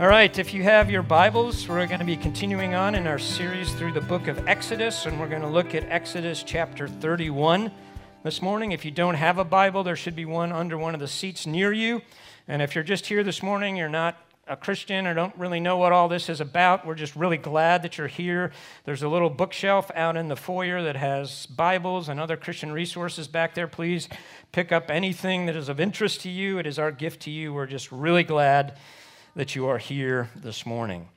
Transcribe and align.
All 0.00 0.08
right, 0.08 0.38
if 0.38 0.54
you 0.54 0.62
have 0.62 0.90
your 0.90 1.02
Bibles, 1.02 1.68
we're 1.68 1.86
going 1.86 1.98
to 1.98 2.06
be 2.06 2.16
continuing 2.16 2.72
on 2.72 2.94
in 2.94 3.06
our 3.06 3.18
series 3.18 3.74
through 3.74 3.92
the 3.92 4.00
book 4.00 4.28
of 4.28 4.48
Exodus, 4.48 5.04
and 5.04 5.20
we're 5.20 5.28
going 5.28 5.42
to 5.42 5.46
look 5.46 5.74
at 5.74 5.84
Exodus 5.90 6.42
chapter 6.42 6.88
31 6.88 7.70
this 8.22 8.40
morning. 8.40 8.72
If 8.72 8.86
you 8.86 8.92
don't 8.92 9.16
have 9.16 9.36
a 9.36 9.44
Bible, 9.44 9.84
there 9.84 9.96
should 9.96 10.16
be 10.16 10.24
one 10.24 10.52
under 10.52 10.78
one 10.78 10.94
of 10.94 11.00
the 11.00 11.06
seats 11.06 11.46
near 11.46 11.70
you. 11.70 12.00
And 12.48 12.62
if 12.62 12.74
you're 12.74 12.82
just 12.82 13.08
here 13.08 13.22
this 13.22 13.42
morning, 13.42 13.76
you're 13.76 13.90
not 13.90 14.16
a 14.48 14.56
Christian 14.56 15.06
or 15.06 15.12
don't 15.12 15.36
really 15.36 15.60
know 15.60 15.76
what 15.76 15.92
all 15.92 16.08
this 16.08 16.30
is 16.30 16.40
about, 16.40 16.86
we're 16.86 16.94
just 16.94 17.14
really 17.14 17.36
glad 17.36 17.82
that 17.82 17.98
you're 17.98 18.06
here. 18.06 18.52
There's 18.86 19.02
a 19.02 19.08
little 19.08 19.28
bookshelf 19.28 19.90
out 19.94 20.16
in 20.16 20.28
the 20.28 20.34
foyer 20.34 20.82
that 20.82 20.96
has 20.96 21.44
Bibles 21.44 22.08
and 22.08 22.18
other 22.18 22.38
Christian 22.38 22.72
resources 22.72 23.28
back 23.28 23.54
there. 23.54 23.68
Please 23.68 24.08
pick 24.50 24.72
up 24.72 24.90
anything 24.90 25.44
that 25.44 25.56
is 25.56 25.68
of 25.68 25.78
interest 25.78 26.22
to 26.22 26.30
you. 26.30 26.56
It 26.56 26.66
is 26.66 26.78
our 26.78 26.90
gift 26.90 27.20
to 27.24 27.30
you. 27.30 27.52
We're 27.52 27.66
just 27.66 27.92
really 27.92 28.24
glad 28.24 28.78
that 29.40 29.56
you 29.56 29.68
are 29.68 29.78
here 29.78 30.28
this 30.36 30.66
morning. 30.66 31.08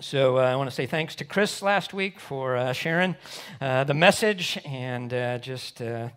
So 0.00 0.38
uh, 0.38 0.40
I 0.40 0.56
want 0.56 0.68
to 0.68 0.74
say 0.74 0.86
thanks 0.86 1.14
to 1.14 1.24
Chris 1.24 1.62
last 1.62 1.94
week 1.94 2.18
for 2.18 2.56
uh, 2.56 2.72
sharing 2.72 3.14
uh, 3.60 3.84
the 3.84 3.94
message, 3.94 4.58
and 4.64 5.14
uh, 5.14 5.38
just 5.38 5.80
uh, 5.80 6.08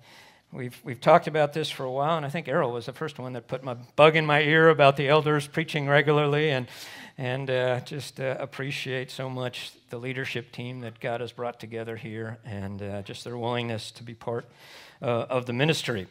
we've 0.51 0.75
we've 0.83 0.99
talked 0.99 1.27
about 1.27 1.53
this 1.53 1.69
for 1.69 1.83
a 1.83 1.91
while. 1.91 2.17
And 2.17 2.25
I 2.25 2.29
think 2.29 2.47
Errol 2.47 2.71
was 2.71 2.87
the 2.87 2.93
first 2.93 3.19
one 3.19 3.33
that 3.33 3.47
put 3.47 3.63
my 3.63 3.75
bug 3.95 4.15
in 4.15 4.25
my 4.25 4.41
ear 4.41 4.69
about 4.69 4.97
the 4.97 5.07
elders 5.07 5.45
preaching 5.45 5.87
regularly, 5.87 6.49
and 6.49 6.65
and 7.15 7.51
uh, 7.51 7.81
just 7.81 8.19
appreciate 8.19 9.11
so 9.11 9.29
much 9.29 9.73
the 9.91 9.99
leadership 9.99 10.51
team 10.51 10.79
that 10.79 10.99
God 10.99 11.21
has 11.21 11.31
brought 11.31 11.59
together 11.59 11.95
here, 11.95 12.39
and 12.43 13.05
just 13.05 13.23
their 13.23 13.37
willingness 13.37 13.91
to 13.91 14.03
be 14.03 14.15
part 14.15 14.45
of 14.99 15.45
the 15.45 15.53
ministry. 15.53 16.07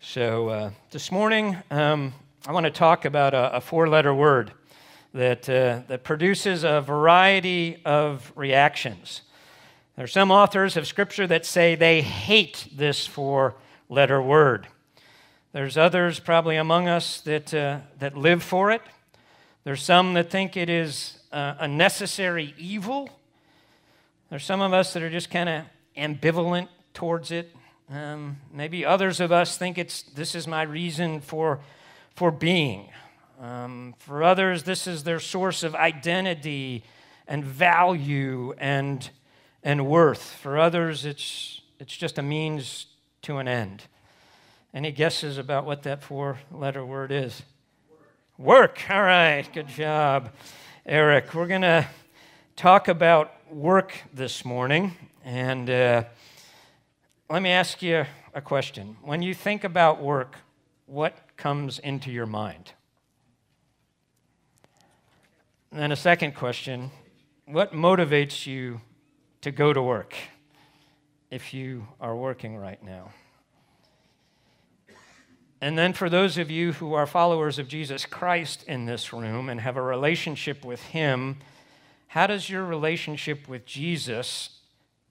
So 0.00 0.72
this 0.90 1.10
morning. 1.10 1.56
Um, 1.70 2.12
I 2.48 2.52
want 2.52 2.62
to 2.62 2.70
talk 2.70 3.04
about 3.04 3.34
a, 3.34 3.56
a 3.56 3.60
four 3.60 3.88
letter 3.88 4.14
word 4.14 4.52
that, 5.12 5.48
uh, 5.48 5.80
that 5.88 6.04
produces 6.04 6.62
a 6.62 6.80
variety 6.80 7.82
of 7.84 8.30
reactions. 8.36 9.22
There 9.96 10.04
are 10.04 10.08
some 10.08 10.30
authors 10.30 10.76
of 10.76 10.86
Scripture 10.86 11.26
that 11.26 11.44
say 11.44 11.74
they 11.74 12.02
hate 12.02 12.68
this 12.72 13.04
four 13.04 13.56
letter 13.88 14.22
word. 14.22 14.68
There's 15.50 15.76
others, 15.76 16.20
probably 16.20 16.54
among 16.54 16.86
us, 16.86 17.20
that, 17.22 17.52
uh, 17.52 17.80
that 17.98 18.16
live 18.16 18.44
for 18.44 18.70
it. 18.70 18.82
There's 19.64 19.82
some 19.82 20.14
that 20.14 20.30
think 20.30 20.56
it 20.56 20.70
is 20.70 21.18
uh, 21.32 21.54
a 21.58 21.66
necessary 21.66 22.54
evil. 22.56 23.10
There's 24.30 24.44
some 24.44 24.60
of 24.60 24.72
us 24.72 24.92
that 24.92 25.02
are 25.02 25.10
just 25.10 25.32
kind 25.32 25.48
of 25.48 25.64
ambivalent 25.96 26.68
towards 26.94 27.32
it. 27.32 27.50
Um, 27.90 28.36
maybe 28.52 28.84
others 28.84 29.18
of 29.18 29.32
us 29.32 29.58
think 29.58 29.78
it's 29.78 30.02
this 30.02 30.36
is 30.36 30.46
my 30.46 30.62
reason 30.62 31.20
for 31.20 31.58
for 32.16 32.30
being. 32.30 32.88
Um, 33.38 33.94
for 33.98 34.24
others, 34.24 34.62
this 34.62 34.86
is 34.86 35.04
their 35.04 35.20
source 35.20 35.62
of 35.62 35.74
identity 35.74 36.82
and 37.28 37.44
value 37.44 38.54
and, 38.56 39.08
and 39.62 39.86
worth. 39.86 40.32
For 40.32 40.58
others, 40.58 41.04
it's, 41.04 41.60
it's 41.78 41.94
just 41.94 42.16
a 42.16 42.22
means 42.22 42.86
to 43.22 43.36
an 43.36 43.46
end. 43.46 43.84
Any 44.72 44.92
guesses 44.92 45.36
about 45.36 45.66
what 45.66 45.82
that 45.82 46.02
four 46.02 46.38
letter 46.50 46.84
word 46.84 47.12
is? 47.12 47.42
Work. 48.38 48.78
work. 48.78 48.90
All 48.90 49.02
right. 49.02 49.46
Good 49.52 49.68
job, 49.68 50.30
Eric. 50.86 51.34
We're 51.34 51.46
going 51.46 51.62
to 51.62 51.86
talk 52.56 52.88
about 52.88 53.34
work 53.50 53.92
this 54.14 54.42
morning. 54.42 54.96
And 55.22 55.68
uh, 55.68 56.04
let 57.28 57.42
me 57.42 57.50
ask 57.50 57.82
you 57.82 58.06
a 58.32 58.40
question. 58.40 58.96
When 59.02 59.20
you 59.20 59.34
think 59.34 59.64
about 59.64 60.00
work, 60.00 60.36
what 60.86 61.25
comes 61.36 61.78
into 61.78 62.10
your 62.10 62.26
mind? 62.26 62.72
And 65.70 65.80
then 65.80 65.92
a 65.92 65.96
second 65.96 66.34
question 66.34 66.90
what 67.46 67.72
motivates 67.72 68.46
you 68.46 68.80
to 69.40 69.52
go 69.52 69.72
to 69.72 69.80
work 69.80 70.14
if 71.30 71.54
you 71.54 71.86
are 72.00 72.16
working 72.16 72.56
right 72.56 72.82
now? 72.82 73.10
And 75.60 75.78
then, 75.78 75.92
for 75.92 76.10
those 76.10 76.36
of 76.38 76.50
you 76.50 76.72
who 76.72 76.92
are 76.94 77.06
followers 77.06 77.58
of 77.58 77.66
Jesus 77.66 78.04
Christ 78.04 78.64
in 78.64 78.84
this 78.84 79.12
room 79.12 79.48
and 79.48 79.60
have 79.60 79.76
a 79.76 79.82
relationship 79.82 80.64
with 80.64 80.82
Him, 80.82 81.38
how 82.08 82.26
does 82.26 82.50
your 82.50 82.64
relationship 82.64 83.48
with 83.48 83.64
Jesus 83.64 84.60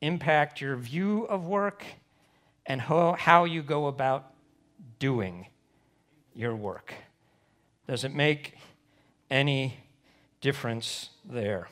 impact 0.02 0.62
your 0.62 0.76
view 0.76 1.24
of 1.24 1.46
work 1.46 1.84
and 2.66 2.82
how, 2.82 3.14
how 3.14 3.44
you 3.46 3.64
go 3.64 3.88
about 3.88 4.34
doing 5.00 5.48
your 6.36 6.56
work? 6.56 6.94
Does 7.88 8.04
it 8.04 8.14
make 8.14 8.54
any 9.32 9.78
difference 10.42 11.10
there? 11.24 11.70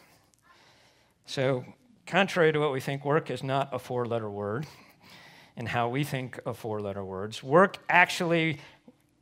So, 1.25 1.65
contrary 2.05 2.51
to 2.51 2.59
what 2.59 2.71
we 2.71 2.79
think, 2.79 3.05
work 3.05 3.29
is 3.29 3.43
not 3.43 3.69
a 3.71 3.79
four 3.79 4.05
letter 4.05 4.29
word 4.29 4.65
and 5.55 5.67
how 5.67 5.89
we 5.89 6.03
think 6.03 6.39
of 6.45 6.57
four 6.57 6.81
letter 6.81 7.03
words. 7.03 7.43
Work 7.43 7.77
actually 7.89 8.59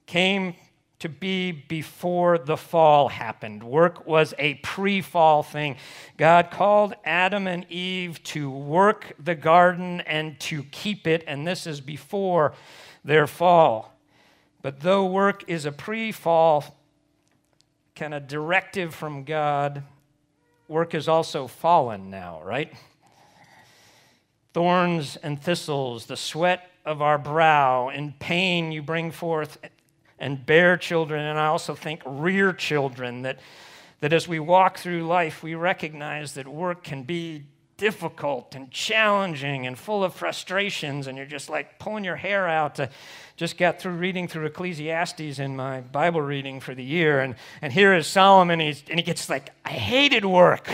came 0.06 0.56
to 1.00 1.09
be 1.09 1.52
before 1.52 2.38
the 2.38 2.56
fall 2.56 3.09
happened. 3.09 3.63
Work 3.63 4.06
was 4.06 4.35
a 4.38 4.56
pre 4.56 5.02
fall 5.02 5.41
thing. 5.41 5.78
God 6.16 6.52
called 6.52 6.94
Adam 7.03 7.47
and 7.47 7.66
Eve 7.72 8.22
to 8.25 8.52
work 8.52 9.13
the 9.18 9.34
garden 9.34 10.02
and 10.02 10.40
to 10.41 10.63
keep 10.66 11.08
it, 11.08 11.23
and 11.25 11.47
this 11.47 11.66
is 11.66 11.81
before 11.81 12.53
their 13.03 13.25
fall. 13.25 13.91
But 14.61 14.81
though 14.81 15.05
work 15.05 15.44
is 15.47 15.66
a 15.66 15.72
pre 15.72 16.11
fall 16.11 16.77
kind 17.95 18.13
of 18.13 18.27
directive 18.27 18.94
from 18.94 19.23
God, 19.23 19.83
work 20.67 20.94
is 20.94 21.07
also 21.07 21.47
fallen 21.47 22.09
now, 22.09 22.41
right? 22.44 22.73
Thorns 24.53 25.17
and 25.17 25.41
thistles, 25.41 26.05
the 26.05 26.17
sweat 26.17 26.69
of 26.85 27.01
our 27.01 27.17
brow, 27.17 27.89
in 27.89 28.13
pain 28.13 28.72
you 28.72 28.81
bring 28.81 29.11
forth 29.11 29.57
and 30.19 30.45
bear 30.45 30.78
children, 30.78 31.25
and 31.25 31.39
I 31.39 31.47
also 31.47 31.73
think 31.73 32.01
rear 32.05 32.53
children, 32.53 33.23
that, 33.23 33.39
that 34.01 34.13
as 34.13 34.28
we 34.28 34.39
walk 34.39 34.78
through 34.78 35.07
life, 35.07 35.41
we 35.41 35.55
recognize 35.55 36.33
that 36.33 36.47
work 36.47 36.83
can 36.83 37.03
be 37.03 37.45
difficult 37.81 38.53
and 38.53 38.69
challenging 38.69 39.66
and 39.66 39.75
full 39.75 40.03
of 40.03 40.14
frustrations, 40.14 41.08
and 41.08 41.18
you're 41.18 41.25
just 41.25 41.50
like 41.50 41.80
pulling 41.80 42.03
your 42.03 42.16
hair 42.16 42.47
out. 42.47 42.75
To, 42.75 42.88
just 43.38 43.58
got 43.58 43.80
through 43.80 43.94
reading 43.94 44.28
through 44.28 44.46
Ecclesiastes 44.46 45.40
in 45.40 45.56
my 45.56 45.81
Bible 45.81 46.22
reading 46.22 46.59
for 46.59 46.75
the 46.75 46.84
year, 46.84 47.22
and, 47.22 47.34
and 47.59 47.74
here 47.74 47.96
is 47.96 48.06
Solomon, 48.06 48.62
and, 48.62 48.84
and 48.88 49.00
he 49.00 49.03
gets 49.03 49.31
like, 49.31 49.50
I 49.66 49.72
hated 49.72 50.25
work. 50.25 50.70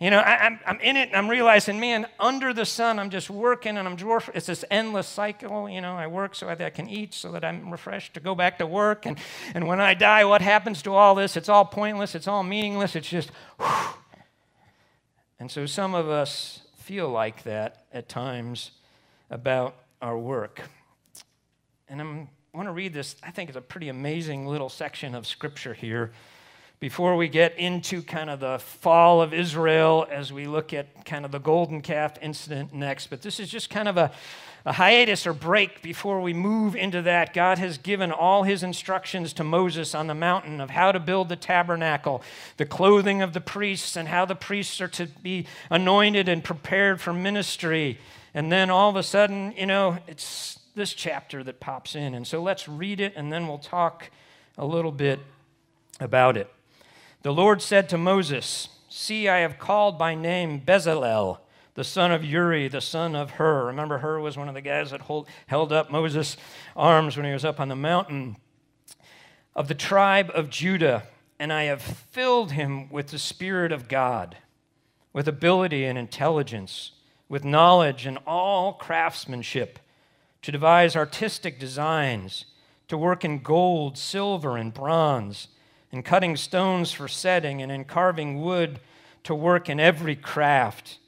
You 0.00 0.10
know, 0.10 0.18
I, 0.18 0.46
am 0.46 0.58
I'm, 0.66 0.74
I'm 0.74 0.80
in 0.80 0.96
it 0.96 1.10
and 1.10 1.16
I'm 1.16 1.30
realizing, 1.30 1.78
man, 1.78 2.08
under 2.18 2.52
the 2.52 2.64
sun, 2.64 2.98
I'm 2.98 3.08
just 3.08 3.30
working 3.30 3.78
and 3.78 3.86
I'm 3.86 3.96
dwarf. 3.96 4.28
It's 4.34 4.46
this 4.46 4.64
endless 4.68 5.06
cycle. 5.06 5.70
You 5.70 5.80
know, 5.80 5.94
I 5.94 6.08
work 6.08 6.34
so 6.34 6.46
that 6.46 6.60
I 6.60 6.70
can 6.70 6.88
eat, 6.88 7.14
so 7.14 7.30
that 7.30 7.44
I'm 7.44 7.70
refreshed 7.70 8.14
to 8.14 8.20
go 8.20 8.34
back 8.34 8.58
to 8.58 8.66
work. 8.66 9.06
And, 9.06 9.16
and 9.54 9.68
when 9.68 9.80
I 9.80 9.94
die, 9.94 10.24
what 10.24 10.42
happens 10.42 10.82
to 10.82 10.94
all 10.94 11.14
this? 11.14 11.36
It's 11.36 11.48
all 11.48 11.64
pointless. 11.64 12.16
It's 12.16 12.26
all 12.26 12.42
meaningless. 12.42 12.96
It's 12.96 13.08
just, 13.08 13.30
whew, 13.60 14.01
and 15.38 15.50
so 15.50 15.66
some 15.66 15.94
of 15.94 16.08
us 16.08 16.60
feel 16.76 17.08
like 17.08 17.42
that 17.44 17.84
at 17.92 18.08
times 18.08 18.72
about 19.30 19.74
our 20.00 20.18
work. 20.18 20.62
And 21.88 22.00
I'm, 22.00 22.28
I 22.52 22.56
want 22.56 22.68
to 22.68 22.72
read 22.72 22.92
this, 22.92 23.16
I 23.22 23.30
think 23.30 23.50
it's 23.50 23.56
a 23.56 23.62
pretty 23.62 23.88
amazing 23.88 24.46
little 24.46 24.68
section 24.68 25.14
of 25.14 25.26
scripture 25.26 25.74
here 25.74 26.12
before 26.80 27.16
we 27.16 27.28
get 27.28 27.56
into 27.58 28.02
kind 28.02 28.28
of 28.28 28.40
the 28.40 28.58
fall 28.58 29.22
of 29.22 29.32
Israel 29.32 30.06
as 30.10 30.32
we 30.32 30.46
look 30.46 30.72
at 30.72 31.04
kind 31.04 31.24
of 31.24 31.30
the 31.30 31.38
golden 31.38 31.80
calf 31.80 32.18
incident 32.20 32.74
next. 32.74 33.06
But 33.06 33.22
this 33.22 33.38
is 33.38 33.48
just 33.48 33.70
kind 33.70 33.86
of 33.86 33.96
a, 33.96 34.10
a 34.64 34.72
hiatus 34.72 35.26
or 35.26 35.32
break 35.32 35.82
before 35.82 36.20
we 36.20 36.32
move 36.32 36.76
into 36.76 37.02
that. 37.02 37.34
God 37.34 37.58
has 37.58 37.78
given 37.78 38.12
all 38.12 38.44
his 38.44 38.62
instructions 38.62 39.32
to 39.34 39.44
Moses 39.44 39.94
on 39.94 40.06
the 40.06 40.14
mountain 40.14 40.60
of 40.60 40.70
how 40.70 40.92
to 40.92 41.00
build 41.00 41.28
the 41.28 41.36
tabernacle, 41.36 42.22
the 42.56 42.66
clothing 42.66 43.22
of 43.22 43.32
the 43.32 43.40
priests, 43.40 43.96
and 43.96 44.08
how 44.08 44.24
the 44.24 44.34
priests 44.34 44.80
are 44.80 44.88
to 44.88 45.06
be 45.06 45.46
anointed 45.70 46.28
and 46.28 46.44
prepared 46.44 47.00
for 47.00 47.12
ministry. 47.12 47.98
And 48.34 48.50
then 48.52 48.70
all 48.70 48.88
of 48.88 48.96
a 48.96 49.02
sudden, 49.02 49.52
you 49.56 49.66
know, 49.66 49.98
it's 50.06 50.58
this 50.74 50.94
chapter 50.94 51.44
that 51.44 51.60
pops 51.60 51.94
in. 51.94 52.14
And 52.14 52.26
so 52.26 52.42
let's 52.42 52.68
read 52.68 53.00
it 53.00 53.12
and 53.16 53.32
then 53.32 53.46
we'll 53.46 53.58
talk 53.58 54.10
a 54.56 54.64
little 54.64 54.92
bit 54.92 55.20
about 56.00 56.36
it. 56.36 56.50
The 57.22 57.32
Lord 57.32 57.62
said 57.62 57.88
to 57.90 57.98
Moses, 57.98 58.68
See, 58.88 59.28
I 59.28 59.38
have 59.38 59.58
called 59.58 59.98
by 59.98 60.14
name 60.14 60.60
Bezalel 60.60 61.38
the 61.74 61.84
son 61.84 62.12
of 62.12 62.24
Uri, 62.24 62.68
the 62.68 62.80
son 62.80 63.14
of 63.14 63.32
Hur. 63.32 63.66
Remember, 63.66 63.98
Hur 63.98 64.20
was 64.20 64.36
one 64.36 64.48
of 64.48 64.54
the 64.54 64.60
guys 64.60 64.90
that 64.90 65.02
hold, 65.02 65.28
held 65.46 65.72
up 65.72 65.90
Moses' 65.90 66.36
arms 66.76 67.16
when 67.16 67.26
he 67.26 67.32
was 67.32 67.44
up 67.44 67.60
on 67.60 67.68
the 67.68 67.76
mountain. 67.76 68.36
Of 69.54 69.68
the 69.68 69.74
tribe 69.74 70.30
of 70.34 70.50
Judah, 70.50 71.04
and 71.38 71.52
I 71.52 71.64
have 71.64 71.82
filled 71.82 72.52
him 72.52 72.90
with 72.90 73.08
the 73.08 73.18
Spirit 73.18 73.72
of 73.72 73.88
God, 73.88 74.36
with 75.12 75.28
ability 75.28 75.84
and 75.84 75.98
intelligence, 75.98 76.92
with 77.28 77.44
knowledge 77.44 78.06
and 78.06 78.18
all 78.26 78.74
craftsmanship, 78.74 79.78
to 80.42 80.52
devise 80.52 80.96
artistic 80.96 81.58
designs, 81.58 82.46
to 82.88 82.98
work 82.98 83.24
in 83.24 83.38
gold, 83.38 83.96
silver, 83.96 84.56
and 84.56 84.74
bronze 84.74 85.48
in 85.92 86.02
cutting 86.02 86.36
stones 86.36 86.90
for 86.90 87.06
setting, 87.06 87.60
and 87.60 87.70
in 87.70 87.84
carving 87.84 88.40
wood 88.40 88.80
to 89.22 89.34
work 89.34 89.68
in 89.68 89.78
every 89.78 90.16
craft. 90.16 90.98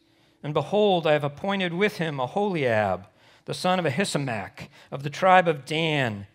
And 0.44 0.54
behold, 0.54 1.06
I 1.06 1.12
have 1.12 1.24
appointed 1.24 1.72
with 1.72 1.96
him 1.96 2.20
a 2.20 2.24
Aholiab, 2.24 3.06
the 3.46 3.54
son 3.54 3.78
of 3.78 3.86
Ahisamach, 3.86 4.68
of 4.92 5.02
the 5.02 5.10
tribe 5.10 5.48
of 5.48 5.64
Dan. 5.64 6.26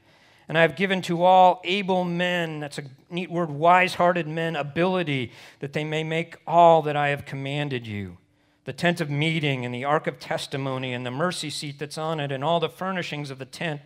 And 0.47 0.57
I 0.57 0.63
have 0.63 0.75
given 0.75 1.03
to 1.03 1.23
all 1.23 1.61
able 1.63 2.03
men, 2.03 2.59
that's 2.59 2.79
a 2.79 2.83
neat 3.11 3.29
word, 3.29 3.51
wise 3.51 3.93
hearted 3.93 4.27
men, 4.27 4.55
ability 4.55 5.31
that 5.59 5.73
they 5.73 5.83
may 5.83 6.03
make 6.03 6.37
all 6.47 6.81
that 6.81 6.97
I 6.97 7.09
have 7.09 7.25
commanded 7.25 7.87
you 7.87 8.17
the 8.65 8.73
tent 8.73 9.01
of 9.01 9.09
meeting, 9.09 9.65
and 9.65 9.73
the 9.73 9.85
ark 9.85 10.05
of 10.05 10.19
testimony, 10.19 10.93
and 10.93 11.03
the 11.03 11.09
mercy 11.09 11.49
seat 11.49 11.79
that's 11.79 11.97
on 11.97 12.19
it, 12.19 12.31
and 12.31 12.43
all 12.43 12.59
the 12.59 12.69
furnishings 12.69 13.31
of 13.31 13.39
the 13.39 13.45
tent 13.45 13.81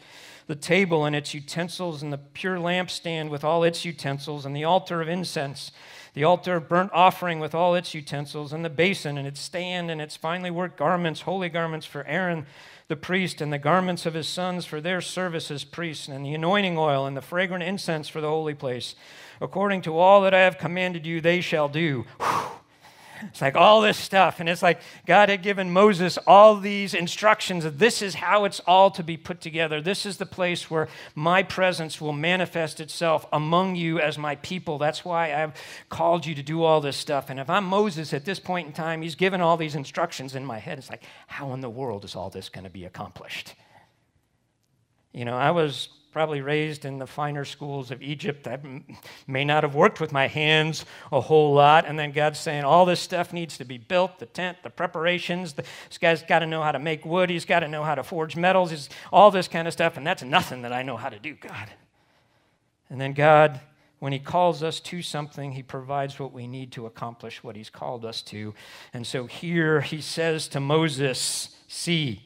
the 0.47 0.55
table 0.55 1.05
and 1.05 1.15
its 1.15 1.33
utensils, 1.33 2.03
and 2.03 2.11
the 2.11 2.17
pure 2.17 2.57
lampstand 2.57 3.29
with 3.29 3.43
all 3.43 3.63
its 3.63 3.85
utensils, 3.85 4.45
and 4.45 4.55
the 4.55 4.63
altar 4.63 5.01
of 5.01 5.07
incense, 5.07 5.71
the 6.13 6.23
altar 6.23 6.55
of 6.55 6.69
burnt 6.69 6.91
offering 6.93 7.39
with 7.39 7.55
all 7.55 7.75
its 7.75 7.93
utensils, 7.93 8.53
and 8.53 8.63
the 8.63 8.69
basin 8.69 9.17
and 9.17 9.27
its 9.27 9.39
stand 9.39 9.89
and 9.89 10.01
its 10.01 10.15
finely 10.15 10.51
worked 10.51 10.77
garments, 10.77 11.21
holy 11.21 11.49
garments 11.49 11.85
for 11.85 12.05
Aaron 12.05 12.45
the 12.89 12.95
priest, 12.95 13.41
and 13.41 13.51
the 13.51 13.57
garments 13.57 14.05
of 14.05 14.13
his 14.13 14.27
sons 14.27 14.65
for 14.65 14.81
their 14.81 15.01
service 15.01 15.49
as 15.49 15.63
priests, 15.63 16.07
and 16.07 16.25
the 16.25 16.33
anointing 16.33 16.77
oil 16.77 17.05
and 17.05 17.15
the 17.15 17.21
fragrant 17.21 17.63
incense 17.63 18.07
for 18.09 18.21
the 18.21 18.29
holy 18.29 18.53
place. 18.53 18.95
According 19.41 19.81
to 19.83 19.97
all 19.97 20.21
that 20.21 20.33
I 20.33 20.41
have 20.41 20.57
commanded 20.57 21.05
you, 21.05 21.21
they 21.21 21.41
shall 21.41 21.69
do. 21.69 22.05
Whew. 22.19 22.52
It's 23.29 23.41
like 23.41 23.55
all 23.55 23.81
this 23.81 23.97
stuff. 23.97 24.39
And 24.39 24.47
it's 24.47 24.61
like 24.61 24.79
God 25.05 25.29
had 25.29 25.41
given 25.43 25.71
Moses 25.71 26.17
all 26.27 26.57
these 26.57 26.93
instructions 26.93 27.63
this 27.77 28.01
is 28.01 28.15
how 28.15 28.45
it's 28.45 28.59
all 28.61 28.91
to 28.91 29.03
be 29.03 29.17
put 29.17 29.41
together. 29.41 29.81
This 29.81 30.05
is 30.05 30.17
the 30.17 30.25
place 30.25 30.69
where 30.69 30.87
my 31.15 31.43
presence 31.43 31.99
will 31.99 32.13
manifest 32.13 32.79
itself 32.79 33.25
among 33.33 33.75
you 33.75 33.99
as 33.99 34.17
my 34.17 34.35
people. 34.37 34.77
That's 34.77 35.03
why 35.03 35.33
I've 35.33 35.53
called 35.89 36.25
you 36.25 36.35
to 36.35 36.43
do 36.43 36.63
all 36.63 36.81
this 36.81 36.97
stuff. 36.97 37.29
And 37.29 37.39
if 37.39 37.49
I'm 37.49 37.65
Moses 37.65 38.13
at 38.13 38.25
this 38.25 38.39
point 38.39 38.67
in 38.67 38.73
time, 38.73 39.01
he's 39.01 39.15
given 39.15 39.41
all 39.41 39.57
these 39.57 39.75
instructions 39.75 40.35
in 40.35 40.45
my 40.45 40.59
head. 40.59 40.77
It's 40.77 40.89
like, 40.89 41.03
how 41.27 41.53
in 41.53 41.61
the 41.61 41.69
world 41.69 42.05
is 42.05 42.15
all 42.15 42.29
this 42.29 42.49
going 42.49 42.65
to 42.65 42.69
be 42.69 42.85
accomplished? 42.85 43.55
You 45.11 45.25
know, 45.25 45.35
I 45.35 45.51
was 45.51 45.89
probably 46.13 46.41
raised 46.41 46.85
in 46.85 46.99
the 46.99 47.07
finer 47.07 47.43
schools 47.43 47.89
of 47.89 48.01
Egypt. 48.01 48.47
I 48.47 48.59
may 49.27 49.43
not 49.43 49.63
have 49.63 49.73
worked 49.73 49.99
with 49.99 50.11
my 50.11 50.27
hands 50.27 50.85
a 51.11 51.19
whole 51.19 51.53
lot. 51.53 51.85
And 51.85 51.97
then 51.97 52.11
God's 52.11 52.39
saying, 52.39 52.63
all 52.63 52.85
this 52.85 52.99
stuff 52.99 53.33
needs 53.33 53.57
to 53.57 53.65
be 53.65 53.79
built 53.79 54.19
the 54.19 54.27
tent, 54.27 54.59
the 54.63 54.69
preparations. 54.69 55.53
this 55.53 55.97
guy's 55.99 56.21
got 56.21 56.39
to 56.39 56.45
know 56.45 56.61
how 56.61 56.71
to 56.71 56.79
make 56.79 57.03
wood. 57.03 57.31
He's 57.31 57.45
got 57.45 57.61
to 57.61 57.67
know 57.67 57.83
how 57.83 57.95
to 57.95 58.03
forge 58.03 58.35
metals. 58.35 58.69
He's, 58.69 58.89
all 59.11 59.31
this 59.31 59.47
kind 59.47 59.67
of 59.67 59.73
stuff. 59.73 59.97
And 59.97 60.05
that's 60.05 60.23
nothing 60.23 60.61
that 60.61 60.71
I 60.71 60.83
know 60.83 60.95
how 60.95 61.09
to 61.09 61.19
do, 61.19 61.33
God. 61.33 61.69
And 62.89 63.01
then 63.01 63.13
God, 63.13 63.59
when 63.97 64.13
He 64.13 64.19
calls 64.19 64.61
us 64.61 64.79
to 64.81 65.01
something, 65.01 65.53
He 65.53 65.63
provides 65.63 66.19
what 66.19 66.31
we 66.31 66.45
need 66.45 66.71
to 66.73 66.85
accomplish 66.85 67.43
what 67.43 67.55
He's 67.55 67.71
called 67.71 68.05
us 68.05 68.21
to. 68.23 68.53
And 68.93 69.07
so 69.07 69.25
here 69.25 69.81
He 69.81 69.99
says 69.99 70.47
to 70.49 70.59
Moses, 70.59 71.57
See, 71.67 72.21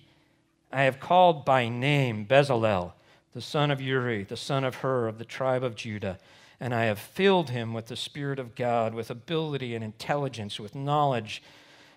I 0.73 0.83
have 0.83 0.99
called 0.99 1.45
by 1.45 1.69
name 1.69 2.25
Bezalel 2.25 2.91
the 3.37 3.41
son 3.41 3.69
of 3.69 3.79
Uri, 3.79 4.23
the 4.23 4.35
son 4.35 4.63
of 4.63 4.77
Hur, 4.77 5.07
of 5.07 5.19
the 5.19 5.23
tribe 5.23 5.63
of 5.63 5.75
Judah. 5.75 6.17
And 6.59 6.73
I 6.73 6.85
have 6.85 6.97
filled 6.97 7.51
him 7.51 7.71
with 7.71 7.85
the 7.85 7.95
Spirit 7.95 8.39
of 8.39 8.55
God, 8.55 8.95
with 8.95 9.11
ability 9.11 9.75
and 9.75 9.83
intelligence, 9.83 10.59
with 10.59 10.73
knowledge 10.73 11.43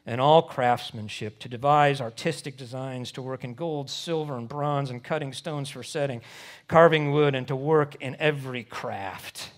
and 0.04 0.20
all 0.20 0.42
craftsmanship, 0.42 1.38
to 1.38 1.48
devise 1.48 1.98
artistic 1.98 2.58
designs, 2.58 3.10
to 3.12 3.22
work 3.22 3.42
in 3.42 3.54
gold, 3.54 3.88
silver, 3.88 4.36
and 4.36 4.50
bronze, 4.50 4.90
and 4.90 5.02
cutting 5.02 5.32
stones 5.32 5.70
for 5.70 5.82
setting, 5.82 6.20
carving 6.68 7.10
wood, 7.10 7.34
and 7.34 7.48
to 7.48 7.56
work 7.56 7.96
in 8.02 8.16
every 8.18 8.62
craft. 8.62 9.50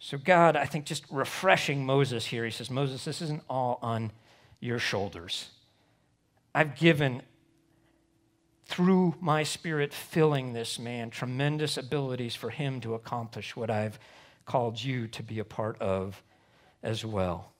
So, 0.00 0.18
God, 0.18 0.56
I 0.56 0.64
think 0.64 0.84
just 0.84 1.04
refreshing 1.12 1.86
Moses 1.86 2.26
here, 2.26 2.44
he 2.44 2.50
says, 2.50 2.70
Moses, 2.70 3.04
this 3.04 3.22
isn't 3.22 3.44
all 3.48 3.78
on 3.82 4.10
your 4.58 4.80
shoulders. 4.80 5.50
I've 6.52 6.74
given 6.74 7.22
through 8.70 9.16
my 9.20 9.42
spirit 9.42 9.92
filling 9.92 10.52
this 10.52 10.78
man, 10.78 11.10
tremendous 11.10 11.76
abilities 11.76 12.36
for 12.36 12.50
him 12.50 12.80
to 12.80 12.94
accomplish 12.94 13.56
what 13.56 13.68
I've 13.68 13.98
called 14.46 14.80
you 14.80 15.08
to 15.08 15.24
be 15.24 15.40
a 15.40 15.44
part 15.44 15.76
of 15.82 16.22
as 16.80 17.04
well. 17.04 17.50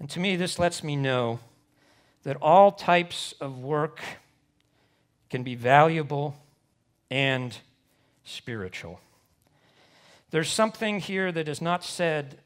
And 0.00 0.10
to 0.10 0.18
me, 0.18 0.34
this 0.34 0.58
lets 0.58 0.82
me 0.82 0.96
know 0.96 1.38
that 2.24 2.36
all 2.42 2.72
types 2.72 3.32
of 3.40 3.60
work 3.60 4.00
can 5.30 5.44
be 5.44 5.54
valuable 5.54 6.34
and 7.12 7.56
spiritual. 8.24 9.00
There's 10.32 10.50
something 10.50 10.98
here 10.98 11.30
that 11.30 11.46
is 11.46 11.62
not 11.62 11.84
said 11.84 12.40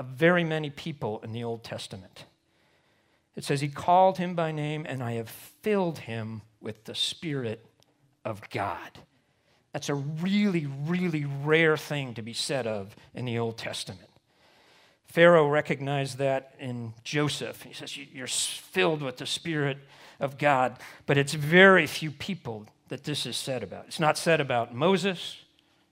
of 0.00 0.06
very 0.06 0.42
many 0.42 0.68
people 0.68 1.20
in 1.22 1.30
the 1.30 1.44
Old 1.44 1.62
Testament. 1.62 2.24
It 3.36 3.44
says, 3.44 3.60
He 3.60 3.68
called 3.68 4.18
him 4.18 4.34
by 4.34 4.50
name, 4.50 4.84
and 4.88 5.00
I 5.00 5.12
have 5.12 5.28
filled 5.28 6.00
him 6.00 6.42
with 6.60 6.84
the 6.84 6.94
Spirit 6.94 7.64
of 8.24 8.48
God. 8.50 8.90
That's 9.72 9.88
a 9.88 9.94
really, 9.94 10.66
really 10.66 11.24
rare 11.24 11.76
thing 11.76 12.14
to 12.14 12.22
be 12.22 12.32
said 12.32 12.66
of 12.66 12.96
in 13.14 13.24
the 13.24 13.38
Old 13.38 13.56
Testament. 13.56 14.08
Pharaoh 15.06 15.48
recognized 15.48 16.18
that 16.18 16.54
in 16.58 16.94
Joseph. 17.02 17.62
He 17.62 17.72
says, 17.72 17.96
You're 17.96 18.26
filled 18.26 19.02
with 19.02 19.16
the 19.16 19.26
Spirit 19.26 19.78
of 20.20 20.38
God, 20.38 20.76
but 21.06 21.18
it's 21.18 21.34
very 21.34 21.86
few 21.86 22.10
people 22.10 22.66
that 22.88 23.04
this 23.04 23.26
is 23.26 23.36
said 23.36 23.62
about. 23.62 23.86
It's 23.86 24.00
not 24.00 24.18
said 24.18 24.40
about 24.40 24.74
Moses, 24.74 25.38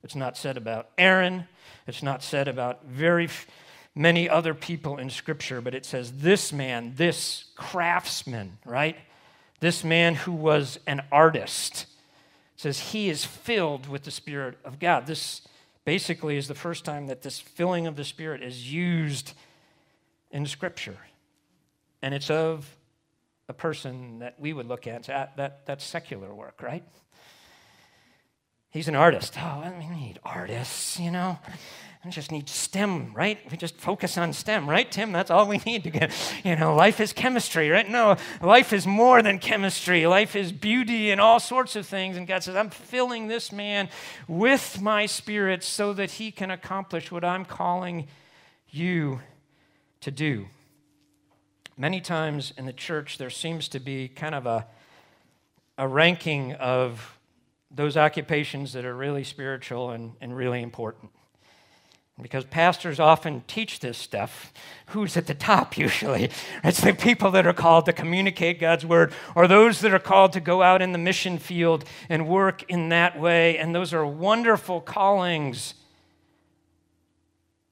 it's 0.03 0.15
not 0.15 0.37
said 0.37 0.57
about 0.57 0.91
Aaron, 0.99 1.47
it's 1.87 2.03
not 2.03 2.23
said 2.23 2.47
about 2.47 2.85
very 2.85 3.29
many 3.95 4.29
other 4.29 4.55
people 4.55 4.99
in 4.99 5.11
Scripture, 5.11 5.61
but 5.61 5.75
it 5.75 5.85
says, 5.85 6.13
This 6.19 6.53
man, 6.53 6.93
this 6.97 7.47
craftsman, 7.57 8.59
right? 8.65 8.97
This 9.61 9.83
man 9.83 10.15
who 10.15 10.33
was 10.33 10.79
an 10.87 11.03
artist 11.11 11.87
says 12.57 12.79
he 12.79 13.09
is 13.09 13.25
filled 13.25 13.89
with 13.89 14.05
the 14.05 14.11
Spirit 14.11 14.59
of 14.65 14.79
God. 14.79 15.07
This 15.07 15.43
basically 15.85 16.37
is 16.37 16.49
the 16.49 16.55
first 16.55 16.85
time 16.85 17.07
that 17.07 17.23
this 17.23 17.39
filling 17.39 17.87
of 17.87 17.97
the 17.97 18.05
Spirit 18.05 18.43
is 18.43 18.73
used 18.73 19.33
in 20.31 20.47
Scripture. 20.47 20.99
And 22.03 22.15
it's 22.15 22.31
of 22.31 22.77
a 23.49 23.53
person 23.53 24.19
that 24.21 24.39
we 24.39 24.53
would 24.53 24.67
look 24.67 24.87
at, 24.87 25.05
that, 25.05 25.37
that, 25.37 25.67
that's 25.67 25.85
secular 25.85 26.33
work, 26.35 26.63
right? 26.63 26.85
He's 28.71 28.89
an 28.89 28.95
artist. 28.95 29.35
Oh, 29.39 29.63
I 29.65 29.71
mean, 29.79 29.89
we 29.91 29.97
need 29.97 30.21
artists, 30.25 31.01
you 31.01 31.11
know? 31.11 31.39
We 32.05 32.13
just 32.13 32.31
need 32.31 32.49
STEM, 32.49 33.13
right? 33.13 33.39
We 33.51 33.57
just 33.57 33.77
focus 33.77 34.17
on 34.17 34.33
STEM, 34.33 34.71
right, 34.71 34.91
Tim? 34.91 35.11
That's 35.11 35.33
all 35.33 35.49
we 35.49 35.59
need 35.67 35.83
to 35.83 35.91
get. 35.91 36.13
You 36.45 36.55
know, 36.55 36.75
life 36.75 37.01
is 37.01 37.13
chemistry, 37.13 37.71
right? 37.71 37.89
No, 37.89 38.17
life 38.41 38.73
is 38.73 38.87
more 38.87 39.21
than 39.21 39.41
chemistry. 39.41 40.07
Life 40.07 40.37
is 40.37 40.53
beauty 40.53 41.11
and 41.11 41.21
all 41.21 41.41
sorts 41.41 41.75
of 41.75 41.87
things. 41.87 42.17
And 42.17 42.27
God 42.27 42.45
says, 42.45 42.55
I'm 42.55 42.71
filling 42.71 43.27
this 43.27 43.51
man 43.51 43.89
with 44.29 44.81
my 44.81 45.07
spirit 45.07 45.65
so 45.65 45.93
that 45.93 46.13
he 46.13 46.31
can 46.31 46.53
accomplish 46.53 47.11
what 47.11 47.25
I'm 47.25 47.45
calling 47.45 48.07
you 48.71 49.21
to 50.01 50.13
do. 50.13 50.47
Many 51.77 52.01
times 52.01 52.53
in 52.57 52.65
the 52.65 52.73
church, 52.73 53.19
there 53.19 53.31
seems 53.31 53.67
to 53.69 53.81
be 53.81 54.07
kind 54.09 54.37
of 54.37 54.47
a, 54.47 54.67
a 55.77 55.89
ranking 55.89 56.53
of 56.55 57.19
those 57.73 57.97
occupations 57.97 58.73
that 58.73 58.85
are 58.85 58.95
really 58.95 59.25
spiritual 59.25 59.91
and, 59.91 60.13
and 60.21 60.37
really 60.37 60.63
important. 60.63 61.11
Because 62.21 62.45
pastors 62.45 62.99
often 62.99 63.45
teach 63.47 63.79
this 63.79 63.97
stuff. 63.97 64.53
Who's 64.87 65.17
at 65.17 65.27
the 65.27 65.35
top 65.35 65.77
usually? 65.79 66.31
It's 66.65 66.81
the 66.81 66.93
people 66.93 67.31
that 67.33 67.47
are 67.47 67.53
called 67.53 67.87
to 67.87 67.93
communicate 67.93 68.59
God's 68.59 68.85
word, 68.85 69.13
or 69.35 69.47
those 69.47 69.81
that 69.81 69.95
are 69.95 70.01
called 70.01 70.33
to 70.33 70.41
go 70.41 70.63
out 70.63 70.83
in 70.83 70.93
the 70.93 70.99
mission 70.99 71.39
field 71.39 71.85
and 72.09 72.29
work 72.29 72.65
in 72.69 72.89
that 72.89 73.19
way. 73.19 73.57
And 73.57 73.75
those 73.75 73.95
are 73.95 74.05
wonderful 74.05 74.81
callings. 74.81 75.75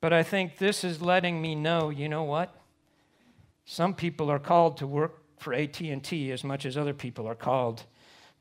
But 0.01 0.13
I 0.13 0.23
think 0.23 0.59
this 0.59 0.85
is 0.85 1.03
letting 1.03 1.43
me 1.43 1.55
know, 1.55 1.91
you 1.91 2.09
know 2.09 2.23
what? 2.23 2.55
Some 3.65 3.95
people 3.95 4.31
are 4.31 4.39
called 4.39 4.77
to 4.77 4.87
work 4.87 5.23
for 5.39 5.53
AT&T 5.53 6.31
as 6.31 6.45
much 6.45 6.65
as 6.65 6.77
other 6.77 6.95
people 6.95 7.27
are 7.27 7.35
called 7.35 7.83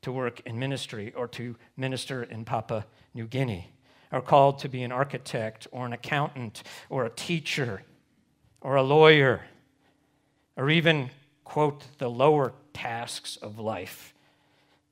to 0.02 0.12
work 0.12 0.40
in 0.46 0.58
ministry 0.58 1.12
or 1.16 1.26
to 1.28 1.56
minister 1.76 2.22
in 2.22 2.44
Papua 2.44 2.86
New 3.12 3.26
Guinea 3.26 3.72
are 4.12 4.20
called 4.20 4.58
to 4.60 4.68
be 4.68 4.82
an 4.82 4.92
architect 4.92 5.66
or 5.72 5.86
an 5.86 5.92
accountant 5.92 6.62
or 6.88 7.04
a 7.04 7.10
teacher 7.10 7.82
or 8.60 8.76
a 8.76 8.82
lawyer 8.82 9.42
or 10.56 10.70
even, 10.70 11.10
quote, 11.44 11.84
the 11.98 12.08
lower 12.08 12.52
tasks 12.72 13.36
of 13.36 13.58
life, 13.58 14.14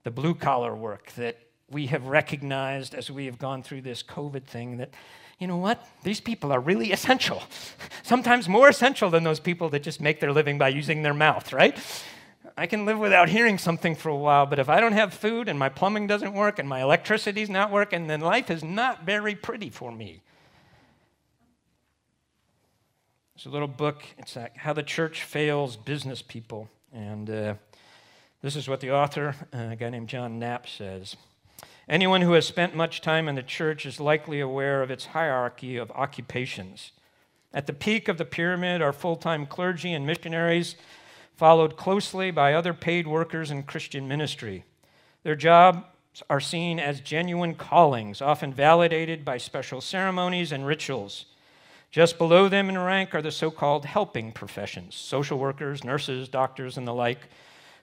the 0.03 0.11
blue 0.11 0.35
collar 0.35 0.75
work 0.75 1.13
that 1.13 1.39
we 1.71 1.87
have 1.87 2.07
recognized 2.07 2.95
as 2.95 3.11
we 3.11 3.27
have 3.27 3.39
gone 3.39 3.63
through 3.63 3.81
this 3.81 4.03
COVID 4.03 4.45
thing 4.45 4.77
that, 4.77 4.91
you 5.39 5.47
know 5.47 5.57
what, 5.57 5.85
these 6.03 6.21
people 6.21 6.53
are 6.53 6.61
really 6.61 6.93
essential. 6.93 7.43
Sometimes 8.03 8.49
more 8.49 8.69
essential 8.69 9.11
than 9.11 9.25
those 9.25 9.41
people 9.41 9.71
that 9.71 9.83
just 9.83 10.01
make 10.01 10.21
their 10.21 10.33
living 10.33 10.59
by 10.59 10.69
using 10.69 11.03
their 11.03 11.15
mouth, 11.15 11.53
right? 11.53 11.79
I 12.57 12.67
can 12.67 12.85
live 12.85 12.99
without 12.99 13.29
hearing 13.29 13.59
something 13.59 13.97
for 13.97 14.09
a 14.09 14.17
while, 14.17 14.47
but 14.47 14.61
if 14.61 14.69
I 14.69 14.81
don't 14.81 14.93
have 14.93 15.13
food 15.13 15.49
and 15.49 15.59
my 15.59 15.69
plumbing 15.69 16.07
doesn't 16.07 16.33
work 16.33 16.61
and 16.61 16.69
my 16.69 16.83
electricity's 16.83 17.51
not 17.51 17.73
working, 17.73 18.07
then 18.07 18.21
life 18.21 18.49
is 18.49 18.63
not 18.63 19.05
very 19.05 19.35
pretty 19.35 19.71
for 19.71 19.91
me. 19.91 20.23
It's 23.35 23.47
a 23.47 23.51
little 23.51 23.67
book. 23.67 24.05
It's 24.19 24.37
like 24.37 24.57
How 24.57 24.73
the 24.73 24.85
Church 24.85 25.25
Fails 25.25 25.77
Business 25.77 26.23
People. 26.23 26.69
And 26.93 27.29
uh, 27.29 27.55
this 28.41 28.55
is 28.55 28.69
what 28.69 28.81
the 28.81 28.93
author, 28.93 29.35
uh, 29.53 29.71
a 29.73 29.77
guy 29.77 29.91
named 29.91 30.09
John 30.09 30.39
Knapp, 30.39 30.69
says. 30.69 31.17
Anyone 31.89 32.21
who 32.21 32.35
has 32.35 32.47
spent 32.47 32.77
much 32.77 33.01
time 33.01 33.29
in 33.29 33.35
the 33.35 33.43
church 33.43 33.85
is 33.85 33.99
likely 33.99 34.39
aware 34.39 34.81
of 34.81 34.91
its 34.93 35.07
hierarchy 35.07 35.77
of 35.77 35.91
occupations. 35.91 36.93
At 37.53 37.67
the 37.67 37.73
peak 37.73 38.07
of 38.07 38.17
the 38.17 38.25
pyramid 38.25 38.81
are 38.81 38.93
full 38.93 39.17
time 39.17 39.45
clergy 39.45 39.93
and 39.93 40.07
missionaries, 40.07 40.77
followed 41.37 41.77
closely 41.77 42.31
by 42.31 42.55
other 42.55 42.73
paid 42.75 43.07
workers 43.07 43.51
in 43.51 43.63
Christian 43.63 44.07
ministry. 44.07 44.65
Their 45.23 45.35
jobs 45.35 45.85
are 46.31 46.41
seen 46.41 46.79
as 46.79 47.01
genuine 47.01 47.55
callings, 47.55 48.23
often 48.23 48.53
validated 48.53 49.25
by 49.25 49.39
special 49.39 49.81
ceremonies 49.81 50.53
and 50.53 50.67
rituals. 50.67 51.27
Just 51.91 52.19
below 52.19 52.49
them 52.49 52.69
in 52.69 52.79
rank 52.79 53.15
are 53.15 53.23
the 53.23 53.31
so 53.31 53.51
called 53.51 53.85
helping 53.85 54.33
professions 54.33 54.95
social 54.95 55.39
workers, 55.39 55.85
nurses, 55.85 56.29
doctors, 56.29 56.77
and 56.77 56.87
the 56.87 56.95
like, 56.95 57.29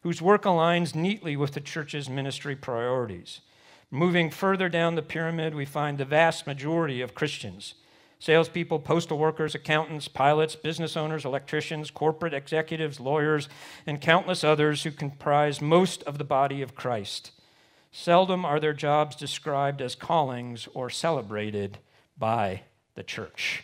whose 0.03 0.21
work 0.21 0.43
aligns 0.43 0.95
neatly 0.95 1.35
with 1.35 1.51
the 1.51 1.61
church's 1.61 2.09
ministry 2.09 2.55
priorities. 2.55 3.41
Moving 3.89 4.29
further 4.29 4.69
down 4.69 4.95
the 4.95 5.01
pyramid, 5.01 5.53
we 5.53 5.65
find 5.65 5.97
the 5.97 6.05
vast 6.05 6.47
majority 6.47 7.01
of 7.01 7.13
Christians 7.13 7.75
salespeople, 8.21 8.77
postal 8.77 9.17
workers, 9.17 9.55
accountants, 9.55 10.07
pilots, 10.07 10.55
business 10.55 10.95
owners, 10.95 11.25
electricians, 11.25 11.89
corporate 11.89 12.35
executives, 12.35 12.99
lawyers, 12.99 13.49
and 13.87 13.99
countless 13.99 14.43
others 14.43 14.83
who 14.83 14.91
comprise 14.91 15.59
most 15.59 16.03
of 16.03 16.19
the 16.19 16.23
body 16.23 16.61
of 16.61 16.75
Christ. 16.75 17.31
Seldom 17.91 18.45
are 18.45 18.59
their 18.59 18.73
jobs 18.73 19.15
described 19.15 19.81
as 19.81 19.95
callings 19.95 20.67
or 20.75 20.89
celebrated 20.89 21.79
by 22.15 22.61
the 22.93 23.01
church. 23.01 23.63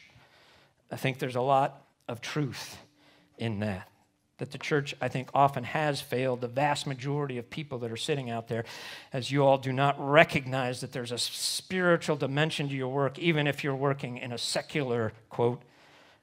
I 0.92 0.96
think 0.96 1.20
there's 1.20 1.36
a 1.36 1.42
lot 1.42 1.86
of 2.08 2.20
truth 2.20 2.78
in 3.38 3.60
that. 3.60 3.88
That 4.38 4.52
the 4.52 4.58
church, 4.60 4.94
I 5.02 5.08
think, 5.08 5.30
often 5.34 5.64
has 5.64 6.00
failed 6.00 6.42
the 6.42 6.48
vast 6.48 6.86
majority 6.86 7.40
of 7.40 7.50
people 7.50 7.80
that 7.80 7.92
are 7.92 7.98
sitting 7.98 8.30
out 8.30 8.48
there, 8.48 8.66
as 9.12 9.32
you 9.32 9.44
all 9.44 9.58
do 9.58 9.74
not 9.74 9.96
recognize 10.00 10.82
that 10.82 10.92
there's 10.92 11.12
a 11.12 11.18
spiritual 11.18 12.16
dimension 12.16 12.70
to 12.70 12.76
your 12.76 12.90
work, 12.90 13.18
even 13.18 13.48
if 13.48 13.64
you're 13.64 13.76
working 13.76 14.18
in 14.18 14.32
a 14.32 14.38
secular, 14.38 15.12
quote, 15.30 15.64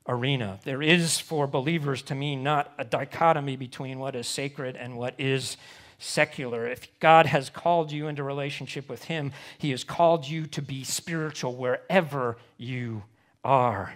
arena. 0.07 0.61
There 0.65 0.83
is, 0.83 1.19
for 1.19 1.47
believers, 1.47 2.03
to 2.03 2.15
me, 2.15 2.37
not 2.37 2.73
a 2.79 2.85
dichotomy 2.85 3.57
between 3.57 3.99
what 3.99 4.15
is 4.15 4.29
sacred 4.29 4.77
and 4.77 4.97
what 4.97 5.15
is 5.19 5.57
secular. 5.99 6.69
If 6.69 6.87
God 7.01 7.27
has 7.27 7.51
called 7.51 7.91
you 7.91 8.07
into 8.09 8.23
relationship 8.23 8.89
with 8.89 9.05
Him, 9.05 9.33
He 9.59 9.71
has 9.71 9.83
called 9.83 10.29
you 10.29 10.47
to 10.47 10.63
be 10.63 10.85
spiritual 10.85 11.57
wherever 11.57 12.37
you 12.59 13.05
are. 13.43 13.95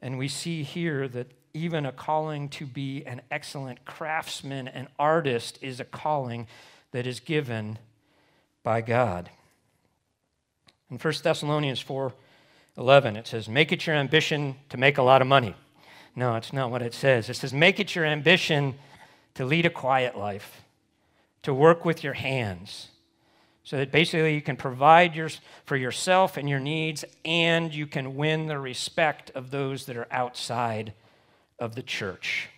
And 0.00 0.18
we 0.18 0.28
see 0.28 0.62
here 0.62 1.06
that 1.08 1.30
even 1.54 1.84
a 1.86 1.92
calling 1.92 2.48
to 2.48 2.66
be 2.66 3.04
an 3.04 3.20
excellent 3.30 3.84
craftsman 3.84 4.68
and 4.68 4.88
artist 4.98 5.58
is 5.60 5.80
a 5.80 5.84
calling 5.84 6.46
that 6.92 7.06
is 7.06 7.20
given 7.20 7.78
by 8.62 8.80
God. 8.80 9.30
In 10.90 10.98
1 10.98 11.14
Thessalonians 11.22 11.80
4 11.80 12.12
11, 12.78 13.16
it 13.16 13.26
says, 13.26 13.48
Make 13.48 13.70
it 13.70 13.86
your 13.86 13.96
ambition 13.96 14.56
to 14.70 14.78
make 14.78 14.96
a 14.96 15.02
lot 15.02 15.20
of 15.20 15.28
money. 15.28 15.54
No, 16.16 16.36
it's 16.36 16.54
not 16.54 16.70
what 16.70 16.80
it 16.80 16.94
says. 16.94 17.28
It 17.28 17.36
says, 17.36 17.52
Make 17.52 17.78
it 17.78 17.94
your 17.94 18.06
ambition 18.06 18.74
to 19.34 19.44
lead 19.44 19.66
a 19.66 19.70
quiet 19.70 20.16
life, 20.16 20.62
to 21.42 21.52
work 21.52 21.84
with 21.84 22.02
your 22.02 22.14
hands, 22.14 22.88
so 23.62 23.76
that 23.76 23.92
basically 23.92 24.34
you 24.34 24.40
can 24.40 24.56
provide 24.56 25.14
your, 25.14 25.28
for 25.64 25.76
yourself 25.76 26.38
and 26.38 26.48
your 26.48 26.60
needs, 26.60 27.04
and 27.26 27.74
you 27.74 27.86
can 27.86 28.16
win 28.16 28.46
the 28.46 28.58
respect 28.58 29.30
of 29.34 29.50
those 29.50 29.84
that 29.86 29.96
are 29.96 30.08
outside 30.10 30.94
of 31.62 31.74
the 31.74 31.82
church. 31.82 32.48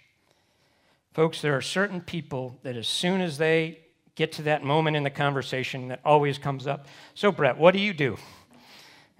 Folks, 1.13 1.41
there 1.41 1.57
are 1.57 1.63
certain 1.63 2.01
people 2.01 2.59
that 2.63 2.77
as 2.77 2.89
soon 2.89 3.21
as 3.21 3.39
they 3.39 3.79
get 4.17 4.33
to 4.33 4.43
that 4.43 4.65
moment 4.65 4.97
in 4.97 5.03
the 5.03 5.11
conversation 5.11 5.89
that 5.89 6.01
always 6.05 6.39
comes 6.39 6.67
up, 6.67 6.87
so 7.15 7.31
Brett, 7.31 7.59
what 7.59 7.73
do 7.73 7.81
you 7.81 7.93
do? 7.93 8.17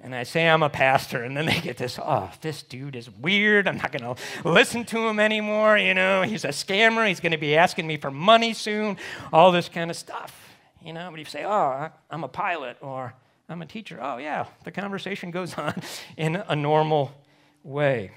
And 0.01 0.15
I 0.15 0.25
say 0.25 0.49
I'm 0.49 0.63
a 0.63 0.69
pastor, 0.69 1.23
and 1.23 1.37
then 1.37 1.47
they 1.47 1.61
get 1.61 1.77
this, 1.77 1.99
oh, 1.99 2.31
this 2.43 2.63
dude 2.63 2.95
is 2.95 3.11
weird. 3.11 3.67
I'm 3.67 3.79
not 3.79 3.91
going 3.91 4.17
to 4.17 4.23
listen 4.49 4.85
to 4.87 5.09
him 5.09 5.19
anymore. 5.19 5.79
You 5.79 5.95
know, 5.95 6.23
he's 6.23 6.45
a 6.45 6.49
scammer. 6.49 7.09
He's 7.09 7.21
going 7.21 7.33
to 7.33 7.39
be 7.39 7.57
asking 7.57 7.87
me 7.87 7.97
for 7.97 8.11
money 8.11 8.53
soon, 8.53 8.99
all 9.33 9.51
this 9.51 9.69
kind 9.69 9.91
of 9.91 9.97
stuff 9.97 10.45
you 10.85 10.93
know, 10.93 11.11
but 11.11 11.19
you 11.19 11.25
say, 11.25 11.45
oh, 11.45 11.89
I'm 12.11 12.25
a 12.25 12.29
pilot 12.29 12.77
or 12.83 13.15
I'm 13.49 13.63
a 13.63 13.67
teacher, 13.67 13.99
oh, 14.01 14.19
yeah, 14.19 14.47
the 14.65 14.71
conversation 14.71 15.31
goes 15.31 15.55
on 15.59 15.75
in 16.17 16.37
a 16.37 16.55
normal 16.55 17.13
way. 17.63 18.13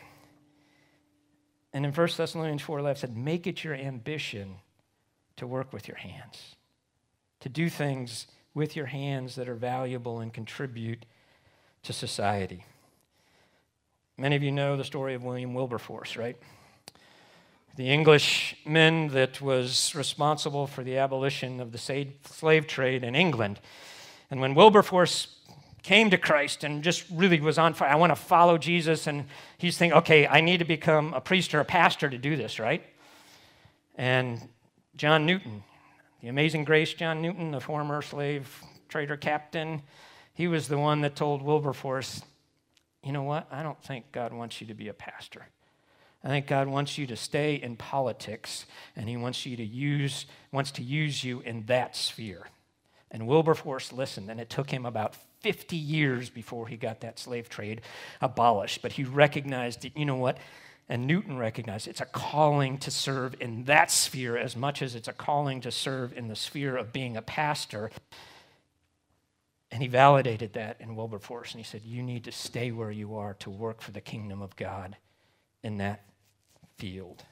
And 1.78 1.86
in 1.86 1.92
1 1.92 2.08
Thessalonians 2.18 2.64
4 2.64 2.80
11 2.80 3.00
said, 3.02 3.16
make 3.16 3.46
it 3.46 3.64
your 3.64 3.76
ambition 3.76 4.56
to 5.36 5.46
work 5.46 5.72
with 5.72 5.88
your 5.88 5.98
hands, 5.98 6.56
to 7.40 7.50
do 7.50 7.70
things 7.70 8.26
with 8.56 8.76
your 8.76 8.88
hands 8.88 9.36
that 9.36 9.48
are 9.48 9.54
valuable 9.54 10.20
and 10.20 10.34
contribute 10.34 11.06
to 11.84 11.94
society. 11.94 12.66
Many 14.18 14.36
of 14.36 14.42
you 14.42 14.52
know 14.52 14.76
the 14.76 14.84
story 14.84 15.14
of 15.14 15.24
William 15.24 15.54
Wilberforce, 15.54 16.18
right? 16.18 16.38
the 17.76 17.92
Englishman 17.92 19.10
that 19.10 19.40
was 19.40 19.94
responsible 19.94 20.66
for 20.66 20.84
the 20.84 20.98
abolition 20.98 21.60
of 21.60 21.72
the 21.72 22.08
slave 22.24 22.66
trade 22.66 23.04
in 23.04 23.14
England. 23.14 23.60
And 24.32 24.42
when 24.42 24.56
Wilberforce 24.56 25.28
came 25.84 26.10
to 26.10 26.18
Christ 26.18 26.64
and 26.64 26.84
just 26.84 27.06
really 27.12 27.40
was 27.40 27.58
on 27.58 27.74
fire, 27.74 27.90
I 27.90 27.96
want 27.96 28.12
to 28.12 28.16
follow 28.16 28.58
Jesus, 28.58 29.08
and 29.08 29.26
he's 29.58 29.78
thinking, 29.78 29.98
okay, 30.00 30.28
I 30.28 30.42
need 30.42 30.58
to 30.58 30.66
become 30.66 31.14
a 31.14 31.22
priest 31.22 31.54
or 31.54 31.60
a 31.60 31.66
pastor 31.66 32.10
to 32.10 32.18
do 32.18 32.36
this, 32.36 32.60
right? 32.60 32.84
And 33.96 34.42
John 34.96 35.26
Newton, 35.26 35.64
the 36.22 36.28
amazing 36.28 36.64
grace 36.64 36.94
John 36.94 37.22
Newton, 37.22 37.52
the 37.52 37.60
former 37.60 38.02
slave 38.02 38.62
trader 38.90 39.18
captain, 39.18 39.82
he 40.34 40.48
was 40.48 40.68
the 40.68 40.78
one 40.78 41.02
that 41.02 41.16
told 41.16 41.42
Wilberforce, 41.42 42.22
you 43.04 43.12
know 43.12 43.24
what? 43.24 43.48
I 43.52 43.64
don't 43.64 43.82
think 43.82 44.12
God 44.12 44.34
wants 44.34 44.62
you 44.62 44.68
to 44.68 44.74
be 44.74 44.88
a 44.88 44.94
pastor. 44.94 45.48
I 46.24 46.30
think 46.30 46.48
God 46.48 46.68
wants 46.68 46.98
you 46.98 47.08
to 47.08 47.16
stay 47.16 47.56
in 47.56 47.76
politics 47.76 48.66
and 48.96 49.08
he 49.08 49.18
wants 49.18 49.46
you 49.46 49.56
to 49.58 49.64
use 49.64 50.26
wants 50.52 50.72
to 50.72 50.84
use 50.84 51.24
you 51.24 51.42
in 51.42 51.66
that 51.68 51.96
sphere. 51.96 52.48
And 53.12 53.28
Wilberforce 53.28 53.94
listened 53.94 54.30
and 54.30 54.40
it 54.40 54.50
took 54.50 54.70
him 54.70 54.86
about 54.86 55.16
50 55.42 55.76
years 55.76 56.30
before 56.30 56.68
he 56.68 56.78
got 56.78 57.02
that 57.02 57.20
slave 57.20 57.50
trade 57.50 57.82
abolished, 58.22 58.82
but 58.82 58.94
he 58.94 59.04
recognized 59.04 59.82
that 59.82 59.98
you 59.98 60.06
know 60.06 60.16
what? 60.16 60.38
And 60.90 61.06
Newton 61.06 61.38
recognized 61.38 61.88
it's 61.88 62.02
a 62.02 62.06
calling 62.06 62.78
to 62.80 62.92
serve 62.92 63.36
in 63.42 63.66
that 63.66 63.92
sphere 63.92 64.38
as 64.38 64.56
much 64.56 64.82
as 64.82 64.96
it's 64.96 65.10
a 65.10 65.14
calling 65.14 65.60
to 65.62 65.72
serve 65.72 66.14
in 66.18 66.28
the 66.28 66.36
sphere 66.36 66.78
of 66.78 66.94
being 66.94 67.18
a 67.18 67.22
pastor. 67.22 67.92
And 69.70 69.82
he 69.82 69.90
validated 69.90 70.54
that 70.54 70.78
in 70.80 70.96
Wilberforce. 70.96 71.52
And 71.52 71.60
he 71.60 71.66
said, 71.66 71.82
You 71.84 72.02
need 72.02 72.24
to 72.24 72.32
stay 72.32 72.72
where 72.72 72.92
you 72.92 73.18
are 73.18 73.34
to 73.36 73.50
work 73.50 73.82
for 73.82 73.92
the 73.92 74.00
kingdom 74.00 74.42
of 74.42 74.56
God 74.56 74.96
in 75.62 75.78
that 75.80 76.06
field. 76.78 77.24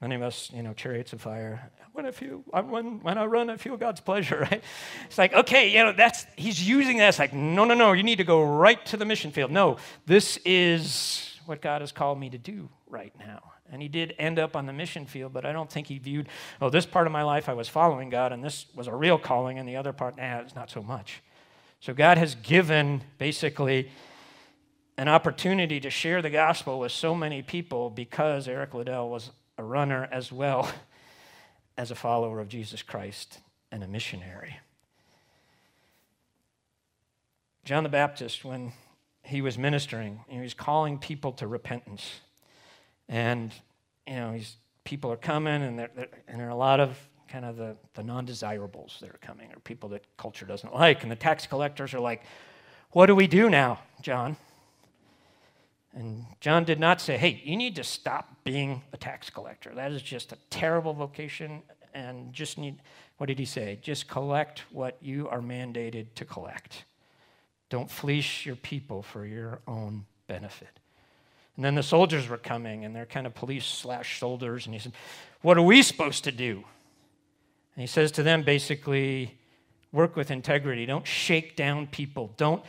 Many 0.00 0.14
of 0.14 0.22
us, 0.22 0.50
you 0.54 0.62
know, 0.62 0.72
chariots 0.74 1.12
of 1.12 1.20
fire. 1.20 1.72
When 1.92 2.06
I 2.06 2.12
feel, 2.12 2.44
when, 2.52 3.02
when 3.02 3.18
I 3.18 3.24
run, 3.24 3.50
I 3.50 3.56
feel 3.56 3.76
God's 3.76 4.00
pleasure, 4.00 4.40
right? 4.50 4.62
It's 5.06 5.18
like, 5.18 5.32
okay, 5.32 5.70
you 5.70 5.82
know, 5.82 5.92
that's, 5.92 6.24
he's 6.36 6.66
using 6.66 6.98
that. 6.98 7.08
It's 7.08 7.18
like, 7.18 7.32
no, 7.32 7.64
no, 7.64 7.74
no, 7.74 7.92
you 7.92 8.04
need 8.04 8.18
to 8.18 8.24
go 8.24 8.44
right 8.44 8.84
to 8.86 8.96
the 8.96 9.04
mission 9.04 9.32
field. 9.32 9.50
No, 9.50 9.78
this 10.06 10.38
is 10.44 11.36
what 11.46 11.60
God 11.60 11.80
has 11.80 11.90
called 11.90 12.20
me 12.20 12.30
to 12.30 12.38
do 12.38 12.68
right 12.86 13.12
now. 13.18 13.52
And 13.70 13.82
he 13.82 13.88
did 13.88 14.14
end 14.18 14.38
up 14.38 14.56
on 14.56 14.66
the 14.66 14.72
mission 14.72 15.04
field, 15.04 15.32
but 15.32 15.44
I 15.44 15.52
don't 15.52 15.70
think 15.70 15.88
he 15.88 15.98
viewed, 15.98 16.28
oh, 16.60 16.70
this 16.70 16.86
part 16.86 17.06
of 17.06 17.12
my 17.12 17.22
life 17.22 17.48
I 17.48 17.54
was 17.54 17.68
following 17.68 18.08
God, 18.08 18.32
and 18.32 18.42
this 18.42 18.66
was 18.74 18.86
a 18.86 18.94
real 18.94 19.18
calling, 19.18 19.58
and 19.58 19.68
the 19.68 19.76
other 19.76 19.92
part, 19.92 20.16
nah, 20.16 20.38
it's 20.38 20.54
not 20.54 20.70
so 20.70 20.82
much. 20.82 21.22
So 21.80 21.92
God 21.92 22.18
has 22.18 22.34
given 22.36 23.02
basically 23.18 23.90
an 24.96 25.08
opportunity 25.08 25.80
to 25.80 25.90
share 25.90 26.22
the 26.22 26.30
gospel 26.30 26.78
with 26.78 26.92
so 26.92 27.14
many 27.14 27.42
people 27.42 27.90
because 27.90 28.48
Eric 28.48 28.74
Liddell 28.74 29.08
was 29.08 29.30
a 29.58 29.62
runner 29.64 30.08
as 30.10 30.32
well 30.32 30.70
as 31.76 31.90
a 31.90 31.94
follower 31.94 32.40
of 32.40 32.48
Jesus 32.48 32.82
Christ 32.82 33.40
and 33.70 33.84
a 33.84 33.88
missionary. 33.88 34.56
John 37.64 37.82
the 37.82 37.90
Baptist, 37.90 38.44
when 38.44 38.72
he 39.22 39.42
was 39.42 39.58
ministering, 39.58 40.20
he 40.28 40.40
was 40.40 40.54
calling 40.54 40.98
people 40.98 41.32
to 41.32 41.46
repentance. 41.46 42.20
And, 43.10 43.52
you 44.06 44.14
know, 44.14 44.32
he's, 44.32 44.56
people 44.84 45.12
are 45.12 45.18
coming, 45.18 45.62
and, 45.62 45.78
there, 45.78 45.90
and 46.26 46.40
there 46.40 46.46
are 46.46 46.50
a 46.50 46.56
lot 46.56 46.80
of 46.80 46.96
kind 47.28 47.44
of 47.44 47.56
the, 47.56 47.76
the 47.92 48.02
non 48.02 48.24
desirables 48.24 48.96
that 49.02 49.10
are 49.10 49.18
coming, 49.20 49.52
or 49.52 49.60
people 49.60 49.90
that 49.90 50.02
culture 50.16 50.46
doesn't 50.46 50.74
like. 50.74 51.02
And 51.02 51.12
the 51.12 51.16
tax 51.16 51.46
collectors 51.46 51.92
are 51.92 52.00
like, 52.00 52.22
What 52.92 53.06
do 53.06 53.14
we 53.14 53.26
do 53.26 53.50
now, 53.50 53.80
John? 54.00 54.36
And 55.94 56.26
John 56.40 56.64
did 56.64 56.78
not 56.78 57.00
say, 57.00 57.16
hey, 57.16 57.40
you 57.44 57.56
need 57.56 57.76
to 57.76 57.84
stop 57.84 58.44
being 58.44 58.82
a 58.92 58.96
tax 58.96 59.30
collector. 59.30 59.72
That 59.74 59.92
is 59.92 60.02
just 60.02 60.32
a 60.32 60.38
terrible 60.50 60.92
vocation 60.92 61.62
and 61.94 62.32
just 62.32 62.58
need, 62.58 62.80
what 63.16 63.26
did 63.26 63.38
he 63.38 63.44
say? 63.44 63.78
Just 63.82 64.08
collect 64.08 64.60
what 64.70 64.96
you 65.00 65.28
are 65.28 65.40
mandated 65.40 66.06
to 66.16 66.24
collect. 66.24 66.84
Don't 67.70 67.90
fleece 67.90 68.46
your 68.46 68.56
people 68.56 69.02
for 69.02 69.26
your 69.26 69.60
own 69.66 70.04
benefit. 70.26 70.80
And 71.56 71.64
then 71.64 71.74
the 71.74 71.82
soldiers 71.82 72.28
were 72.28 72.38
coming, 72.38 72.84
and 72.84 72.94
they're 72.94 73.04
kind 73.04 73.26
of 73.26 73.34
police 73.34 73.66
slash 73.66 74.20
soldiers. 74.20 74.66
And 74.66 74.74
he 74.74 74.78
said, 74.78 74.92
What 75.42 75.58
are 75.58 75.62
we 75.62 75.82
supposed 75.82 76.24
to 76.24 76.32
do? 76.32 76.62
And 77.74 77.82
he 77.82 77.86
says 77.86 78.12
to 78.12 78.22
them 78.22 78.42
basically, 78.42 79.38
work 79.92 80.16
with 80.16 80.30
integrity. 80.30 80.86
Don't 80.86 81.06
shake 81.06 81.56
down 81.56 81.86
people. 81.88 82.32
Don't 82.36 82.62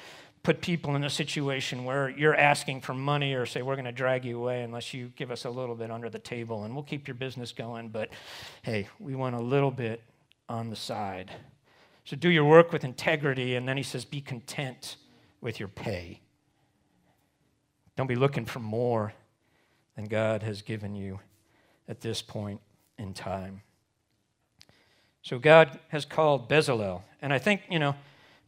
put 0.44 0.62
people 0.62 0.96
in 0.96 1.04
a 1.04 1.10
situation 1.10 1.84
where 1.84 2.10
you're 2.10 2.36
asking 2.36 2.82
for 2.82 2.94
money 2.94 3.34
or 3.34 3.46
say, 3.46 3.62
we're 3.62 3.76
going 3.76 3.86
to 3.86 3.92
drag 3.92 4.24
you 4.26 4.38
away 4.38 4.64
unless 4.64 4.94
you 4.94 5.12
give 5.16 5.32
us 5.32 5.46
a 5.46 5.50
little 5.50 5.76
bit 5.76 5.92
under 5.92 6.10
the 6.10 6.20
table 6.20 6.64
and 6.64 6.74
we'll 6.74 6.84
keep 6.84 7.08
your 7.08 7.16
business 7.16 7.52
going. 7.52 7.90
But 7.90 8.10
hey, 8.62 8.88
we 9.00 9.16
want 9.16 9.36
a 9.36 9.42
little 9.42 9.72
bit 9.72 10.02
on 10.48 10.70
the 10.70 10.76
side. 10.76 11.32
So 12.06 12.16
do 12.16 12.30
your 12.30 12.46
work 12.46 12.72
with 12.72 12.84
integrity. 12.84 13.56
And 13.56 13.68
then 13.68 13.78
he 13.78 13.84
says, 13.84 14.06
be 14.06 14.22
content 14.22 14.96
with 15.42 15.60
your 15.60 15.70
pay. 15.70 16.22
Don't 17.96 18.08
be 18.08 18.16
looking 18.16 18.46
for 18.46 18.60
more 18.60 19.14
than 19.96 20.06
God 20.06 20.42
has 20.44 20.62
given 20.62 20.96
you 20.96 21.20
at 21.88 22.02
this 22.02 22.22
point 22.22 22.62
in 22.98 23.14
time. 23.14 23.62
So 25.22 25.38
God 25.38 25.80
has 25.90 26.06
called 26.06 26.50
Bezalel. 26.50 27.02
And 27.22 27.34
I 27.34 27.40
think, 27.40 27.62
you 27.70 27.78
know, 27.78 27.96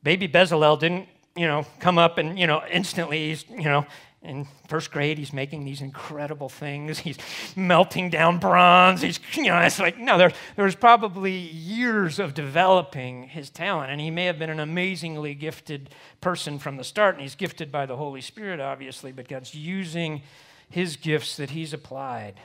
baby 0.01 0.27
Bezalel 0.27 0.79
didn't, 0.79 1.07
you 1.35 1.47
know, 1.47 1.65
come 1.79 1.97
up 1.97 2.17
and, 2.17 2.37
you 2.37 2.47
know, 2.47 2.61
instantly 2.71 3.29
he's, 3.29 3.45
you 3.49 3.63
know, 3.63 3.85
in 4.21 4.45
first 4.67 4.91
grade, 4.91 5.17
he's 5.17 5.33
making 5.33 5.65
these 5.65 5.81
incredible 5.81 6.49
things. 6.49 6.99
He's 6.99 7.17
melting 7.55 8.11
down 8.11 8.37
bronze. 8.37 9.01
He's, 9.01 9.19
you 9.33 9.45
know, 9.45 9.57
it's 9.59 9.79
like, 9.79 9.97
no, 9.97 10.17
there, 10.17 10.31
there 10.55 10.65
was 10.65 10.75
probably 10.75 11.33
years 11.33 12.19
of 12.19 12.35
developing 12.35 13.23
his 13.23 13.49
talent. 13.49 13.91
And 13.91 13.99
he 13.99 14.11
may 14.11 14.25
have 14.25 14.37
been 14.37 14.51
an 14.51 14.59
amazingly 14.59 15.33
gifted 15.33 15.89
person 16.19 16.59
from 16.59 16.77
the 16.77 16.83
start. 16.83 17.15
And 17.15 17.23
he's 17.23 17.35
gifted 17.35 17.71
by 17.71 17.87
the 17.87 17.95
Holy 17.95 18.21
Spirit, 18.21 18.59
obviously, 18.59 19.11
but 19.11 19.27
God's 19.27 19.55
using 19.55 20.21
his 20.69 20.97
gifts 20.97 21.35
that 21.37 21.49
he's 21.49 21.73
applied 21.73 22.35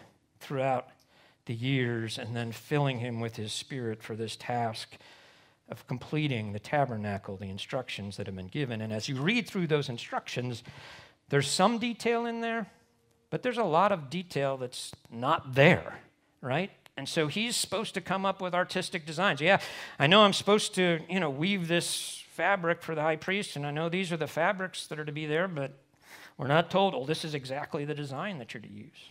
throughout 0.40 0.88
the 1.44 1.54
years 1.54 2.18
and 2.18 2.34
then 2.34 2.52
filling 2.52 3.00
him 3.00 3.20
with 3.20 3.36
his 3.36 3.52
spirit 3.52 4.02
for 4.02 4.16
this 4.16 4.34
task 4.34 4.96
of 5.68 5.86
completing 5.86 6.52
the 6.52 6.58
tabernacle, 6.58 7.36
the 7.36 7.50
instructions 7.50 8.16
that 8.16 8.26
have 8.26 8.36
been 8.36 8.46
given. 8.46 8.80
And 8.80 8.92
as 8.92 9.08
you 9.08 9.16
read 9.20 9.48
through 9.48 9.66
those 9.66 9.88
instructions, 9.88 10.62
there's 11.28 11.48
some 11.48 11.78
detail 11.78 12.24
in 12.26 12.40
there, 12.40 12.70
but 13.30 13.42
there's 13.42 13.58
a 13.58 13.64
lot 13.64 13.90
of 13.90 14.08
detail 14.08 14.56
that's 14.56 14.92
not 15.10 15.54
there, 15.54 15.98
right? 16.40 16.70
And 16.96 17.08
so 17.08 17.26
he's 17.26 17.56
supposed 17.56 17.94
to 17.94 18.00
come 18.00 18.24
up 18.24 18.40
with 18.40 18.54
artistic 18.54 19.04
designs. 19.04 19.40
Yeah, 19.40 19.60
I 19.98 20.06
know 20.06 20.22
I'm 20.22 20.32
supposed 20.32 20.74
to, 20.76 21.00
you 21.10 21.20
know, 21.20 21.30
weave 21.30 21.68
this 21.68 22.22
fabric 22.30 22.82
for 22.82 22.94
the 22.94 23.02
high 23.02 23.16
priest, 23.16 23.56
and 23.56 23.66
I 23.66 23.70
know 23.70 23.88
these 23.88 24.12
are 24.12 24.16
the 24.16 24.26
fabrics 24.26 24.86
that 24.86 24.98
are 24.98 25.04
to 25.04 25.12
be 25.12 25.26
there, 25.26 25.48
but 25.48 25.72
we're 26.38 26.46
not 26.46 26.70
told, 26.70 26.94
oh, 26.94 27.04
this 27.04 27.24
is 27.24 27.34
exactly 27.34 27.84
the 27.84 27.94
design 27.94 28.38
that 28.38 28.54
you're 28.54 28.62
to 28.62 28.72
use. 28.72 29.10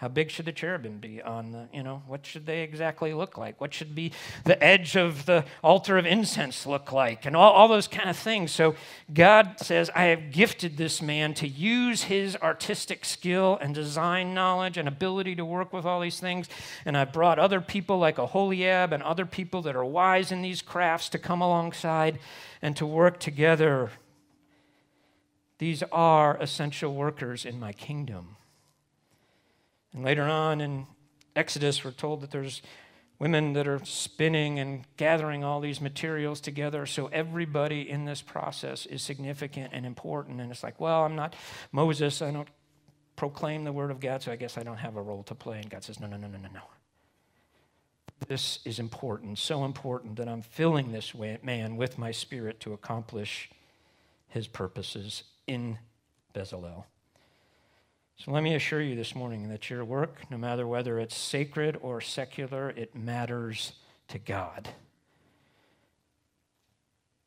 How 0.00 0.08
big 0.08 0.30
should 0.30 0.46
the 0.46 0.52
cherubim 0.52 0.96
be 0.96 1.20
on 1.20 1.52
the, 1.52 1.68
you 1.74 1.82
know, 1.82 2.02
what 2.06 2.24
should 2.24 2.46
they 2.46 2.62
exactly 2.62 3.12
look 3.12 3.36
like? 3.36 3.60
What 3.60 3.74
should 3.74 3.94
be 3.94 4.12
the 4.44 4.62
edge 4.64 4.96
of 4.96 5.26
the 5.26 5.44
altar 5.62 5.98
of 5.98 6.06
incense 6.06 6.64
look 6.64 6.90
like? 6.90 7.26
And 7.26 7.36
all, 7.36 7.52
all 7.52 7.68
those 7.68 7.86
kind 7.86 8.08
of 8.08 8.16
things. 8.16 8.50
So 8.50 8.76
God 9.12 9.56
says, 9.60 9.90
I 9.94 10.04
have 10.04 10.32
gifted 10.32 10.78
this 10.78 11.02
man 11.02 11.34
to 11.34 11.46
use 11.46 12.04
his 12.04 12.34
artistic 12.36 13.04
skill 13.04 13.58
and 13.60 13.74
design 13.74 14.32
knowledge 14.32 14.78
and 14.78 14.88
ability 14.88 15.36
to 15.36 15.44
work 15.44 15.70
with 15.70 15.84
all 15.84 16.00
these 16.00 16.18
things. 16.18 16.48
And 16.86 16.96
I've 16.96 17.12
brought 17.12 17.38
other 17.38 17.60
people 17.60 17.98
like 17.98 18.16
Aholiab 18.16 18.94
and 18.94 19.02
other 19.02 19.26
people 19.26 19.60
that 19.62 19.76
are 19.76 19.84
wise 19.84 20.32
in 20.32 20.40
these 20.40 20.62
crafts 20.62 21.10
to 21.10 21.18
come 21.18 21.42
alongside 21.42 22.18
and 22.62 22.74
to 22.78 22.86
work 22.86 23.20
together. 23.20 23.90
These 25.58 25.82
are 25.92 26.38
essential 26.38 26.94
workers 26.94 27.44
in 27.44 27.60
my 27.60 27.74
kingdom. 27.74 28.36
And 29.92 30.04
later 30.04 30.22
on 30.22 30.60
in 30.60 30.86
Exodus, 31.34 31.84
we're 31.84 31.90
told 31.90 32.20
that 32.20 32.30
there's 32.30 32.62
women 33.18 33.52
that 33.52 33.68
are 33.68 33.80
spinning 33.84 34.58
and 34.58 34.84
gathering 34.96 35.44
all 35.44 35.60
these 35.60 35.80
materials 35.80 36.40
together. 36.40 36.86
So 36.86 37.08
everybody 37.12 37.88
in 37.88 38.06
this 38.06 38.22
process 38.22 38.86
is 38.86 39.02
significant 39.02 39.72
and 39.72 39.84
important. 39.84 40.40
And 40.40 40.50
it's 40.50 40.62
like, 40.62 40.80
well, 40.80 41.04
I'm 41.04 41.16
not 41.16 41.36
Moses. 41.70 42.22
I 42.22 42.30
don't 42.30 42.48
proclaim 43.16 43.64
the 43.64 43.72
word 43.72 43.90
of 43.90 44.00
God, 44.00 44.22
so 44.22 44.32
I 44.32 44.36
guess 44.36 44.56
I 44.56 44.62
don't 44.62 44.78
have 44.78 44.96
a 44.96 45.02
role 45.02 45.22
to 45.24 45.34
play. 45.34 45.58
And 45.58 45.68
God 45.68 45.84
says, 45.84 46.00
no, 46.00 46.06
no, 46.06 46.16
no, 46.16 46.28
no, 46.28 46.38
no, 46.38 46.48
no. 46.54 46.62
This 48.26 48.60
is 48.64 48.78
important, 48.78 49.38
so 49.38 49.64
important 49.64 50.16
that 50.16 50.28
I'm 50.28 50.42
filling 50.42 50.92
this 50.92 51.14
man 51.42 51.76
with 51.76 51.98
my 51.98 52.10
spirit 52.10 52.60
to 52.60 52.72
accomplish 52.72 53.50
his 54.28 54.46
purposes 54.46 55.24
in 55.46 55.78
Bezalel. 56.34 56.84
So 58.22 58.32
let 58.32 58.42
me 58.42 58.54
assure 58.54 58.82
you 58.82 58.96
this 58.96 59.14
morning 59.14 59.48
that 59.48 59.70
your 59.70 59.82
work, 59.82 60.30
no 60.30 60.36
matter 60.36 60.66
whether 60.66 60.98
it's 60.98 61.16
sacred 61.16 61.78
or 61.80 62.02
secular, 62.02 62.68
it 62.68 62.94
matters 62.94 63.72
to 64.08 64.18
God. 64.18 64.68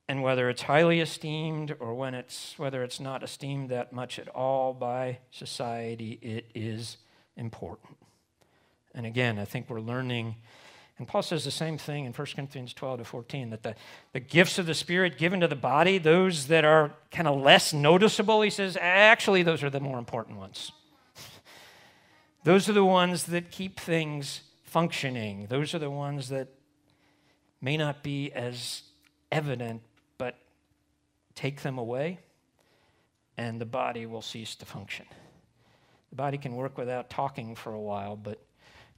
And 0.07 0.21
whether 0.21 0.51
it's 0.51 0.61
highly 0.61 0.99
esteemed 0.99 1.75
or 1.79 1.95
when 1.95 2.13
it's, 2.13 2.53
whether 2.59 2.83
it's 2.83 2.99
not 2.99 3.23
esteemed 3.23 3.69
that 3.69 3.91
much 3.91 4.19
at 4.19 4.27
all 4.27 4.71
by 4.71 5.17
society, 5.31 6.19
it 6.21 6.45
is 6.53 6.97
important. 7.37 7.97
And 8.93 9.07
again, 9.07 9.39
I 9.39 9.45
think 9.45 9.71
we're 9.71 9.81
learning, 9.81 10.35
and 10.99 11.07
Paul 11.07 11.23
says 11.23 11.43
the 11.43 11.49
same 11.49 11.79
thing 11.79 12.05
in 12.05 12.13
1 12.13 12.27
Corinthians 12.35 12.71
12 12.71 12.99
to 12.99 13.05
14 13.05 13.49
that 13.49 13.63
the, 13.63 13.73
the 14.11 14.19
gifts 14.19 14.59
of 14.59 14.67
the 14.67 14.75
Spirit 14.75 15.17
given 15.17 15.39
to 15.39 15.47
the 15.47 15.55
body, 15.55 15.97
those 15.97 16.45
that 16.47 16.63
are 16.63 16.91
kind 17.09 17.27
of 17.27 17.41
less 17.41 17.73
noticeable, 17.73 18.43
he 18.43 18.51
says, 18.51 18.77
actually, 18.79 19.41
those 19.41 19.63
are 19.63 19.71
the 19.71 19.79
more 19.79 19.97
important 19.97 20.37
ones. 20.37 20.71
Those 22.43 22.67
are 22.67 22.73
the 22.73 22.83
ones 22.83 23.23
that 23.25 23.51
keep 23.51 23.79
things 23.79 24.41
functioning. 24.63 25.47
Those 25.49 25.73
are 25.73 25.79
the 25.79 25.89
ones 25.89 26.29
that 26.29 26.49
may 27.61 27.77
not 27.77 28.03
be 28.03 28.33
as 28.33 28.83
evident, 29.31 29.81
but 30.17 30.37
take 31.35 31.61
them 31.61 31.77
away, 31.77 32.19
and 33.37 33.61
the 33.61 33.65
body 33.65 34.05
will 34.05 34.21
cease 34.21 34.55
to 34.55 34.65
function. 34.65 35.05
The 36.09 36.17
body 36.17 36.37
can 36.37 36.55
work 36.55 36.77
without 36.77 37.09
talking 37.09 37.55
for 37.55 37.73
a 37.73 37.79
while, 37.79 38.17
but 38.17 38.43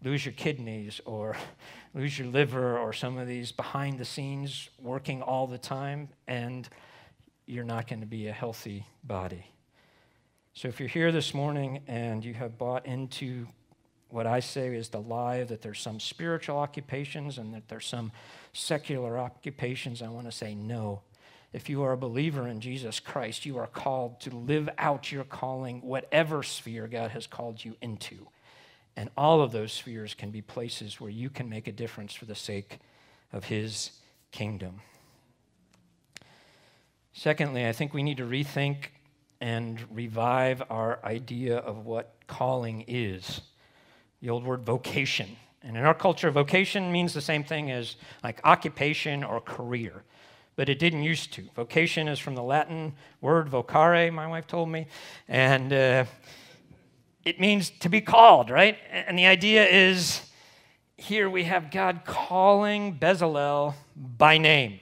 lose 0.04 0.26
your 0.26 0.34
kidneys 0.34 1.00
or 1.06 1.38
lose 1.94 2.18
your 2.18 2.28
liver 2.28 2.80
or 2.80 2.94
some 2.94 3.18
of 3.20 3.28
these 3.28 3.52
behind 3.52 4.00
the 4.00 4.06
scenes 4.06 4.70
working 4.82 5.22
all 5.22 5.46
the 5.46 5.60
time, 5.60 6.10
and 6.28 6.68
you're 7.46 7.64
not 7.64 7.88
going 7.88 8.02
to 8.02 8.08
be 8.08 8.28
a 8.28 8.34
healthy 8.34 8.88
body. 9.04 9.46
So 10.58 10.70
if 10.70 10.80
you're 10.80 10.88
here 10.88 11.12
this 11.12 11.34
morning 11.34 11.82
and 11.86 12.24
you 12.24 12.34
have 12.34 12.58
bought 12.58 12.86
into 12.86 13.46
what 14.08 14.26
I 14.26 14.40
say 14.40 14.74
is 14.74 14.88
the 14.88 15.02
lie 15.02 15.44
that 15.44 15.62
there's 15.62 15.82
some 15.82 16.00
spiritual 16.00 16.58
occupations 16.58 17.38
and 17.38 17.54
that 17.54 17.68
there's 17.68 17.86
some 17.86 18.14
secular 18.54 19.20
occupations, 19.20 20.02
I 20.02 20.08
want 20.08 20.28
to 20.28 20.32
say 20.32 20.56
no. 20.56 21.02
If 21.52 21.70
you 21.70 21.84
are 21.84 21.92
a 21.92 21.98
believer 21.98 22.48
in 22.48 22.62
Jesus 22.62 23.02
Christ, 23.02 23.46
you 23.46 23.58
are 23.58 23.68
called 23.68 24.22
to 24.22 24.30
live 24.34 24.70
out 24.78 25.12
your 25.12 25.26
calling, 25.26 25.82
whatever 25.82 26.42
sphere 26.42 26.88
God 26.88 27.12
has 27.12 27.28
called 27.28 27.66
you 27.66 27.76
into. 27.82 28.26
And 28.96 29.10
all 29.18 29.42
of 29.42 29.52
those 29.52 29.74
spheres 29.74 30.14
can 30.14 30.32
be 30.32 30.42
places 30.42 31.02
where 31.02 31.12
you 31.12 31.30
can 31.30 31.50
make 31.50 31.68
a 31.68 31.74
difference 31.74 32.14
for 32.14 32.24
the 32.24 32.34
sake 32.34 32.80
of 33.34 33.44
His 33.44 33.92
kingdom. 34.32 34.80
Secondly, 37.12 37.68
I 37.68 37.74
think 37.74 37.94
we 37.94 38.04
need 38.04 38.18
to 38.18 38.26
rethink 38.26 38.86
and 39.42 39.84
revive 39.92 40.64
our 40.70 41.00
idea 41.04 41.58
of 41.58 41.86
what 41.86 42.16
calling 42.28 42.84
is. 42.88 43.42
The 44.22 44.30
old 44.30 44.44
word 44.44 44.64
vocation. 44.64 45.36
And 45.62 45.76
in 45.76 45.84
our 45.84 45.94
culture, 45.94 46.30
vocation 46.32 46.92
means 46.92 47.14
the 47.14 47.22
same 47.22 47.44
thing 47.44 47.72
as 47.72 47.96
like 48.24 48.40
occupation 48.44 49.24
or 49.24 49.42
career, 49.42 50.04
but 50.56 50.70
it 50.70 50.80
didn't 50.80 51.04
used 51.04 51.34
to. 51.34 51.44
Vocation 51.56 52.08
is 52.08 52.20
from 52.20 52.36
the 52.36 52.44
Latin 52.44 52.94
word 53.20 53.50
vocare, 53.50 54.14
my 54.14 54.28
wife 54.28 54.48
told 54.48 54.70
me, 54.70 54.88
and 55.28 55.74
uh, 55.74 56.06
it 57.24 57.40
means 57.40 57.72
to 57.80 57.90
be 57.90 58.00
called, 58.00 58.52
right? 58.52 58.78
And 58.92 59.18
the 59.18 59.26
idea 59.26 59.66
is 59.68 60.22
here 60.98 61.30
we 61.30 61.44
have 61.46 61.72
God 61.72 62.02
calling 62.06 62.98
Bezalel 62.98 63.74
by 63.96 64.38
name. 64.38 64.80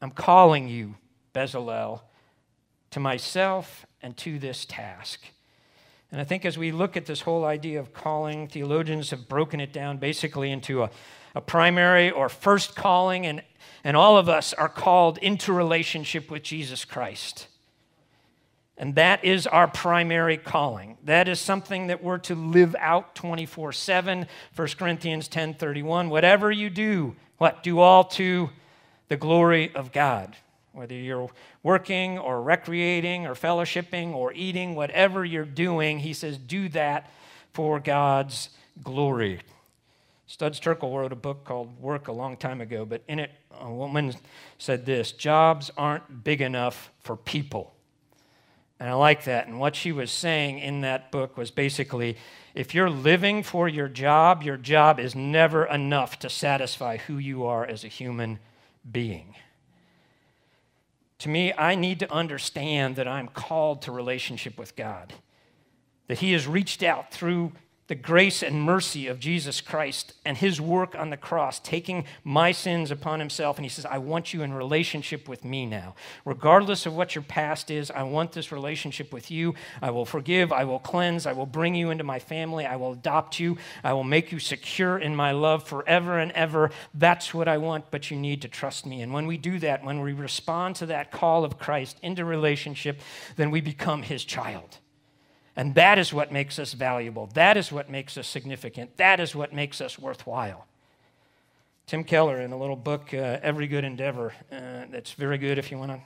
I'm 0.00 0.10
calling 0.10 0.68
you, 0.68 0.94
Bezalel, 1.34 2.02
to 2.94 3.00
myself 3.00 3.86
and 4.02 4.16
to 4.16 4.38
this 4.38 4.64
task. 4.64 5.20
And 6.12 6.20
I 6.20 6.24
think 6.24 6.44
as 6.44 6.56
we 6.56 6.70
look 6.70 6.96
at 6.96 7.06
this 7.06 7.22
whole 7.22 7.44
idea 7.44 7.80
of 7.80 7.92
calling, 7.92 8.46
theologians 8.46 9.10
have 9.10 9.28
broken 9.28 9.58
it 9.58 9.72
down 9.72 9.96
basically 9.96 10.52
into 10.52 10.84
a, 10.84 10.90
a 11.34 11.40
primary 11.40 12.12
or 12.12 12.28
first 12.28 12.76
calling, 12.76 13.26
and, 13.26 13.42
and 13.82 13.96
all 13.96 14.16
of 14.16 14.28
us 14.28 14.52
are 14.52 14.68
called 14.68 15.18
into 15.18 15.52
relationship 15.52 16.30
with 16.30 16.44
Jesus 16.44 16.84
Christ. 16.84 17.48
And 18.78 18.94
that 18.94 19.24
is 19.24 19.48
our 19.48 19.66
primary 19.66 20.36
calling. 20.36 20.96
That 21.02 21.26
is 21.26 21.40
something 21.40 21.88
that 21.88 22.00
we're 22.00 22.18
to 22.18 22.36
live 22.36 22.76
out 22.78 23.16
24 23.16 23.72
7. 23.72 24.28
1 24.54 24.68
Corinthians 24.78 25.26
10 25.26 25.54
31. 25.54 26.10
Whatever 26.10 26.52
you 26.52 26.70
do, 26.70 27.16
what? 27.38 27.64
Do 27.64 27.80
all 27.80 28.04
to 28.04 28.50
the 29.08 29.16
glory 29.16 29.74
of 29.74 29.90
God. 29.90 30.36
Whether 30.74 30.96
you're 30.96 31.30
working 31.62 32.18
or 32.18 32.42
recreating 32.42 33.26
or 33.26 33.34
fellowshipping 33.34 34.12
or 34.12 34.32
eating, 34.32 34.74
whatever 34.74 35.24
you're 35.24 35.44
doing, 35.44 36.00
he 36.00 36.12
says, 36.12 36.36
do 36.36 36.68
that 36.70 37.10
for 37.52 37.78
God's 37.78 38.50
glory. 38.82 39.40
Studs 40.26 40.58
Terkel 40.58 40.96
wrote 40.96 41.12
a 41.12 41.16
book 41.16 41.44
called 41.44 41.80
Work 41.80 42.08
a 42.08 42.12
long 42.12 42.36
time 42.36 42.60
ago, 42.60 42.84
but 42.84 43.02
in 43.06 43.20
it, 43.20 43.30
a 43.60 43.70
woman 43.70 44.14
said 44.58 44.84
this 44.84 45.12
Jobs 45.12 45.70
aren't 45.76 46.24
big 46.24 46.40
enough 46.40 46.90
for 47.00 47.16
people. 47.16 47.72
And 48.80 48.88
I 48.88 48.94
like 48.94 49.24
that. 49.24 49.46
And 49.46 49.60
what 49.60 49.76
she 49.76 49.92
was 49.92 50.10
saying 50.10 50.58
in 50.58 50.80
that 50.80 51.12
book 51.12 51.36
was 51.36 51.52
basically 51.52 52.16
if 52.54 52.74
you're 52.74 52.90
living 52.90 53.42
for 53.42 53.68
your 53.68 53.88
job, 53.88 54.42
your 54.42 54.56
job 54.56 54.98
is 54.98 55.14
never 55.14 55.64
enough 55.66 56.18
to 56.20 56.28
satisfy 56.28 56.96
who 56.96 57.18
you 57.18 57.44
are 57.44 57.64
as 57.64 57.84
a 57.84 57.88
human 57.88 58.40
being. 58.90 59.36
To 61.18 61.28
me, 61.28 61.52
I 61.52 61.74
need 61.74 62.00
to 62.00 62.12
understand 62.12 62.96
that 62.96 63.08
I'm 63.08 63.28
called 63.28 63.82
to 63.82 63.92
relationship 63.92 64.58
with 64.58 64.76
God, 64.76 65.14
that 66.08 66.18
He 66.18 66.32
has 66.32 66.46
reached 66.46 66.82
out 66.82 67.12
through 67.12 67.52
the 67.86 67.94
grace 67.94 68.42
and 68.42 68.62
mercy 68.62 69.06
of 69.08 69.20
Jesus 69.20 69.60
Christ 69.60 70.14
and 70.24 70.38
his 70.38 70.58
work 70.58 70.94
on 70.94 71.10
the 71.10 71.18
cross, 71.18 71.58
taking 71.58 72.04
my 72.22 72.50
sins 72.50 72.90
upon 72.90 73.20
himself. 73.20 73.58
And 73.58 73.64
he 73.64 73.68
says, 73.68 73.84
I 73.84 73.98
want 73.98 74.32
you 74.32 74.42
in 74.42 74.54
relationship 74.54 75.28
with 75.28 75.44
me 75.44 75.66
now. 75.66 75.94
Regardless 76.24 76.86
of 76.86 76.96
what 76.96 77.14
your 77.14 77.24
past 77.24 77.70
is, 77.70 77.90
I 77.90 78.02
want 78.04 78.32
this 78.32 78.50
relationship 78.50 79.12
with 79.12 79.30
you. 79.30 79.54
I 79.82 79.90
will 79.90 80.06
forgive, 80.06 80.50
I 80.50 80.64
will 80.64 80.78
cleanse, 80.78 81.26
I 81.26 81.32
will 81.32 81.46
bring 81.46 81.74
you 81.74 81.90
into 81.90 82.04
my 82.04 82.18
family, 82.18 82.64
I 82.64 82.76
will 82.76 82.92
adopt 82.92 83.38
you, 83.38 83.58
I 83.82 83.92
will 83.92 84.04
make 84.04 84.32
you 84.32 84.38
secure 84.38 84.98
in 84.98 85.14
my 85.14 85.32
love 85.32 85.64
forever 85.64 86.18
and 86.18 86.32
ever. 86.32 86.70
That's 86.94 87.34
what 87.34 87.48
I 87.48 87.58
want, 87.58 87.90
but 87.90 88.10
you 88.10 88.16
need 88.16 88.40
to 88.42 88.48
trust 88.48 88.86
me. 88.86 89.02
And 89.02 89.12
when 89.12 89.26
we 89.26 89.36
do 89.36 89.58
that, 89.58 89.84
when 89.84 90.00
we 90.00 90.14
respond 90.14 90.76
to 90.76 90.86
that 90.86 91.12
call 91.12 91.44
of 91.44 91.58
Christ 91.58 91.98
into 92.02 92.24
relationship, 92.24 93.00
then 93.36 93.50
we 93.50 93.60
become 93.60 94.02
his 94.02 94.24
child. 94.24 94.78
And 95.56 95.74
that 95.76 95.98
is 95.98 96.12
what 96.12 96.32
makes 96.32 96.58
us 96.58 96.72
valuable. 96.72 97.28
That 97.34 97.56
is 97.56 97.70
what 97.70 97.88
makes 97.88 98.18
us 98.18 98.26
significant. 98.26 98.96
That 98.96 99.20
is 99.20 99.34
what 99.34 99.52
makes 99.52 99.80
us 99.80 99.98
worthwhile. 99.98 100.66
Tim 101.86 102.02
Keller, 102.02 102.40
in 102.40 102.52
a 102.52 102.56
little 102.56 102.76
book, 102.76 103.12
uh, 103.12 103.38
Every 103.42 103.66
Good 103.66 103.84
Endeavor, 103.84 104.32
uh, 104.50 104.86
that's 104.90 105.12
very 105.12 105.38
good 105.38 105.58
if 105.58 105.70
you 105.70 105.78
want 105.78 105.92
to 105.92 106.00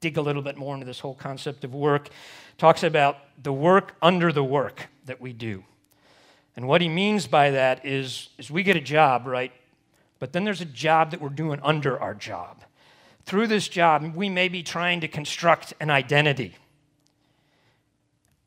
dig 0.00 0.18
a 0.18 0.22
little 0.22 0.42
bit 0.42 0.56
more 0.56 0.74
into 0.74 0.84
this 0.84 1.00
whole 1.00 1.14
concept 1.14 1.64
of 1.64 1.74
work, 1.74 2.10
talks 2.58 2.82
about 2.82 3.16
the 3.42 3.52
work 3.52 3.94
under 4.02 4.30
the 4.30 4.44
work 4.44 4.88
that 5.06 5.20
we 5.20 5.32
do. 5.32 5.64
And 6.54 6.68
what 6.68 6.80
he 6.80 6.88
means 6.88 7.26
by 7.26 7.50
that 7.50 7.86
is, 7.86 8.28
is 8.36 8.50
we 8.50 8.62
get 8.62 8.76
a 8.76 8.80
job, 8.80 9.26
right? 9.26 9.52
But 10.18 10.32
then 10.32 10.44
there's 10.44 10.60
a 10.60 10.66
job 10.66 11.12
that 11.12 11.20
we're 11.20 11.30
doing 11.30 11.60
under 11.62 11.98
our 11.98 12.14
job. 12.14 12.62
Through 13.24 13.46
this 13.46 13.68
job, 13.68 14.14
we 14.14 14.28
may 14.28 14.48
be 14.48 14.62
trying 14.62 15.00
to 15.00 15.08
construct 15.08 15.72
an 15.80 15.90
identity 15.90 16.56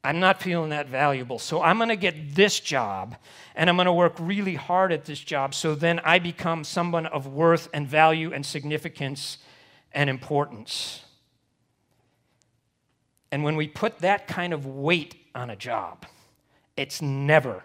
I'm 0.06 0.20
not 0.20 0.40
feeling 0.40 0.70
that 0.70 0.88
valuable. 0.88 1.40
So 1.40 1.64
I'm 1.64 1.78
going 1.78 1.90
to 1.90 1.96
get 1.96 2.36
this 2.36 2.60
job 2.60 3.16
and 3.56 3.70
I'm 3.70 3.76
going 3.76 3.88
to 3.88 3.94
work 3.94 4.14
really 4.20 4.54
hard 4.54 4.92
at 4.92 5.06
this 5.06 5.20
job 5.20 5.56
so 5.56 5.74
then 5.74 6.00
I 6.00 6.20
become 6.20 6.64
someone 6.64 7.08
of 7.08 7.26
worth 7.26 7.70
and 7.74 7.88
value 7.88 8.32
and 8.32 8.46
significance 8.46 9.40
and 9.92 10.08
importance. 10.08 11.04
And 13.32 13.44
when 13.44 13.56
we 13.56 13.68
put 13.68 14.00
that 14.00 14.28
kind 14.28 14.54
of 14.54 14.68
weight 14.68 15.16
on 15.34 15.50
a 15.50 15.56
job, 15.56 16.06
it's 16.78 17.02
never 17.02 17.64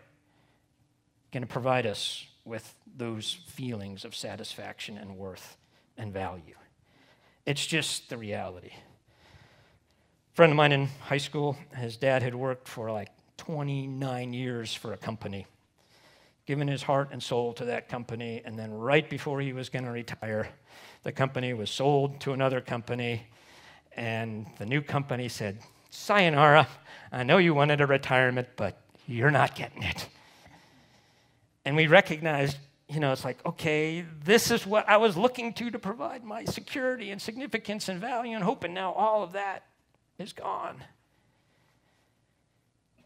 going 1.33 1.42
to 1.42 1.46
provide 1.46 1.85
us 1.85 2.26
with 2.46 2.74
those 2.96 3.35
feelings 3.48 4.05
of 4.05 4.16
satisfaction 4.16 4.96
and 4.96 5.18
worth 5.18 5.59
and 5.98 6.11
value. 6.11 6.55
It's 7.44 7.66
just 7.66 8.09
the 8.09 8.16
reality 8.16 8.72
friend 10.40 10.53
of 10.53 10.57
mine 10.57 10.72
in 10.72 10.88
high 11.00 11.18
school, 11.18 11.55
his 11.76 11.98
dad 11.98 12.22
had 12.22 12.35
worked 12.35 12.66
for 12.66 12.90
like 12.90 13.11
29 13.37 14.33
years 14.33 14.72
for 14.72 14.94
a 14.94 14.96
company, 14.96 15.46
given 16.46 16.66
his 16.66 16.83
heart 16.83 17.11
and 17.12 17.22
soul 17.22 17.53
to 17.53 17.66
that 17.66 17.90
company. 17.90 18.40
And 18.42 18.59
then, 18.59 18.72
right 18.72 19.07
before 19.11 19.42
he 19.42 19.53
was 19.53 19.68
going 19.68 19.85
to 19.85 19.90
retire, 19.90 20.48
the 21.03 21.12
company 21.12 21.53
was 21.53 21.68
sold 21.70 22.22
to 22.22 22.33
another 22.33 22.62
company. 22.62 23.26
And 23.94 24.46
the 24.59 24.64
new 24.64 24.81
company 24.81 25.29
said, 25.29 25.59
Sayonara, 25.90 26.66
I 27.12 27.22
know 27.22 27.37
you 27.37 27.53
wanted 27.53 27.83
a 27.83 27.87
retirement, 27.87 28.48
but 28.57 28.81
you're 29.07 29.31
not 29.31 29.55
getting 29.55 29.83
it. 29.83 30.09
And 31.66 31.76
we 31.76 31.87
recognized, 31.87 32.57
you 32.88 32.98
know, 32.98 33.12
it's 33.12 33.26
like, 33.26 33.44
okay, 33.44 34.07
this 34.24 34.50
is 34.50 34.64
what 34.64 34.88
I 34.88 34.96
was 34.96 35.18
looking 35.18 35.53
to 35.53 35.70
to 35.70 35.79
provide 35.79 36.24
my 36.24 36.46
security 36.46 37.11
and 37.11 37.20
significance 37.20 37.90
and 37.90 38.00
value 38.00 38.35
and 38.35 38.42
hope, 38.42 38.64
and 38.64 38.72
now 38.72 38.92
all 38.92 39.22
of 39.22 39.33
that 39.33 39.64
is 40.20 40.33
gone. 40.33 40.85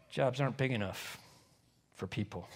Jobs 0.09 0.39
aren't 0.39 0.57
big 0.57 0.71
enough 0.71 1.17
for 1.95 2.07
people. 2.07 2.47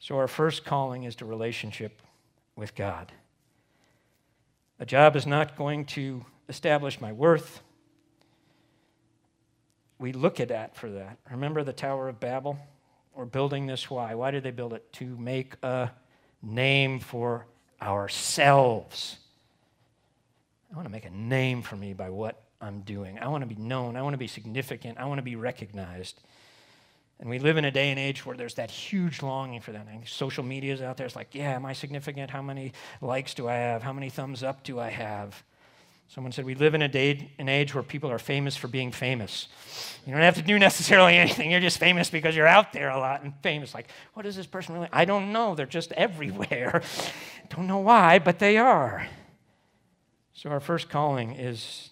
So, 0.00 0.16
our 0.16 0.28
first 0.28 0.64
calling 0.64 1.04
is 1.04 1.16
to 1.16 1.24
relationship 1.24 2.02
with 2.54 2.74
God. 2.74 3.12
A 4.78 4.86
job 4.86 5.16
is 5.16 5.26
not 5.26 5.56
going 5.56 5.86
to 5.86 6.24
establish 6.48 7.00
my 7.00 7.12
worth. 7.12 7.62
We 9.98 10.12
look 10.12 10.38
at 10.38 10.48
that 10.48 10.76
for 10.76 10.88
that. 10.90 11.18
Remember 11.30 11.64
the 11.64 11.72
Tower 11.72 12.08
of 12.08 12.20
Babel? 12.20 12.58
We're 13.14 13.24
building 13.24 13.66
this 13.66 13.90
why? 13.90 14.14
Why 14.14 14.30
did 14.30 14.44
they 14.44 14.52
build 14.52 14.72
it? 14.72 14.92
To 14.94 15.04
make 15.04 15.54
a 15.64 15.90
name 16.40 17.00
for 17.00 17.46
ourselves. 17.82 19.16
I 20.70 20.76
want 20.76 20.86
to 20.86 20.92
make 20.92 21.06
a 21.06 21.10
name 21.10 21.62
for 21.62 21.74
me 21.74 21.92
by 21.92 22.10
what 22.10 22.40
I'm 22.60 22.80
doing. 22.80 23.18
I 23.18 23.28
want 23.28 23.42
to 23.42 23.54
be 23.54 23.60
known. 23.60 23.96
I 23.96 24.02
want 24.02 24.14
to 24.14 24.18
be 24.18 24.26
significant. 24.26 24.98
I 24.98 25.04
want 25.06 25.18
to 25.18 25.22
be 25.22 25.36
recognized. 25.36 26.20
And 27.20 27.28
we 27.28 27.38
live 27.38 27.56
in 27.56 27.64
a 27.64 27.70
day 27.70 27.90
and 27.90 27.98
age 27.98 28.24
where 28.24 28.36
there's 28.36 28.54
that 28.54 28.70
huge 28.70 29.22
longing 29.22 29.60
for 29.60 29.72
that. 29.72 29.86
And 29.90 30.06
social 30.06 30.44
media 30.44 30.72
is 30.72 30.82
out 30.82 30.96
there. 30.96 31.06
It's 31.06 31.16
like, 31.16 31.34
yeah, 31.34 31.54
am 31.54 31.66
I 31.66 31.72
significant? 31.72 32.30
How 32.30 32.42
many 32.42 32.72
likes 33.00 33.34
do 33.34 33.48
I 33.48 33.54
have? 33.54 33.82
How 33.82 33.92
many 33.92 34.08
thumbs 34.08 34.42
up 34.42 34.62
do 34.62 34.78
I 34.78 34.88
have? 34.90 35.42
Someone 36.08 36.32
said, 36.32 36.46
We 36.46 36.54
live 36.54 36.74
in 36.74 36.80
a 36.80 36.88
day 36.88 37.30
and 37.38 37.50
age 37.50 37.74
where 37.74 37.82
people 37.82 38.10
are 38.10 38.18
famous 38.18 38.56
for 38.56 38.66
being 38.66 38.92
famous. 38.92 39.48
You 40.06 40.12
don't 40.12 40.22
have 40.22 40.36
to 40.36 40.42
do 40.42 40.58
necessarily 40.58 41.16
anything. 41.18 41.50
You're 41.50 41.60
just 41.60 41.78
famous 41.78 42.08
because 42.08 42.34
you're 42.34 42.46
out 42.46 42.72
there 42.72 42.88
a 42.88 42.98
lot 42.98 43.22
and 43.22 43.34
famous. 43.42 43.74
Like, 43.74 43.88
what 44.14 44.24
is 44.24 44.34
this 44.34 44.46
person 44.46 44.74
really? 44.74 44.88
I 44.90 45.04
don't 45.04 45.32
know. 45.32 45.54
They're 45.54 45.66
just 45.66 45.92
everywhere. 45.96 46.82
don't 47.50 47.66
know 47.66 47.78
why, 47.78 48.18
but 48.18 48.38
they 48.38 48.56
are. 48.56 49.06
So, 50.32 50.50
our 50.50 50.60
first 50.60 50.88
calling 50.88 51.32
is 51.32 51.90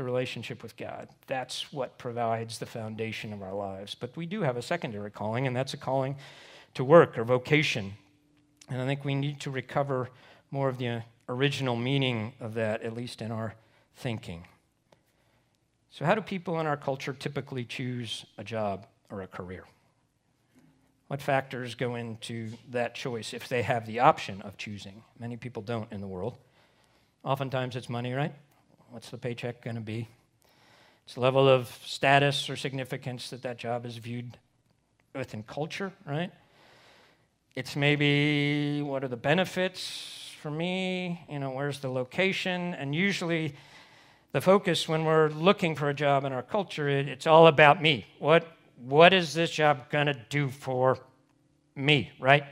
to 0.00 0.04
relationship 0.04 0.62
with 0.62 0.76
God. 0.76 1.08
That's 1.26 1.72
what 1.72 1.98
provides 1.98 2.58
the 2.58 2.66
foundation 2.66 3.32
of 3.32 3.42
our 3.42 3.54
lives. 3.54 3.94
But 3.94 4.16
we 4.16 4.26
do 4.26 4.42
have 4.42 4.56
a 4.56 4.62
secondary 4.62 5.10
calling, 5.10 5.46
and 5.46 5.54
that's 5.54 5.74
a 5.74 5.76
calling 5.76 6.16
to 6.74 6.82
work 6.82 7.18
or 7.18 7.24
vocation. 7.24 7.92
And 8.68 8.80
I 8.80 8.86
think 8.86 9.04
we 9.04 9.14
need 9.14 9.40
to 9.40 9.50
recover 9.50 10.08
more 10.50 10.68
of 10.68 10.78
the 10.78 11.02
original 11.28 11.76
meaning 11.76 12.32
of 12.40 12.54
that, 12.54 12.82
at 12.82 12.94
least 12.94 13.20
in 13.20 13.30
our 13.30 13.54
thinking. 13.94 14.46
So, 15.90 16.04
how 16.04 16.14
do 16.14 16.22
people 16.22 16.58
in 16.60 16.66
our 16.66 16.76
culture 16.76 17.12
typically 17.12 17.64
choose 17.64 18.24
a 18.38 18.44
job 18.44 18.86
or 19.10 19.22
a 19.22 19.26
career? 19.26 19.64
What 21.08 21.20
factors 21.20 21.74
go 21.74 21.96
into 21.96 22.52
that 22.70 22.94
choice 22.94 23.34
if 23.34 23.48
they 23.48 23.62
have 23.62 23.86
the 23.86 24.00
option 24.00 24.40
of 24.42 24.56
choosing? 24.56 25.02
Many 25.18 25.36
people 25.36 25.62
don't 25.62 25.92
in 25.92 26.00
the 26.00 26.06
world. 26.06 26.38
Oftentimes 27.24 27.74
it's 27.76 27.88
money, 27.88 28.12
right? 28.12 28.32
What's 28.90 29.10
the 29.10 29.18
paycheck 29.18 29.62
going 29.62 29.76
to 29.76 29.80
be? 29.80 30.08
It's 31.04 31.14
the 31.14 31.20
level 31.20 31.48
of 31.48 31.68
status 31.84 32.50
or 32.50 32.56
significance 32.56 33.30
that 33.30 33.42
that 33.42 33.56
job 33.56 33.86
is 33.86 33.96
viewed 33.98 34.36
within 35.14 35.44
culture, 35.44 35.92
right? 36.04 36.32
It's 37.54 37.76
maybe 37.76 38.82
what 38.82 39.04
are 39.04 39.08
the 39.08 39.16
benefits 39.16 40.34
for 40.42 40.50
me? 40.50 41.24
You 41.30 41.38
know, 41.38 41.50
where's 41.50 41.78
the 41.78 41.88
location? 41.88 42.74
And 42.74 42.92
usually, 42.92 43.54
the 44.32 44.40
focus 44.40 44.88
when 44.88 45.04
we're 45.04 45.28
looking 45.28 45.76
for 45.76 45.88
a 45.88 45.94
job 45.94 46.24
in 46.24 46.32
our 46.32 46.42
culture, 46.42 46.88
it, 46.88 47.08
it's 47.08 47.28
all 47.28 47.46
about 47.46 47.80
me. 47.80 48.06
What 48.18 48.56
what 48.84 49.12
is 49.12 49.34
this 49.34 49.52
job 49.52 49.88
going 49.90 50.06
to 50.06 50.14
do 50.30 50.48
for 50.48 50.98
me, 51.76 52.10
right? 52.18 52.42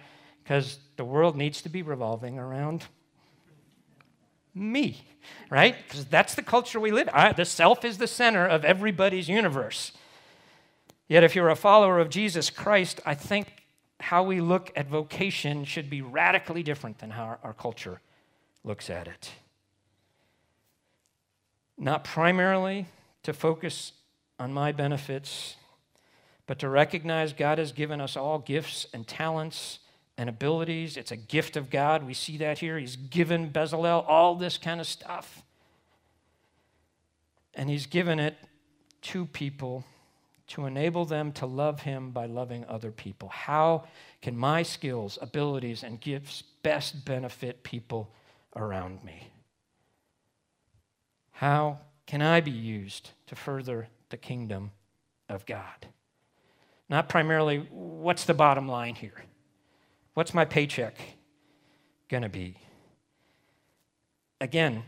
Because 0.44 0.78
the 0.96 1.04
world 1.04 1.36
needs 1.36 1.62
to 1.62 1.68
be 1.68 1.82
revolving 1.82 2.38
around 2.38 2.86
me, 4.54 5.04
right? 5.50 5.76
Because 5.86 6.04
that's 6.06 6.34
the 6.34 6.42
culture 6.42 6.80
we 6.80 6.90
live 6.90 7.08
in. 7.08 7.34
The 7.36 7.44
self 7.44 7.84
is 7.84 7.98
the 7.98 8.06
center 8.06 8.46
of 8.46 8.64
everybody's 8.64 9.28
universe. 9.28 9.92
Yet, 11.08 11.24
if 11.24 11.34
you're 11.34 11.48
a 11.48 11.56
follower 11.56 11.98
of 11.98 12.10
Jesus 12.10 12.50
Christ, 12.50 13.00
I 13.06 13.14
think 13.14 13.64
how 14.00 14.22
we 14.22 14.40
look 14.40 14.70
at 14.76 14.88
vocation 14.88 15.64
should 15.64 15.90
be 15.90 16.02
radically 16.02 16.62
different 16.62 16.98
than 16.98 17.10
how 17.10 17.24
our, 17.24 17.38
our 17.42 17.54
culture 17.54 18.00
looks 18.62 18.90
at 18.90 19.08
it. 19.08 19.32
Not 21.76 22.04
primarily 22.04 22.86
to 23.22 23.32
focus 23.32 23.92
on 24.38 24.52
my 24.52 24.72
benefits, 24.72 25.56
but 26.46 26.58
to 26.60 26.68
recognize 26.68 27.32
God 27.32 27.58
has 27.58 27.72
given 27.72 28.00
us 28.00 28.16
all 28.16 28.38
gifts 28.38 28.86
and 28.92 29.06
talents 29.06 29.80
and 30.18 30.28
abilities. 30.28 30.96
It's 30.96 31.12
a 31.12 31.16
gift 31.16 31.56
of 31.56 31.70
God. 31.70 32.02
We 32.02 32.12
see 32.12 32.36
that 32.38 32.58
here. 32.58 32.76
He's 32.76 32.96
given 32.96 33.50
Bezalel 33.50 34.04
all 34.06 34.34
this 34.34 34.58
kind 34.58 34.80
of 34.80 34.86
stuff. 34.86 35.42
And 37.54 37.70
He's 37.70 37.86
given 37.86 38.18
it 38.18 38.36
to 39.02 39.24
people 39.24 39.84
to 40.48 40.66
enable 40.66 41.04
them 41.04 41.30
to 41.32 41.46
love 41.46 41.82
Him 41.82 42.10
by 42.10 42.26
loving 42.26 42.64
other 42.68 42.90
people. 42.90 43.28
How 43.28 43.84
can 44.20 44.36
my 44.36 44.64
skills, 44.64 45.18
abilities, 45.22 45.84
and 45.84 46.00
gifts 46.00 46.42
best 46.62 47.04
benefit 47.04 47.62
people 47.62 48.12
around 48.56 49.04
me? 49.04 49.30
How 51.30 51.78
can 52.06 52.22
I 52.22 52.40
be 52.40 52.50
used 52.50 53.10
to 53.28 53.36
further 53.36 53.88
the 54.08 54.16
kingdom 54.16 54.72
of 55.28 55.46
God? 55.46 55.86
Not 56.88 57.08
primarily, 57.08 57.58
what's 57.70 58.24
the 58.24 58.34
bottom 58.34 58.66
line 58.66 58.96
here? 58.96 59.22
What's 60.18 60.34
my 60.34 60.44
paycheck 60.44 60.96
going 62.08 62.24
to 62.24 62.28
be? 62.28 62.56
Again, 64.40 64.82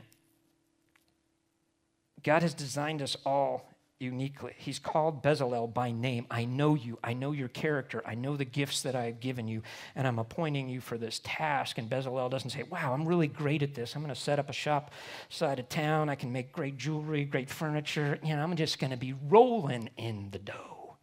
God 2.24 2.42
has 2.42 2.52
designed 2.52 3.00
us 3.00 3.16
all 3.24 3.72
uniquely. 4.00 4.54
He's 4.56 4.80
called 4.80 5.22
Bezalel 5.22 5.72
by 5.72 5.92
name. 5.92 6.26
I 6.32 6.46
know 6.46 6.74
you. 6.74 6.98
I 7.04 7.12
know 7.12 7.30
your 7.30 7.46
character. 7.46 8.02
I 8.04 8.16
know 8.16 8.36
the 8.36 8.44
gifts 8.44 8.82
that 8.82 8.96
I 8.96 9.04
have 9.04 9.20
given 9.20 9.46
you, 9.46 9.62
and 9.94 10.04
I'm 10.04 10.18
appointing 10.18 10.68
you 10.68 10.80
for 10.80 10.98
this 10.98 11.20
task. 11.22 11.78
And 11.78 11.88
Bezalel 11.88 12.28
doesn't 12.28 12.50
say, 12.50 12.64
Wow, 12.64 12.92
I'm 12.92 13.06
really 13.06 13.28
great 13.28 13.62
at 13.62 13.72
this. 13.72 13.94
I'm 13.94 14.02
going 14.02 14.12
to 14.12 14.20
set 14.20 14.40
up 14.40 14.50
a 14.50 14.52
shop 14.52 14.90
side 15.28 15.60
of 15.60 15.68
town. 15.68 16.08
I 16.08 16.16
can 16.16 16.32
make 16.32 16.50
great 16.50 16.76
jewelry, 16.76 17.24
great 17.24 17.48
furniture. 17.48 18.18
You 18.24 18.34
know, 18.34 18.42
I'm 18.42 18.56
just 18.56 18.80
going 18.80 18.90
to 18.90 18.96
be 18.96 19.14
rolling 19.28 19.90
in 19.96 20.30
the 20.32 20.40
dough. 20.40 20.96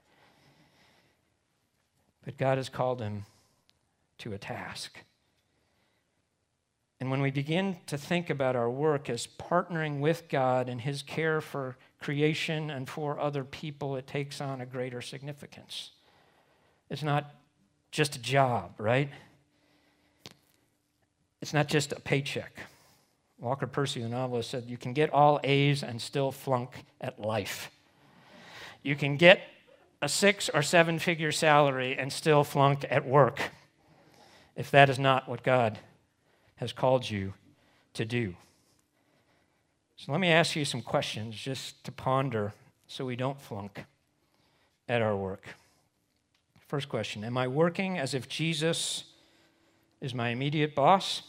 But 2.26 2.38
God 2.38 2.58
has 2.58 2.68
called 2.68 3.00
him 3.00 3.24
to 4.19 4.34
a 4.34 4.38
task. 4.38 4.99
And 6.99 7.12
when 7.12 7.21
we 7.21 7.30
begin 7.30 7.77
to 7.88 7.97
think 7.97 8.30
about 8.30 8.56
our 8.56 8.69
work 8.69 9.10
as 9.10 9.27
partnering 9.27 9.99
with 9.99 10.30
God 10.30 10.67
in 10.67 10.80
His 10.80 11.03
care 11.03 11.41
for 11.41 11.77
creation 12.01 12.71
and 12.71 12.89
for 12.89 13.19
other 13.19 13.43
people, 13.43 13.95
it 13.95 14.08
takes 14.08 14.41
on 14.41 14.62
a 14.62 14.65
greater 14.65 15.01
significance. 15.01 15.91
It's 16.89 17.03
not 17.03 17.36
just 17.91 18.15
a 18.15 18.21
job, 18.21 18.71
right? 18.80 19.10
It's 21.41 21.53
not 21.53 21.67
just 21.67 21.91
a 21.91 21.99
paycheck. 21.99 22.60
Walker 23.39 23.67
Percy, 23.67 24.01
the 24.01 24.10
novelist, 24.10 24.49
said, 24.49 24.65
You 24.65 24.77
can 24.77 24.93
get 24.93 25.13
all 25.13 25.39
A's 25.43 25.84
and 25.84 26.01
still 26.01 26.32
flunk 26.32 26.86
at 26.99 27.19
life. 27.19 27.69
You 28.82 28.95
can 28.95 29.17
get 29.17 29.41
a 30.01 30.10
six 30.10 30.49
or 30.49 30.63
seven 30.63 30.97
figure 30.97 31.32
salary 31.32 31.95
and 31.97 32.12
still 32.12 32.43
flunk 32.43 32.86
at 32.89 33.06
work 33.06 33.39
if 34.58 34.72
that 34.72 34.89
is 34.89 35.00
not 35.00 35.30
what 35.30 35.43
God 35.43 35.80
has 36.56 36.74
called 36.74 37.10
you 37.10 37.34
to 37.93 38.04
do. 38.04 38.36
So 39.96 40.12
let 40.12 40.20
me 40.20 40.30
ask 40.30 40.56
you 40.56 40.65
some 40.65 40.82
questions 40.82 41.36
just 41.36 41.84
to 41.86 41.91
ponder 41.91 42.54
so 42.88 43.06
we 43.06 43.15
don't 43.15 43.39
flunk 43.39 43.86
at 44.89 45.02
our 45.02 45.15
work. 45.15 45.46
First 46.67 46.89
question 46.89 47.24
Am 47.24 47.38
I 47.38 47.48
working 47.48 47.98
as 47.98 48.13
if 48.13 48.28
Jesus 48.28 49.06
is 50.02 50.13
my 50.13 50.30
immediate 50.30 50.76
boss 50.76 51.22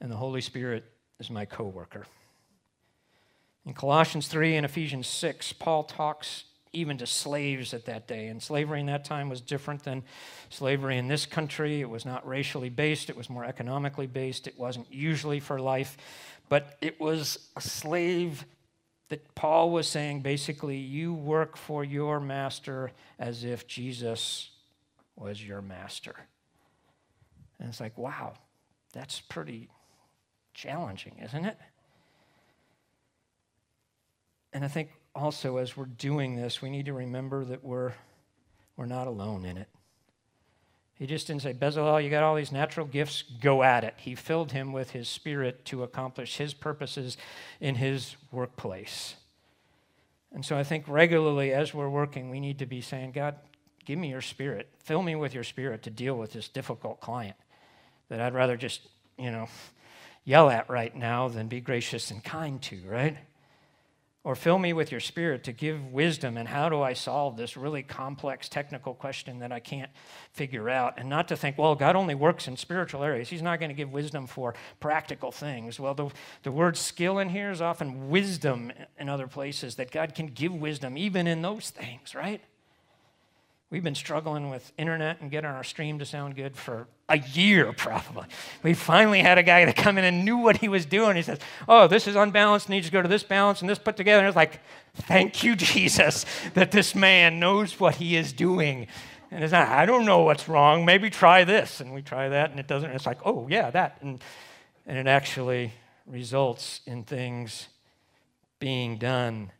and 0.00 0.10
the 0.10 0.16
Holy 0.16 0.40
Spirit 0.40 0.84
is 1.18 1.30
my 1.30 1.46
co 1.46 1.64
worker? 1.64 2.06
In 3.64 3.74
Colossians 3.74 4.28
3 4.28 4.56
and 4.56 4.64
Ephesians 4.64 5.08
6, 5.08 5.54
Paul 5.54 5.82
talks 5.82 6.44
even 6.76 6.98
to 6.98 7.06
slaves 7.06 7.72
at 7.72 7.86
that 7.86 8.06
day. 8.06 8.26
And 8.28 8.42
slavery 8.42 8.80
in 8.80 8.86
that 8.86 9.04
time 9.04 9.28
was 9.28 9.40
different 9.40 9.82
than 9.82 10.02
slavery 10.50 10.98
in 10.98 11.08
this 11.08 11.24
country. 11.26 11.80
It 11.80 11.88
was 11.88 12.04
not 12.04 12.26
racially 12.26 12.68
based, 12.68 13.10
it 13.10 13.16
was 13.16 13.30
more 13.30 13.44
economically 13.44 14.06
based. 14.06 14.46
It 14.46 14.58
wasn't 14.58 14.92
usually 14.92 15.40
for 15.40 15.58
life, 15.58 15.96
but 16.48 16.76
it 16.80 17.00
was 17.00 17.48
a 17.56 17.60
slave 17.60 18.44
that 19.08 19.34
Paul 19.34 19.70
was 19.70 19.88
saying 19.88 20.20
basically, 20.20 20.76
you 20.76 21.14
work 21.14 21.56
for 21.56 21.84
your 21.84 22.20
master 22.20 22.90
as 23.18 23.44
if 23.44 23.66
Jesus 23.66 24.50
was 25.16 25.42
your 25.42 25.62
master. 25.62 26.14
And 27.58 27.68
it's 27.68 27.80
like, 27.80 27.96
wow, 27.96 28.34
that's 28.92 29.20
pretty 29.20 29.68
challenging, 30.54 31.14
isn't 31.24 31.44
it? 31.44 31.56
And 34.52 34.64
I 34.64 34.68
think 34.68 34.90
also, 35.16 35.56
as 35.56 35.76
we're 35.76 35.86
doing 35.86 36.36
this, 36.36 36.60
we 36.60 36.70
need 36.70 36.86
to 36.86 36.92
remember 36.92 37.44
that 37.46 37.64
we're, 37.64 37.94
we're 38.76 38.86
not 38.86 39.06
alone 39.06 39.44
in 39.44 39.56
it. 39.56 39.68
He 40.94 41.06
just 41.06 41.26
didn't 41.26 41.42
say, 41.42 41.52
Bezalel, 41.52 42.02
you 42.02 42.08
got 42.08 42.22
all 42.22 42.34
these 42.34 42.52
natural 42.52 42.86
gifts, 42.86 43.22
go 43.40 43.62
at 43.62 43.84
it. 43.84 43.94
He 43.98 44.14
filled 44.14 44.52
him 44.52 44.72
with 44.72 44.90
his 44.90 45.08
spirit 45.08 45.64
to 45.66 45.82
accomplish 45.82 46.36
his 46.36 46.54
purposes 46.54 47.16
in 47.60 47.74
his 47.74 48.16
workplace. 48.30 49.16
And 50.32 50.44
so 50.44 50.56
I 50.56 50.64
think 50.64 50.84
regularly 50.86 51.52
as 51.52 51.74
we're 51.74 51.88
working, 51.88 52.30
we 52.30 52.40
need 52.40 52.58
to 52.60 52.66
be 52.66 52.80
saying, 52.80 53.12
God, 53.12 53.36
give 53.84 53.98
me 53.98 54.08
your 54.08 54.22
spirit. 54.22 54.68
Fill 54.78 55.02
me 55.02 55.14
with 55.16 55.34
your 55.34 55.44
spirit 55.44 55.82
to 55.82 55.90
deal 55.90 56.16
with 56.16 56.32
this 56.32 56.48
difficult 56.48 57.00
client 57.00 57.36
that 58.08 58.20
I'd 58.20 58.34
rather 58.34 58.56
just, 58.56 58.80
you 59.18 59.30
know, 59.30 59.48
yell 60.24 60.48
at 60.50 60.68
right 60.70 60.94
now 60.94 61.28
than 61.28 61.48
be 61.48 61.60
gracious 61.60 62.10
and 62.10 62.22
kind 62.24 62.60
to, 62.62 62.80
right? 62.86 63.16
Or 64.26 64.34
fill 64.34 64.58
me 64.58 64.72
with 64.72 64.90
your 64.90 64.98
spirit 64.98 65.44
to 65.44 65.52
give 65.52 65.92
wisdom 65.92 66.36
and 66.36 66.48
how 66.48 66.68
do 66.68 66.82
I 66.82 66.94
solve 66.94 67.36
this 67.36 67.56
really 67.56 67.84
complex 67.84 68.48
technical 68.48 68.92
question 68.92 69.38
that 69.38 69.52
I 69.52 69.60
can't 69.60 69.88
figure 70.32 70.68
out? 70.68 70.94
And 70.96 71.08
not 71.08 71.28
to 71.28 71.36
think, 71.36 71.56
well, 71.56 71.76
God 71.76 71.94
only 71.94 72.16
works 72.16 72.48
in 72.48 72.56
spiritual 72.56 73.04
areas. 73.04 73.28
He's 73.28 73.40
not 73.40 73.60
going 73.60 73.68
to 73.68 73.74
give 73.76 73.92
wisdom 73.92 74.26
for 74.26 74.56
practical 74.80 75.30
things. 75.30 75.78
Well, 75.78 75.94
the, 75.94 76.10
the 76.42 76.50
word 76.50 76.76
skill 76.76 77.20
in 77.20 77.28
here 77.28 77.52
is 77.52 77.62
often 77.62 78.10
wisdom 78.10 78.72
in 78.98 79.08
other 79.08 79.28
places, 79.28 79.76
that 79.76 79.92
God 79.92 80.16
can 80.16 80.26
give 80.26 80.52
wisdom 80.52 80.98
even 80.98 81.28
in 81.28 81.42
those 81.42 81.70
things, 81.70 82.12
right? 82.12 82.40
We've 83.68 83.82
been 83.82 83.96
struggling 83.96 84.48
with 84.48 84.72
internet 84.78 85.20
and 85.20 85.28
getting 85.28 85.50
our 85.50 85.64
stream 85.64 85.98
to 85.98 86.04
sound 86.04 86.36
good 86.36 86.56
for 86.56 86.86
a 87.08 87.18
year, 87.18 87.72
probably. 87.72 88.26
We 88.62 88.74
finally 88.74 89.20
had 89.20 89.38
a 89.38 89.42
guy 89.42 89.64
that 89.64 89.74
come 89.74 89.98
in 89.98 90.04
and 90.04 90.24
knew 90.24 90.36
what 90.36 90.58
he 90.58 90.68
was 90.68 90.86
doing. 90.86 91.16
He 91.16 91.22
says, 91.22 91.40
Oh, 91.66 91.88
this 91.88 92.06
is 92.06 92.14
unbalanced, 92.14 92.68
needs 92.68 92.86
to 92.86 92.92
go 92.92 93.02
to 93.02 93.08
this 93.08 93.24
balance 93.24 93.60
and 93.60 93.68
this 93.68 93.78
put 93.78 93.96
together. 93.96 94.20
And 94.20 94.28
it's 94.28 94.36
like, 94.36 94.60
Thank 94.94 95.42
you, 95.42 95.56
Jesus, 95.56 96.24
that 96.54 96.70
this 96.70 96.94
man 96.94 97.40
knows 97.40 97.80
what 97.80 97.96
he 97.96 98.16
is 98.16 98.32
doing. 98.32 98.86
And 99.32 99.42
it's 99.42 99.52
not, 99.52 99.68
I 99.68 99.84
don't 99.84 100.04
know 100.04 100.20
what's 100.20 100.48
wrong. 100.48 100.84
Maybe 100.84 101.10
try 101.10 101.42
this. 101.42 101.80
And 101.80 101.92
we 101.92 102.02
try 102.02 102.28
that, 102.28 102.52
and 102.52 102.60
it 102.60 102.68
doesn't. 102.68 102.90
It's 102.90 103.06
like, 103.06 103.18
Oh, 103.24 103.48
yeah, 103.50 103.70
that. 103.70 103.98
And, 104.00 104.22
and 104.86 104.96
it 104.96 105.08
actually 105.08 105.72
results 106.06 106.82
in 106.86 107.02
things 107.02 107.66
being 108.60 108.96
done. 108.96 109.50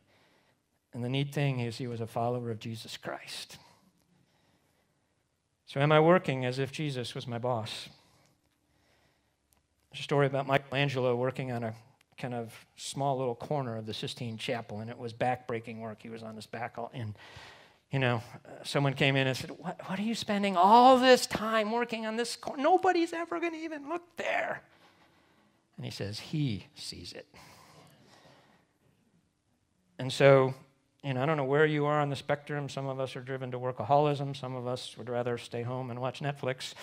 And 0.93 1.03
the 1.03 1.09
neat 1.09 1.33
thing 1.33 1.59
is, 1.59 1.77
he 1.77 1.87
was 1.87 1.99
a 1.99 2.07
follower 2.07 2.49
of 2.51 2.59
Jesus 2.59 2.95
Christ. 2.95 3.57
So, 5.67 5.81
am 5.81 5.91
I 5.91 5.99
working 5.99 6.45
as 6.45 6.59
if 6.59 6.71
Jesus 6.71 7.13
was 7.13 7.27
my 7.27 7.37
boss? 7.37 7.89
There's 9.91 9.99
a 9.99 10.03
story 10.03 10.25
about 10.25 10.47
Michelangelo 10.47 11.13
working 11.13 11.51
on 11.51 11.61
a 11.65 11.73
kind 12.17 12.33
of 12.33 12.53
small 12.77 13.17
little 13.17 13.35
corner 13.35 13.75
of 13.75 13.85
the 13.85 13.93
Sistine 13.93 14.37
Chapel, 14.37 14.79
and 14.79 14.89
it 14.89 14.97
was 14.97 15.11
back-breaking 15.11 15.81
work. 15.81 16.01
He 16.01 16.09
was 16.09 16.23
on 16.23 16.37
his 16.37 16.45
back, 16.45 16.75
all, 16.77 16.89
and 16.93 17.15
you 17.91 17.99
know, 17.99 18.21
uh, 18.45 18.63
someone 18.63 18.93
came 18.93 19.17
in 19.17 19.27
and 19.27 19.35
said, 19.35 19.51
what, 19.51 19.77
what, 19.89 19.99
are 19.99 20.03
you 20.03 20.15
spending 20.15 20.55
all 20.55 20.97
this 20.97 21.25
time 21.25 21.71
working 21.73 22.05
on 22.05 22.15
this 22.15 22.37
corner? 22.37 22.63
Nobody's 22.63 23.11
ever 23.11 23.37
going 23.41 23.51
to 23.51 23.59
even 23.59 23.89
look 23.89 24.03
there." 24.15 24.61
And 25.75 25.85
he 25.85 25.91
says, 25.91 26.19
"He 26.19 26.67
sees 26.75 27.11
it." 27.11 27.27
And 29.99 30.13
so 30.13 30.53
and 31.07 31.17
I 31.17 31.25
don't 31.25 31.37
know 31.37 31.45
where 31.45 31.65
you 31.65 31.85
are 31.85 32.01
on 32.01 32.09
the 32.09 32.17
spectrum. 32.17 32.67
Some 32.67 32.85
of 32.87 32.99
us 32.99 33.15
are 33.15 33.21
driven 33.21 33.51
to 33.51 33.59
workaholism. 33.59 34.35
Some 34.35 34.57
of 34.57 34.67
us 34.67 34.97
would 34.97 35.07
rather 35.07 35.37
stay 35.37 35.63
home 35.63 35.89
and 35.89 36.01
watch 36.01 36.19
Netflix 36.19 36.73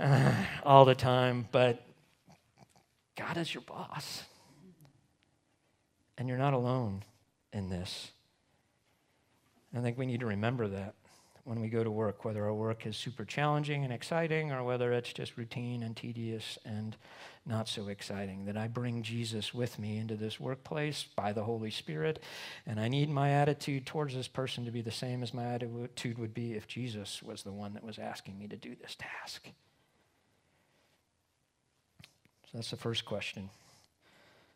uh, 0.00 0.32
all 0.62 0.86
the 0.86 0.94
time. 0.94 1.46
But 1.52 1.84
God 3.14 3.36
is 3.36 3.52
your 3.52 3.60
boss. 3.60 4.22
And 6.16 6.30
you're 6.30 6.38
not 6.38 6.54
alone 6.54 7.04
in 7.52 7.68
this. 7.68 8.10
I 9.76 9.80
think 9.80 9.98
we 9.98 10.06
need 10.06 10.20
to 10.20 10.26
remember 10.26 10.66
that 10.68 10.94
when 11.44 11.60
we 11.60 11.68
go 11.68 11.84
to 11.84 11.90
work, 11.90 12.24
whether 12.24 12.44
our 12.44 12.54
work 12.54 12.86
is 12.86 12.96
super 12.96 13.26
challenging 13.26 13.84
and 13.84 13.92
exciting 13.92 14.50
or 14.50 14.64
whether 14.64 14.94
it's 14.94 15.12
just 15.12 15.36
routine 15.36 15.82
and 15.82 15.94
tedious 15.94 16.58
and 16.64 16.96
not 17.48 17.68
so 17.68 17.88
exciting, 17.88 18.44
that 18.44 18.56
I 18.56 18.68
bring 18.68 19.02
Jesus 19.02 19.54
with 19.54 19.78
me 19.78 19.96
into 19.96 20.14
this 20.14 20.38
workplace 20.38 21.06
by 21.16 21.32
the 21.32 21.44
Holy 21.44 21.70
Spirit. 21.70 22.22
And 22.66 22.78
I 22.78 22.88
need 22.88 23.08
my 23.08 23.30
attitude 23.30 23.86
towards 23.86 24.14
this 24.14 24.28
person 24.28 24.66
to 24.66 24.70
be 24.70 24.82
the 24.82 24.90
same 24.90 25.22
as 25.22 25.32
my 25.32 25.46
attitude 25.46 26.18
would 26.18 26.34
be 26.34 26.52
if 26.52 26.68
Jesus 26.68 27.22
was 27.22 27.42
the 27.42 27.52
one 27.52 27.74
that 27.74 27.84
was 27.84 27.98
asking 27.98 28.38
me 28.38 28.48
to 28.48 28.56
do 28.56 28.76
this 28.80 28.96
task. 28.98 29.48
So 32.44 32.50
that's 32.58 32.70
the 32.70 32.76
first 32.76 33.04
question. 33.04 33.50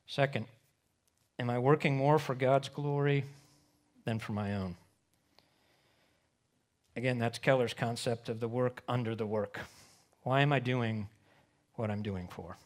Second, 0.07 0.47
am 1.39 1.49
I 1.49 1.59
working 1.59 1.97
more 1.97 2.19
for 2.19 2.35
God's 2.35 2.69
glory 2.69 3.25
than 4.05 4.19
for 4.19 4.33
my 4.33 4.55
own? 4.55 4.77
Again, 6.95 7.19
that's 7.19 7.39
Keller's 7.39 7.73
concept 7.73 8.29
of 8.29 8.41
the 8.41 8.49
work 8.49 8.83
under 8.87 9.15
the 9.15 9.27
work. 9.27 9.61
Why 10.25 10.43
am 10.43 10.53
I 10.53 10.59
doing 10.59 11.09
what 11.77 11.91
I'm 11.91 12.03
doing 12.03 12.29
for? 12.31 12.59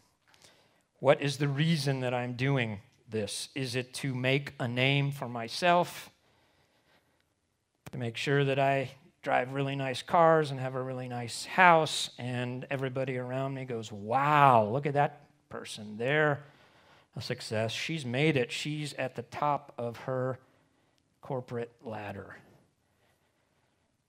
What 0.98 1.20
is 1.20 1.36
the 1.36 1.48
reason 1.48 2.00
that 2.00 2.14
I'm 2.14 2.34
doing 2.34 2.80
this? 3.08 3.48
Is 3.54 3.76
it 3.76 3.92
to 3.94 4.14
make 4.14 4.54
a 4.58 4.66
name 4.66 5.12
for 5.12 5.28
myself? 5.28 6.10
To 7.92 7.98
make 7.98 8.16
sure 8.16 8.44
that 8.44 8.58
I 8.58 8.90
drive 9.22 9.52
really 9.52 9.76
nice 9.76 10.02
cars 10.02 10.50
and 10.50 10.60
have 10.60 10.74
a 10.74 10.82
really 10.82 11.08
nice 11.08 11.44
house, 11.44 12.10
and 12.18 12.66
everybody 12.70 13.18
around 13.18 13.54
me 13.54 13.64
goes, 13.64 13.92
Wow, 13.92 14.68
look 14.70 14.86
at 14.86 14.94
that 14.94 15.20
person. 15.48 15.96
They're 15.98 16.42
a 17.16 17.22
success. 17.22 17.72
She's 17.72 18.06
made 18.06 18.36
it. 18.36 18.52
She's 18.52 18.94
at 18.94 19.16
the 19.16 19.22
top 19.22 19.72
of 19.78 19.96
her 19.98 20.38
corporate 21.20 21.72
ladder. 21.82 22.36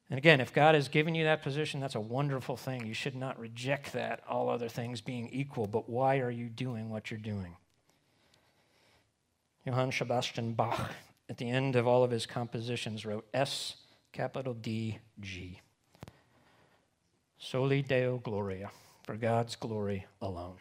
And 0.09 0.17
again, 0.17 0.39
if 0.39 0.53
God 0.53 0.73
has 0.73 0.87
given 0.87 1.15
you 1.15 1.25
that 1.25 1.43
position, 1.43 1.81
that's 1.81 1.95
a 1.95 1.99
wonderful 1.99 2.55
thing. 2.55 2.85
You 2.85 2.93
should 2.93 3.15
not 3.15 3.37
reject 3.37 3.91
that, 3.91 4.21
all 4.27 4.49
other 4.49 4.69
things 4.69 5.01
being 5.01 5.27
equal. 5.33 5.67
But 5.67 5.89
why 5.89 6.19
are 6.19 6.31
you 6.31 6.47
doing 6.47 6.89
what 6.89 7.11
you're 7.11 7.19
doing? 7.19 7.57
Johann 9.65 9.91
Sebastian 9.91 10.53
Bach, 10.53 10.91
at 11.29 11.37
the 11.37 11.49
end 11.49 11.75
of 11.75 11.85
all 11.85 12.05
of 12.05 12.11
his 12.11 12.25
compositions, 12.25 13.05
wrote 13.05 13.27
S 13.33 13.75
capital 14.13 14.53
D 14.53 14.99
G. 15.19 15.59
Soli 17.37 17.81
Deo 17.81 18.17
Gloria, 18.17 18.71
for 19.03 19.15
God's 19.17 19.57
glory 19.57 20.05
alone. 20.21 20.55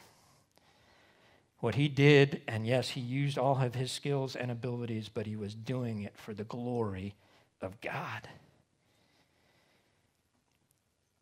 What 1.60 1.76
he 1.76 1.88
did, 1.88 2.42
and 2.48 2.66
yes, 2.66 2.90
he 2.90 3.00
used 3.00 3.38
all 3.38 3.62
of 3.62 3.76
his 3.76 3.92
skills 3.92 4.34
and 4.36 4.50
abilities, 4.50 5.08
but 5.08 5.26
he 5.26 5.36
was 5.36 5.54
doing 5.54 6.02
it 6.02 6.18
for 6.18 6.34
the 6.34 6.44
glory 6.44 7.14
of 7.62 7.80
God. 7.80 8.28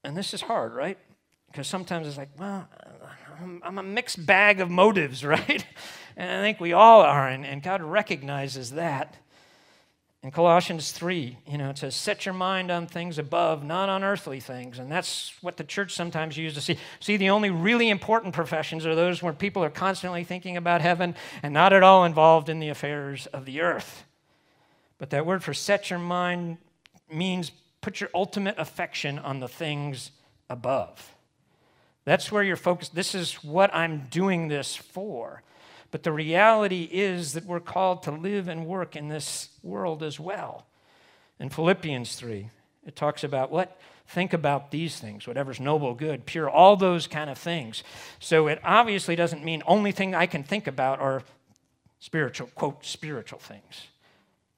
And 0.04 0.16
this 0.16 0.34
is 0.34 0.42
hard, 0.42 0.74
right? 0.74 0.98
Because 1.46 1.66
sometimes 1.66 2.06
it's 2.06 2.18
like, 2.18 2.30
well, 2.38 2.68
I'm, 3.62 3.78
a 3.78 3.82
mixed 3.82 4.24
bag 4.24 4.60
of 4.60 4.70
motives, 4.70 5.24
right? 5.24 5.64
And 6.16 6.30
I 6.30 6.42
think 6.42 6.60
we 6.60 6.72
all 6.72 7.00
are, 7.00 7.28
and, 7.28 7.44
and 7.44 7.62
God 7.62 7.82
recognizes 7.82 8.72
that. 8.72 9.16
In 10.22 10.30
Colossians 10.30 10.90
3, 10.92 11.36
you 11.46 11.58
know, 11.58 11.68
it 11.68 11.76
says, 11.76 11.94
Set 11.94 12.24
your 12.24 12.32
mind 12.32 12.70
on 12.70 12.86
things 12.86 13.18
above, 13.18 13.62
not 13.62 13.90
on 13.90 14.02
earthly 14.02 14.40
things. 14.40 14.78
And 14.78 14.90
that's 14.90 15.34
what 15.42 15.58
the 15.58 15.64
church 15.64 15.92
sometimes 15.92 16.38
uses 16.38 16.56
to 16.56 16.60
see. 16.62 16.80
See, 16.98 17.18
the 17.18 17.28
only 17.28 17.50
really 17.50 17.90
important 17.90 18.32
professions 18.32 18.86
are 18.86 18.94
those 18.94 19.22
where 19.22 19.34
people 19.34 19.62
are 19.62 19.68
constantly 19.68 20.24
thinking 20.24 20.56
about 20.56 20.80
heaven 20.80 21.14
and 21.42 21.52
not 21.52 21.74
at 21.74 21.82
all 21.82 22.06
involved 22.06 22.48
in 22.48 22.58
the 22.58 22.70
affairs 22.70 23.26
of 23.26 23.44
the 23.44 23.60
earth. 23.60 24.04
But 24.96 25.10
that 25.10 25.26
word 25.26 25.44
for 25.44 25.52
set 25.52 25.90
your 25.90 25.98
mind 25.98 26.56
means 27.12 27.52
put 27.84 28.00
your 28.00 28.08
ultimate 28.14 28.58
affection 28.58 29.18
on 29.18 29.40
the 29.40 29.46
things 29.46 30.10
above. 30.48 31.14
That's 32.06 32.32
where 32.32 32.42
you're 32.42 32.56
focused. 32.56 32.94
This 32.94 33.14
is 33.14 33.34
what 33.44 33.74
I'm 33.74 34.06
doing 34.10 34.48
this 34.48 34.74
for. 34.74 35.42
But 35.90 36.02
the 36.02 36.10
reality 36.10 36.88
is 36.90 37.34
that 37.34 37.44
we're 37.44 37.60
called 37.60 38.02
to 38.04 38.10
live 38.10 38.48
and 38.48 38.64
work 38.64 38.96
in 38.96 39.08
this 39.08 39.50
world 39.62 40.02
as 40.02 40.18
well. 40.18 40.64
In 41.38 41.50
Philippians 41.50 42.16
3, 42.16 42.48
it 42.86 42.96
talks 42.96 43.22
about 43.22 43.50
what? 43.50 43.78
Think 44.08 44.32
about 44.32 44.70
these 44.70 44.98
things, 44.98 45.26
whatever's 45.26 45.60
noble, 45.60 45.92
good, 45.92 46.24
pure, 46.24 46.48
all 46.48 46.76
those 46.76 47.06
kind 47.06 47.28
of 47.28 47.36
things. 47.36 47.84
So 48.18 48.46
it 48.46 48.60
obviously 48.64 49.14
doesn't 49.14 49.44
mean 49.44 49.62
only 49.66 49.92
thing 49.92 50.14
I 50.14 50.24
can 50.24 50.42
think 50.42 50.66
about 50.66 51.00
are 51.00 51.22
spiritual, 52.00 52.48
quote, 52.54 52.82
spiritual 52.86 53.40
things. 53.40 53.88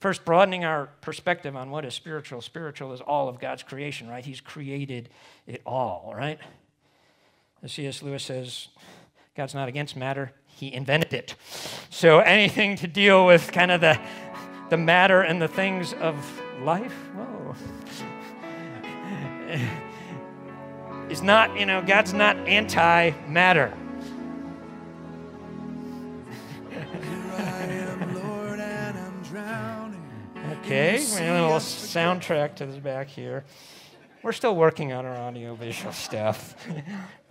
First, 0.06 0.24
broadening 0.24 0.64
our 0.64 0.86
perspective 1.00 1.56
on 1.56 1.72
what 1.72 1.84
is 1.84 1.92
spiritual. 1.92 2.40
Spiritual 2.40 2.92
is 2.92 3.00
all 3.00 3.28
of 3.28 3.40
God's 3.40 3.64
creation, 3.64 4.06
right? 4.06 4.24
He's 4.24 4.40
created 4.40 5.08
it 5.48 5.62
all, 5.66 6.14
right? 6.16 6.38
As 7.60 7.72
C.S. 7.72 8.04
Lewis 8.04 8.22
says, 8.22 8.68
God's 9.36 9.52
not 9.52 9.66
against 9.66 9.96
matter, 9.96 10.30
He 10.46 10.72
invented 10.72 11.12
it. 11.12 11.34
So 11.90 12.20
anything 12.20 12.76
to 12.76 12.86
deal 12.86 13.26
with 13.26 13.50
kind 13.50 13.72
of 13.72 13.80
the, 13.80 14.00
the 14.70 14.76
matter 14.76 15.22
and 15.22 15.42
the 15.42 15.48
things 15.48 15.92
of 15.94 16.14
life, 16.62 16.94
whoa, 17.16 17.56
is 21.10 21.20
not, 21.20 21.58
you 21.58 21.66
know, 21.66 21.82
God's 21.82 22.12
not 22.12 22.36
anti 22.46 23.10
matter. 23.26 23.76
Okay, 30.48 30.98
we 30.98 31.20
have 31.22 31.36
a 31.38 31.42
little 31.42 31.58
soundtrack 31.58 32.54
to 32.56 32.66
the 32.66 32.78
back 32.78 33.08
here. 33.08 33.44
We're 34.22 34.30
still 34.30 34.54
working 34.54 34.92
on 34.92 35.04
our 35.04 35.16
audiovisual 35.16 35.92
stuff, 35.92 36.54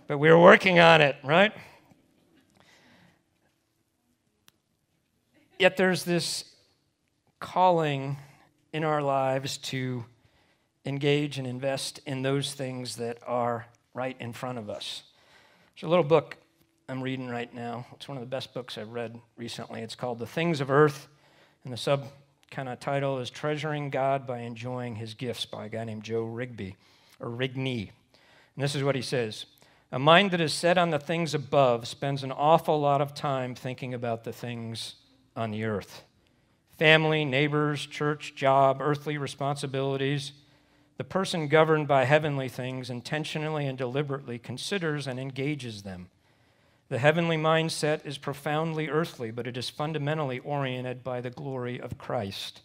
but 0.06 0.18
we're 0.18 0.38
working 0.38 0.80
on 0.80 1.00
it, 1.00 1.16
right? 1.24 1.52
Yet 5.58 5.78
there's 5.78 6.04
this 6.04 6.44
calling 7.40 8.18
in 8.74 8.84
our 8.84 9.00
lives 9.00 9.56
to 9.58 10.04
engage 10.84 11.38
and 11.38 11.46
invest 11.46 12.00
in 12.04 12.20
those 12.20 12.52
things 12.52 12.96
that 12.96 13.16
are 13.26 13.66
right 13.94 14.16
in 14.20 14.34
front 14.34 14.58
of 14.58 14.68
us. 14.68 15.04
There's 15.74 15.88
a 15.88 15.90
little 15.90 16.04
book 16.04 16.36
I'm 16.86 17.02
reading 17.02 17.28
right 17.28 17.52
now. 17.54 17.86
It's 17.94 18.08
one 18.08 18.18
of 18.18 18.22
the 18.22 18.28
best 18.28 18.52
books 18.52 18.76
I've 18.76 18.90
read 18.92 19.18
recently. 19.38 19.80
It's 19.80 19.94
called 19.94 20.18
The 20.18 20.26
Things 20.26 20.60
of 20.60 20.70
Earth, 20.70 21.08
and 21.64 21.72
the 21.72 21.78
sub 21.78 22.04
kind 22.50 22.68
of 22.68 22.80
title 22.80 23.18
is 23.18 23.30
Treasuring 23.30 23.90
God 23.90 24.26
by 24.26 24.40
Enjoying 24.40 24.96
His 24.96 25.14
Gifts 25.14 25.44
by 25.46 25.66
a 25.66 25.68
guy 25.68 25.84
named 25.84 26.04
Joe 26.04 26.22
Rigby, 26.22 26.76
or 27.20 27.28
Rigney. 27.28 27.90
And 28.54 28.64
this 28.64 28.74
is 28.74 28.82
what 28.82 28.94
he 28.94 29.02
says 29.02 29.46
A 29.92 29.98
mind 29.98 30.30
that 30.30 30.40
is 30.40 30.52
set 30.52 30.78
on 30.78 30.90
the 30.90 30.98
things 30.98 31.34
above 31.34 31.88
spends 31.88 32.22
an 32.22 32.32
awful 32.32 32.80
lot 32.80 33.00
of 33.00 33.14
time 33.14 33.54
thinking 33.54 33.94
about 33.94 34.24
the 34.24 34.32
things 34.32 34.94
on 35.34 35.50
the 35.50 35.64
earth 35.64 36.04
family, 36.78 37.24
neighbors, 37.24 37.86
church, 37.86 38.34
job, 38.34 38.78
earthly 38.80 39.18
responsibilities. 39.18 40.32
The 40.98 41.04
person 41.04 41.48
governed 41.48 41.88
by 41.88 42.04
heavenly 42.04 42.48
things 42.48 42.88
intentionally 42.88 43.66
and 43.66 43.76
deliberately 43.76 44.38
considers 44.38 45.06
and 45.06 45.20
engages 45.20 45.82
them. 45.82 46.08
The 46.88 46.98
heavenly 46.98 47.36
mindset 47.36 48.06
is 48.06 48.16
profoundly 48.16 48.88
earthly, 48.88 49.32
but 49.32 49.46
it 49.46 49.56
is 49.56 49.70
fundamentally 49.70 50.38
oriented 50.38 51.02
by 51.02 51.20
the 51.20 51.30
glory 51.30 51.80
of 51.80 51.98
Christ. 51.98 52.62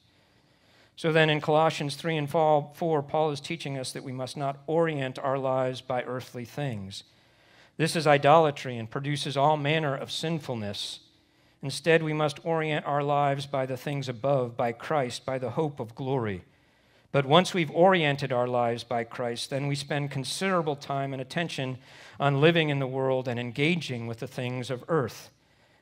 So 0.95 1.11
then, 1.11 1.31
in 1.31 1.41
Colossians 1.41 1.95
3 1.95 2.17
and 2.17 2.29
4, 2.29 2.73
Paul 3.03 3.31
is 3.31 3.41
teaching 3.41 3.79
us 3.79 3.91
that 3.93 4.03
we 4.03 4.11
must 4.11 4.37
not 4.37 4.59
orient 4.67 5.17
our 5.17 5.39
lives 5.39 5.81
by 5.81 6.03
earthly 6.03 6.45
things. 6.45 7.03
This 7.77 7.95
is 7.95 8.05
idolatry 8.05 8.77
and 8.77 8.87
produces 8.89 9.35
all 9.35 9.57
manner 9.57 9.95
of 9.95 10.11
sinfulness. 10.11 10.99
Instead, 11.63 12.03
we 12.03 12.13
must 12.13 12.45
orient 12.45 12.85
our 12.85 13.01
lives 13.01 13.47
by 13.47 13.65
the 13.65 13.77
things 13.77 14.07
above, 14.07 14.55
by 14.55 14.71
Christ, 14.71 15.25
by 15.25 15.39
the 15.39 15.51
hope 15.51 15.79
of 15.79 15.95
glory. 15.95 16.43
But 17.11 17.25
once 17.25 17.53
we've 17.53 17.71
oriented 17.71 18.31
our 18.31 18.47
lives 18.47 18.83
by 18.83 19.03
Christ, 19.03 19.49
then 19.49 19.67
we 19.67 19.75
spend 19.75 20.11
considerable 20.11 20.77
time 20.77 21.11
and 21.11 21.21
attention 21.21 21.77
on 22.19 22.39
living 22.39 22.69
in 22.69 22.79
the 22.79 22.87
world 22.87 23.27
and 23.27 23.39
engaging 23.39 24.07
with 24.07 24.19
the 24.19 24.27
things 24.27 24.69
of 24.69 24.83
earth. 24.87 25.29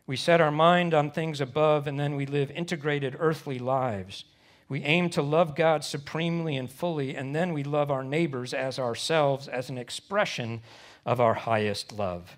We 0.08 0.15
set 0.15 0.42
our 0.42 0.52
mind 0.52 0.96
on 0.96 1.12
things 1.12 1.39
above, 1.39 1.86
and 1.86 2.00
then 2.00 2.15
we 2.15 2.26
live 2.26 2.50
integrated 2.50 3.15
earthly 3.20 3.60
lives. 3.60 4.26
We 4.68 4.84
aim 4.84 5.12
to 5.12 5.22
love 5.22 5.56
God 5.56 5.84
supremely 5.84 6.58
and 6.58 6.70
fully, 6.70 7.15
and 7.15 7.36
then 7.36 7.54
we 7.54 7.63
love 7.63 7.92
our 7.92 8.04
neighbors 8.04 8.54
as 8.54 8.80
ourselves 8.80 9.48
as 9.48 9.70
an 9.70 9.78
expression 9.78 10.62
of 11.06 11.22
our 11.22 11.36
highest 11.36 11.92
love. 11.92 12.38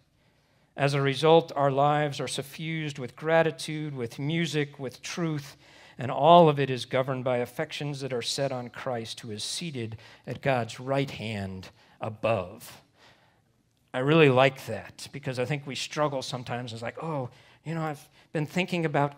As 0.76 0.94
a 0.94 1.02
result, 1.02 1.52
our 1.56 1.72
lives 1.72 2.20
are 2.20 2.28
suffused 2.28 3.00
with 3.00 3.16
gratitude, 3.16 3.96
with 3.96 4.20
music, 4.20 4.80
with 4.80 5.02
truth, 5.02 5.56
and 6.02 6.10
all 6.10 6.50
of 6.50 6.60
it 6.60 6.72
is 6.72 6.86
governed 6.86 7.24
by 7.24 7.38
affections 7.38 8.00
that 8.00 8.12
are 8.12 8.24
set 8.24 8.52
on 8.52 8.70
Christ, 8.70 9.20
who 9.20 9.30
is 9.30 9.44
seated 9.44 9.98
at 10.26 10.42
God's 10.42 10.80
right 10.80 11.12
hand 11.12 11.70
above. 12.02 12.82
I 13.94 14.00
really 14.00 14.30
like 14.30 14.66
that 14.66 15.08
because 15.12 15.38
I 15.38 15.46
think 15.46 15.68
we 15.68 15.76
struggle 15.76 16.24
sometimes. 16.24 16.74
It's 16.74 16.82
like, 16.82 16.98
oh, 17.04 17.30
you 17.64 17.76
know, 17.76 17.84
I've 17.84 18.10
been 18.34 18.48
thinking 18.48 18.84
about 18.84 19.14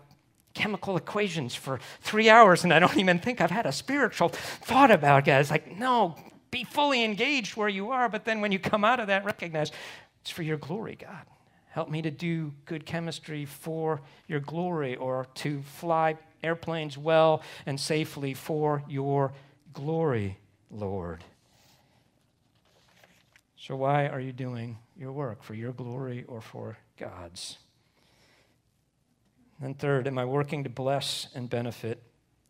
chemical 0.53 0.97
equations 0.97 1.55
for 1.55 1.79
three 2.01 2.29
hours 2.29 2.65
and 2.65 2.73
I 2.73 2.79
don't 2.79 2.97
even 2.97 3.17
think 3.17 3.39
I've 3.39 3.49
had 3.49 3.65
a 3.65 3.71
spiritual 3.71 4.27
thought 4.27 4.91
about 4.91 5.25
it. 5.29 5.31
It's 5.31 5.51
like, 5.51 5.79
no, 5.79 6.17
be 6.51 6.65
fully 6.65 7.05
engaged 7.05 7.55
where 7.55 7.69
you 7.69 7.91
are, 7.91 8.09
but 8.09 8.25
then 8.25 8.41
when 8.41 8.51
you 8.51 8.59
come 8.59 8.83
out 8.83 8.99
of 8.99 9.07
that, 9.07 9.23
recognize 9.23 9.71
it's 10.19 10.31
for 10.31 10.43
your 10.43 10.57
glory, 10.57 10.97
God. 10.99 11.25
Help 11.73 11.89
me 11.89 12.03
to 12.03 12.11
do 12.11 12.53
good 12.65 12.85
chemistry 12.85 13.45
for 13.45 13.99
your 14.27 14.39
glory 14.39 14.95
or 14.95 15.25
to 15.33 15.63
fly 15.63 16.15
airplanes 16.43 16.99
well 16.99 17.41
and 17.65 17.79
safely 17.79 18.35
for 18.35 18.83
your 18.87 19.33
glory, 19.73 20.37
Lord. 20.69 21.23
So, 23.57 23.75
why 23.75 24.05
are 24.07 24.19
you 24.19 24.31
doing 24.31 24.77
your 24.95 25.11
work? 25.11 25.41
For 25.41 25.55
your 25.55 25.71
glory 25.71 26.25
or 26.27 26.41
for 26.41 26.77
God's? 26.99 27.57
And 29.59 29.79
third, 29.79 30.05
am 30.05 30.19
I 30.19 30.25
working 30.25 30.63
to 30.65 30.69
bless 30.69 31.27
and 31.33 31.49
benefit 31.49 32.03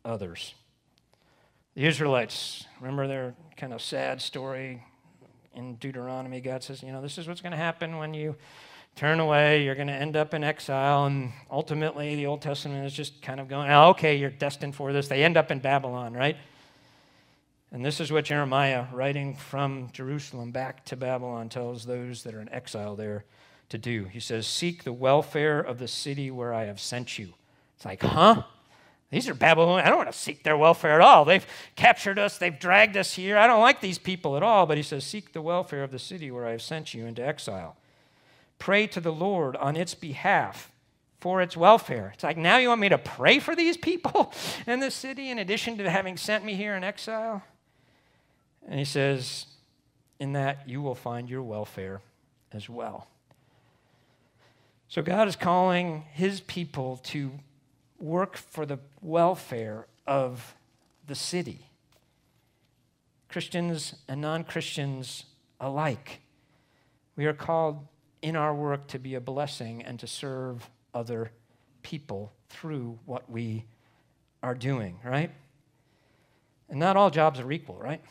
others? 0.03 0.53
The 1.75 1.85
Israelites, 1.85 2.65
remember 2.81 3.07
their 3.07 3.35
kind 3.55 3.71
of 3.71 3.81
sad 3.81 4.21
story 4.21 4.83
in 5.55 5.75
Deuteronomy? 5.75 6.41
God 6.41 6.61
says, 6.61 6.83
you 6.83 6.91
know, 6.91 7.01
this 7.01 7.17
is 7.17 7.25
what's 7.25 7.39
going 7.39 7.51
to 7.51 7.57
happen 7.57 7.99
when 7.99 8.13
you 8.13 8.35
turn 8.95 9.19
away, 9.19 9.63
you're 9.63 9.75
going 9.75 9.87
to 9.87 9.93
end 9.93 10.15
up 10.15 10.33
in 10.33 10.43
exile. 10.43 11.05
And 11.05 11.31
ultimately, 11.49 12.15
the 12.15 12.27
Old 12.27 12.41
Testament 12.41 12.85
is 12.85 12.93
just 12.93 13.21
kind 13.21 13.39
of 13.39 13.47
going, 13.47 13.69
oh, 13.69 13.89
okay, 13.89 14.15
you're 14.15 14.29
destined 14.29 14.75
for 14.75 14.93
this. 14.93 15.07
They 15.07 15.23
end 15.23 15.37
up 15.37 15.51
in 15.51 15.59
Babylon, 15.59 16.13
right? 16.13 16.37
And 17.71 17.83
this 17.83 17.99
is 17.99 18.11
what 18.11 18.25
Jeremiah, 18.25 18.85
writing 18.93 19.35
from 19.35 19.89
Jerusalem 19.93 20.51
back 20.51 20.85
to 20.85 20.95
Babylon, 20.95 21.49
tells 21.49 21.85
those 21.85 22.23
that 22.23 22.35
are 22.35 22.41
in 22.41 22.49
exile 22.49 22.95
there 22.95 23.25
to 23.69 23.79
do. 23.79 24.05
He 24.05 24.19
says, 24.19 24.45
Seek 24.45 24.83
the 24.83 24.93
welfare 24.93 25.59
of 25.59 25.79
the 25.79 25.87
city 25.87 26.29
where 26.29 26.53
I 26.53 26.65
have 26.65 26.79
sent 26.79 27.17
you. 27.17 27.33
It's 27.75 27.85
like, 27.85 28.03
huh? 28.03 28.43
These 29.09 29.27
are 29.27 29.33
Babylonians. 29.33 29.87
I 29.87 29.89
don't 29.89 29.97
want 29.97 30.11
to 30.11 30.17
seek 30.17 30.43
their 30.43 30.57
welfare 30.57 30.93
at 30.93 31.01
all. 31.01 31.25
They've 31.25 31.45
captured 31.75 32.19
us, 32.19 32.37
they've 32.37 32.57
dragged 32.57 32.95
us 32.95 33.13
here. 33.13 33.37
I 33.37 33.47
don't 33.47 33.61
like 33.61 33.81
these 33.81 33.97
people 33.97 34.37
at 34.37 34.43
all. 34.43 34.67
But 34.67 34.77
he 34.77 34.83
says, 34.83 35.03
Seek 35.03 35.33
the 35.33 35.41
welfare 35.41 35.83
of 35.83 35.91
the 35.91 35.99
city 35.99 36.29
where 36.29 36.45
I 36.45 36.51
have 36.51 36.61
sent 36.61 36.93
you 36.93 37.07
into 37.07 37.25
exile. 37.25 37.75
Pray 38.63 38.87
to 38.87 39.01
the 39.01 39.11
Lord 39.11 39.57
on 39.57 39.75
its 39.75 39.93
behalf 39.93 40.71
for 41.19 41.41
its 41.41 41.57
welfare. 41.57 42.11
It's 42.13 42.23
like, 42.23 42.37
now 42.37 42.59
you 42.59 42.69
want 42.69 42.79
me 42.79 42.87
to 42.87 42.97
pray 42.97 43.39
for 43.39 43.57
these 43.57 43.75
people 43.75 44.31
in 44.65 44.79
the 44.79 44.89
city 44.89 45.29
in 45.29 45.37
addition 45.37 45.77
to 45.79 45.89
having 45.89 46.15
sent 46.15 46.45
me 46.45 46.55
here 46.55 46.73
in 46.73 46.81
exile? 46.81 47.43
And 48.65 48.79
he 48.79 48.85
says, 48.85 49.47
In 50.17 50.31
that 50.31 50.63
you 50.65 50.81
will 50.81 50.95
find 50.95 51.29
your 51.29 51.43
welfare 51.43 51.99
as 52.53 52.69
well. 52.69 53.07
So 54.87 55.01
God 55.01 55.27
is 55.27 55.35
calling 55.35 56.05
his 56.13 56.39
people 56.39 57.01
to 57.07 57.33
work 57.99 58.37
for 58.37 58.65
the 58.65 58.79
welfare 59.01 59.87
of 60.07 60.55
the 61.05 61.15
city, 61.15 61.65
Christians 63.27 63.95
and 64.07 64.21
non 64.21 64.45
Christians 64.45 65.25
alike. 65.59 66.21
We 67.17 67.25
are 67.25 67.33
called 67.33 67.89
in 68.23 68.37
our 68.37 68.55
work 68.55 68.87
to 68.87 68.97
be 68.97 69.15
a 69.15 69.21
blessing 69.21 69.83
and 69.83 69.99
to 69.99 70.07
serve 70.07 70.69
other 70.93 71.29
people 71.83 72.31
through 72.49 72.97
what 73.05 73.29
we 73.29 73.65
are 74.41 74.55
doing, 74.55 74.97
right? 75.03 75.29
And 76.69 76.79
not 76.79 76.95
all 76.95 77.09
jobs 77.09 77.41
are 77.41 77.51
equal, 77.51 77.75
right? 77.75 78.01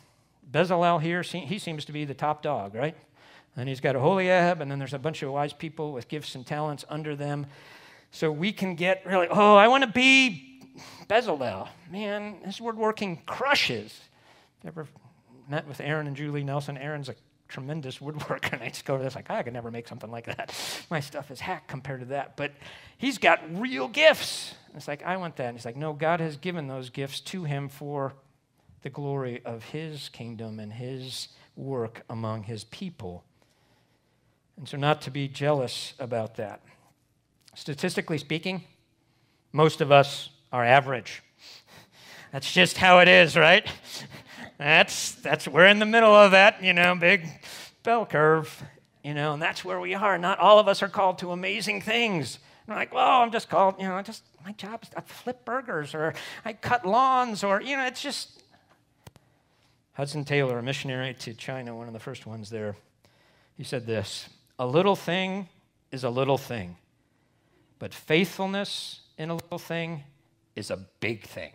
Bezalel 0.50 1.00
here, 1.00 1.22
he 1.22 1.58
seems 1.58 1.86
to 1.86 1.92
be 1.92 2.04
the 2.04 2.14
top 2.14 2.42
dog, 2.42 2.74
right? 2.74 2.94
And 3.56 3.68
he's 3.68 3.80
got 3.80 3.96
Aholiab, 3.96 4.60
and 4.60 4.70
then 4.70 4.78
there's 4.78 4.92
a 4.92 4.98
bunch 4.98 5.22
of 5.22 5.32
wise 5.32 5.54
people 5.54 5.92
with 5.92 6.08
gifts 6.08 6.34
and 6.34 6.46
talents 6.46 6.84
under 6.90 7.16
them. 7.16 7.46
So 8.10 8.30
we 8.30 8.52
can 8.52 8.74
get 8.74 9.04
really, 9.06 9.28
oh, 9.30 9.56
I 9.56 9.68
want 9.68 9.82
to 9.82 9.90
be 9.90 10.60
Bezalel. 11.08 11.68
Man, 11.90 12.36
this 12.44 12.60
woodworking 12.60 13.22
crushes. 13.24 13.98
Ever 14.66 14.86
met 15.48 15.66
with 15.66 15.80
Aaron 15.80 16.06
and 16.06 16.14
Julie 16.14 16.44
Nelson? 16.44 16.76
Aaron's 16.76 17.08
a 17.08 17.14
tremendous 17.52 17.98
woodworker, 17.98 18.52
and 18.54 18.62
I 18.62 18.68
just 18.68 18.84
go 18.84 18.96
to 18.96 19.04
this 19.04 19.14
like, 19.14 19.30
I 19.30 19.42
could 19.42 19.52
never 19.52 19.70
make 19.70 19.86
something 19.86 20.10
like 20.10 20.24
that. 20.24 20.54
My 20.90 21.00
stuff 21.00 21.30
is 21.30 21.38
hack 21.38 21.68
compared 21.68 22.00
to 22.00 22.06
that. 22.06 22.36
But 22.36 22.52
he's 22.96 23.18
got 23.18 23.40
real 23.58 23.88
gifts. 23.88 24.54
And 24.68 24.76
it's 24.76 24.88
like, 24.88 25.02
I 25.02 25.18
want 25.18 25.36
that. 25.36 25.48
And 25.48 25.58
he's 25.58 25.66
like, 25.66 25.76
no, 25.76 25.92
God 25.92 26.20
has 26.20 26.36
given 26.36 26.66
those 26.66 26.88
gifts 26.88 27.20
to 27.20 27.44
him 27.44 27.68
for 27.68 28.14
the 28.82 28.90
glory 28.90 29.42
of 29.44 29.64
his 29.64 30.08
kingdom 30.08 30.58
and 30.58 30.72
his 30.72 31.28
work 31.54 32.02
among 32.08 32.44
his 32.44 32.64
people. 32.64 33.22
And 34.56 34.66
so, 34.66 34.76
not 34.76 35.02
to 35.02 35.10
be 35.10 35.28
jealous 35.28 35.94
about 35.98 36.36
that. 36.36 36.62
Statistically 37.54 38.18
speaking, 38.18 38.64
most 39.52 39.80
of 39.80 39.92
us 39.92 40.30
are 40.52 40.64
average. 40.64 41.22
That's 42.32 42.50
just 42.50 42.78
how 42.78 43.00
it 43.00 43.08
is, 43.08 43.36
right? 43.36 43.66
That's, 44.58 45.12
that's, 45.16 45.48
we're 45.48 45.66
in 45.66 45.78
the 45.78 45.86
middle 45.86 46.14
of 46.14 46.32
that, 46.32 46.62
you 46.62 46.72
know, 46.72 46.94
big 46.94 47.28
bell 47.82 48.06
curve, 48.06 48.62
you 49.02 49.14
know, 49.14 49.32
and 49.32 49.42
that's 49.42 49.64
where 49.64 49.80
we 49.80 49.94
are. 49.94 50.18
Not 50.18 50.38
all 50.38 50.58
of 50.58 50.68
us 50.68 50.82
are 50.82 50.88
called 50.88 51.18
to 51.18 51.32
amazing 51.32 51.82
things. 51.82 52.38
And 52.66 52.76
like, 52.76 52.94
well, 52.94 53.22
I'm 53.22 53.32
just 53.32 53.48
called, 53.48 53.76
you 53.78 53.88
know, 53.88 53.96
I 53.96 54.02
just, 54.02 54.22
my 54.44 54.52
job 54.52 54.82
is 54.82 54.90
I 54.96 55.00
flip 55.00 55.44
burgers 55.44 55.94
or 55.94 56.14
I 56.44 56.52
cut 56.52 56.86
lawns 56.86 57.42
or, 57.42 57.60
you 57.60 57.76
know, 57.76 57.86
it's 57.86 58.02
just, 58.02 58.42
Hudson 59.94 60.24
Taylor, 60.24 60.58
a 60.58 60.62
missionary 60.62 61.14
to 61.14 61.34
China, 61.34 61.76
one 61.76 61.86
of 61.86 61.92
the 61.92 62.00
first 62.00 62.24
ones 62.26 62.48
there, 62.48 62.76
he 63.56 63.64
said 63.64 63.86
this 63.86 64.28
A 64.58 64.66
little 64.66 64.96
thing 64.96 65.48
is 65.90 66.04
a 66.04 66.10
little 66.10 66.38
thing, 66.38 66.76
but 67.78 67.92
faithfulness 67.92 69.00
in 69.18 69.30
a 69.30 69.34
little 69.34 69.58
thing 69.58 70.04
is 70.56 70.70
a 70.70 70.78
big 71.00 71.24
thing. 71.24 71.52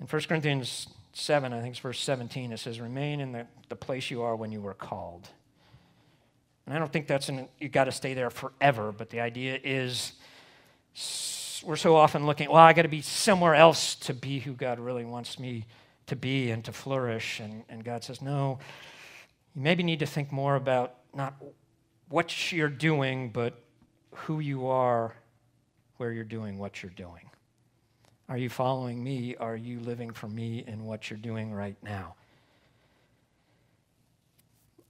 In 0.00 0.06
1 0.06 0.22
Corinthians 0.22 0.88
7, 1.12 1.52
I 1.52 1.60
think 1.60 1.72
it's 1.72 1.80
verse 1.80 2.00
17, 2.00 2.52
it 2.52 2.58
says, 2.58 2.80
Remain 2.80 3.20
in 3.20 3.32
the, 3.32 3.46
the 3.68 3.76
place 3.76 4.10
you 4.10 4.22
are 4.22 4.34
when 4.34 4.50
you 4.50 4.60
were 4.60 4.74
called. 4.74 5.28
And 6.64 6.74
I 6.74 6.78
don't 6.78 6.92
think 6.92 7.06
that's 7.06 7.28
in, 7.28 7.48
you 7.58 7.68
got 7.68 7.84
to 7.84 7.92
stay 7.92 8.14
there 8.14 8.30
forever, 8.30 8.92
but 8.92 9.10
the 9.10 9.20
idea 9.20 9.58
is 9.62 10.12
we're 11.64 11.76
so 11.76 11.96
often 11.96 12.26
looking, 12.26 12.48
well, 12.48 12.62
I 12.62 12.72
got 12.72 12.82
to 12.82 12.88
be 12.88 13.02
somewhere 13.02 13.54
else 13.54 13.94
to 13.96 14.14
be 14.14 14.38
who 14.40 14.54
God 14.54 14.80
really 14.80 15.04
wants 15.04 15.38
me 15.38 15.66
to 16.06 16.16
be 16.16 16.50
and 16.50 16.64
to 16.64 16.72
flourish. 16.72 17.40
And, 17.40 17.64
and 17.68 17.84
God 17.84 18.02
says, 18.02 18.22
no, 18.22 18.58
you 19.54 19.62
maybe 19.62 19.82
need 19.82 19.98
to 19.98 20.06
think 20.06 20.32
more 20.32 20.56
about 20.56 20.94
not 21.14 21.34
what 22.08 22.52
you're 22.52 22.68
doing, 22.68 23.30
but 23.30 23.62
who 24.12 24.40
you 24.40 24.66
are 24.68 25.14
where 25.98 26.12
you're 26.12 26.24
doing 26.24 26.56
what 26.56 26.82
you're 26.82 26.90
doing. 26.90 27.30
Are 28.30 28.38
you 28.38 28.48
following 28.48 29.02
me? 29.02 29.34
Are 29.34 29.56
you 29.56 29.80
living 29.80 30.12
for 30.12 30.28
me 30.28 30.62
in 30.64 30.84
what 30.84 31.10
you're 31.10 31.18
doing 31.18 31.52
right 31.52 31.76
now? 31.82 32.14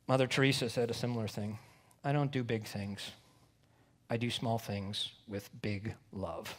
Mother 0.06 0.26
Teresa 0.26 0.68
said 0.68 0.90
a 0.90 0.94
similar 0.94 1.26
thing 1.26 1.58
I 2.04 2.12
don't 2.12 2.30
do 2.30 2.44
big 2.44 2.66
things, 2.66 3.12
I 4.10 4.18
do 4.18 4.30
small 4.30 4.58
things 4.58 5.12
with 5.26 5.48
big 5.62 5.94
love. 6.12 6.54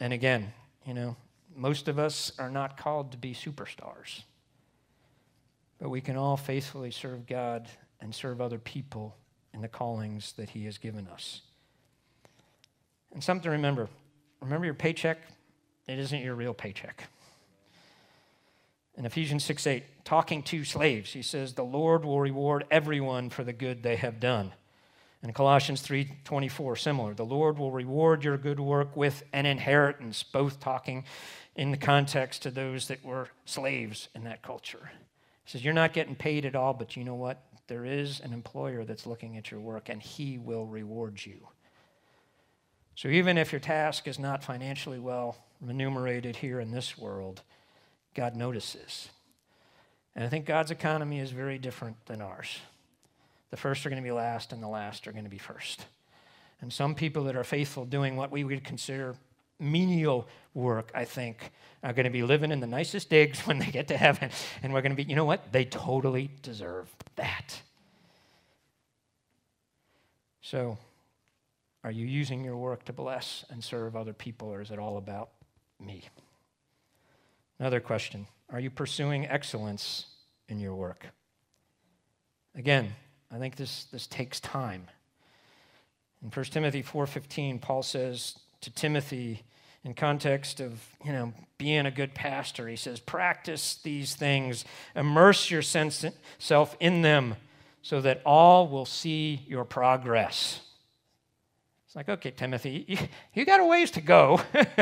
And 0.00 0.14
again, 0.14 0.54
you 0.86 0.94
know, 0.94 1.16
most 1.54 1.86
of 1.86 1.98
us 1.98 2.32
are 2.38 2.50
not 2.50 2.78
called 2.78 3.12
to 3.12 3.18
be 3.18 3.34
superstars, 3.34 4.22
but 5.78 5.90
we 5.90 6.00
can 6.00 6.16
all 6.16 6.38
faithfully 6.38 6.90
serve 6.90 7.26
God 7.26 7.68
and 8.00 8.14
serve 8.14 8.40
other 8.40 8.58
people 8.58 9.18
in 9.52 9.60
the 9.60 9.68
callings 9.68 10.32
that 10.38 10.48
He 10.48 10.64
has 10.64 10.78
given 10.78 11.06
us. 11.08 11.42
And 13.12 13.22
something 13.22 13.44
to 13.44 13.50
remember 13.50 13.90
remember 14.44 14.66
your 14.66 14.74
paycheck? 14.74 15.18
It 15.86 15.98
isn't 15.98 16.20
your 16.20 16.34
real 16.34 16.54
paycheck. 16.54 17.08
In 18.96 19.06
Ephesians 19.06 19.44
6 19.44 19.66
8, 19.66 20.04
talking 20.04 20.42
to 20.44 20.64
slaves, 20.64 21.12
he 21.12 21.22
says, 21.22 21.54
The 21.54 21.64
Lord 21.64 22.04
will 22.04 22.20
reward 22.20 22.64
everyone 22.70 23.30
for 23.30 23.42
the 23.42 23.52
good 23.52 23.82
they 23.82 23.96
have 23.96 24.20
done. 24.20 24.52
In 25.22 25.32
Colossians 25.32 25.80
3:24 25.80 26.78
similar 26.78 27.14
the 27.14 27.24
Lord 27.24 27.58
will 27.58 27.70
reward 27.70 28.24
your 28.24 28.36
good 28.36 28.60
work 28.60 28.94
with 28.94 29.22
an 29.32 29.46
inheritance 29.46 30.22
both 30.22 30.60
talking 30.60 31.04
in 31.56 31.70
the 31.70 31.78
context 31.78 32.42
to 32.42 32.50
those 32.50 32.88
that 32.88 33.02
were 33.02 33.28
slaves 33.46 34.08
in 34.14 34.24
that 34.24 34.42
culture. 34.42 34.90
He 35.44 35.50
says, 35.50 35.64
You're 35.64 35.72
not 35.72 35.94
getting 35.94 36.14
paid 36.14 36.44
at 36.44 36.54
all, 36.54 36.74
but 36.74 36.94
you 36.94 37.04
know 37.04 37.14
what? 37.14 37.42
There 37.68 37.86
is 37.86 38.20
an 38.20 38.34
employer 38.34 38.84
that's 38.84 39.06
looking 39.06 39.38
at 39.38 39.50
your 39.50 39.60
work, 39.60 39.88
and 39.88 40.02
he 40.02 40.36
will 40.36 40.66
reward 40.66 41.24
you. 41.24 41.48
So 43.04 43.10
even 43.10 43.36
if 43.36 43.52
your 43.52 43.60
task 43.60 44.08
is 44.08 44.18
not 44.18 44.42
financially 44.42 44.98
well 44.98 45.36
remunerated 45.60 46.36
here 46.36 46.58
in 46.58 46.70
this 46.70 46.96
world, 46.96 47.42
God 48.14 48.34
notices. 48.34 49.10
And 50.16 50.24
I 50.24 50.30
think 50.30 50.46
God's 50.46 50.70
economy 50.70 51.20
is 51.20 51.30
very 51.30 51.58
different 51.58 51.98
than 52.06 52.22
ours. 52.22 52.60
The 53.50 53.58
first 53.58 53.84
are 53.84 53.90
going 53.90 54.02
to 54.02 54.06
be 54.06 54.10
last, 54.10 54.54
and 54.54 54.62
the 54.62 54.68
last 54.68 55.06
are 55.06 55.12
going 55.12 55.24
to 55.24 55.30
be 55.30 55.36
first. 55.36 55.84
And 56.62 56.72
some 56.72 56.94
people 56.94 57.24
that 57.24 57.36
are 57.36 57.44
faithful 57.44 57.84
doing 57.84 58.16
what 58.16 58.32
we 58.32 58.42
would 58.42 58.64
consider 58.64 59.16
menial 59.60 60.26
work, 60.54 60.90
I 60.94 61.04
think, 61.04 61.52
are 61.82 61.92
going 61.92 62.04
to 62.04 62.10
be 62.10 62.22
living 62.22 62.50
in 62.50 62.60
the 62.60 62.66
nicest 62.66 63.10
digs 63.10 63.40
when 63.46 63.58
they 63.58 63.66
get 63.66 63.86
to 63.88 63.98
heaven. 63.98 64.30
And 64.62 64.72
we're 64.72 64.80
going 64.80 64.96
to 64.96 65.04
be, 65.04 65.04
you 65.04 65.14
know 65.14 65.26
what? 65.26 65.52
They 65.52 65.66
totally 65.66 66.30
deserve 66.40 66.88
that. 67.16 67.60
So, 70.40 70.78
are 71.84 71.90
you 71.90 72.06
using 72.06 72.42
your 72.42 72.56
work 72.56 72.86
to 72.86 72.94
bless 72.94 73.44
and 73.50 73.62
serve 73.62 73.94
other 73.94 74.14
people, 74.14 74.48
or 74.48 74.62
is 74.62 74.70
it 74.70 74.78
all 74.78 74.96
about 74.96 75.28
me? 75.78 76.04
Another 77.60 77.78
question 77.78 78.26
Are 78.50 78.58
you 78.58 78.70
pursuing 78.70 79.26
excellence 79.26 80.06
in 80.48 80.58
your 80.58 80.74
work? 80.74 81.06
Again, 82.56 82.94
I 83.30 83.38
think 83.38 83.56
this, 83.56 83.84
this 83.84 84.06
takes 84.06 84.40
time. 84.40 84.86
In 86.22 86.30
1 86.30 86.44
Timothy 86.46 86.82
4:15, 86.82 87.60
Paul 87.60 87.82
says 87.82 88.38
to 88.62 88.70
Timothy, 88.70 89.42
in 89.84 89.92
context 89.92 90.60
of 90.60 90.80
you 91.04 91.12
know 91.12 91.34
being 91.58 91.84
a 91.84 91.90
good 91.90 92.14
pastor 92.14 92.66
he 92.66 92.76
says 92.76 93.00
practice 93.00 93.76
these 93.82 94.14
things 94.14 94.64
immerse 94.96 95.50
yourself 95.50 96.76
in 96.80 97.02
them 97.02 97.36
so 97.82 98.00
that 98.00 98.22
all 98.24 98.66
will 98.66 98.86
see 98.86 99.44
your 99.46 99.62
progress 99.62 100.62
it's 101.94 101.96
like 101.96 102.08
okay 102.08 102.30
timothy 102.30 102.84
you, 102.88 102.98
you 103.32 103.44
got 103.44 103.60
a 103.60 103.64
ways 103.64 103.90
to 103.90 104.00
go 104.00 104.40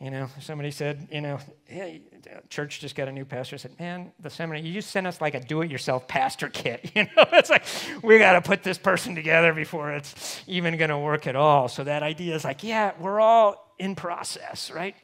You 0.00 0.10
know, 0.10 0.28
somebody 0.40 0.70
said, 0.70 1.08
you 1.10 1.20
know, 1.20 1.38
hey, 1.64 2.02
church 2.50 2.80
just 2.80 2.94
got 2.94 3.08
a 3.08 3.12
new 3.12 3.24
pastor. 3.24 3.54
I 3.54 3.58
said, 3.58 3.78
man, 3.78 4.12
the 4.20 4.28
seminary, 4.28 4.66
you 4.66 4.74
just 4.74 4.90
sent 4.90 5.06
us 5.06 5.20
like 5.20 5.34
a 5.34 5.40
do-it-yourself 5.40 6.08
pastor 6.08 6.48
kit. 6.48 6.90
You 6.94 7.04
know, 7.04 7.24
it's 7.32 7.50
like 7.50 7.64
we 8.02 8.18
got 8.18 8.32
to 8.32 8.40
put 8.40 8.62
this 8.62 8.78
person 8.78 9.14
together 9.14 9.52
before 9.52 9.92
it's 9.92 10.42
even 10.46 10.76
going 10.76 10.90
to 10.90 10.98
work 10.98 11.26
at 11.26 11.36
all. 11.36 11.68
So 11.68 11.84
that 11.84 12.02
idea 12.02 12.34
is 12.34 12.44
like, 12.44 12.62
yeah, 12.62 12.92
we're 13.00 13.18
all 13.18 13.74
in 13.78 13.94
process, 13.94 14.70
right? 14.70 14.94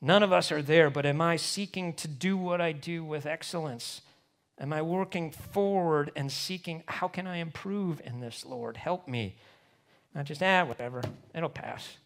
None 0.00 0.22
of 0.22 0.32
us 0.32 0.52
are 0.52 0.62
there, 0.62 0.90
but 0.90 1.06
am 1.06 1.20
I 1.20 1.36
seeking 1.36 1.94
to 1.94 2.06
do 2.06 2.36
what 2.36 2.60
I 2.60 2.72
do 2.72 3.04
with 3.04 3.26
excellence? 3.26 4.02
Am 4.60 4.72
I 4.72 4.82
working 4.82 5.30
forward 5.30 6.12
and 6.14 6.30
seeking, 6.30 6.84
how 6.86 7.08
can 7.08 7.26
I 7.26 7.38
improve 7.38 8.00
in 8.04 8.20
this, 8.20 8.44
Lord? 8.44 8.76
Help 8.76 9.08
me. 9.08 9.36
Not 10.14 10.24
just, 10.24 10.42
ah, 10.42 10.64
whatever, 10.64 11.02
it'll 11.34 11.48
pass. 11.48 11.96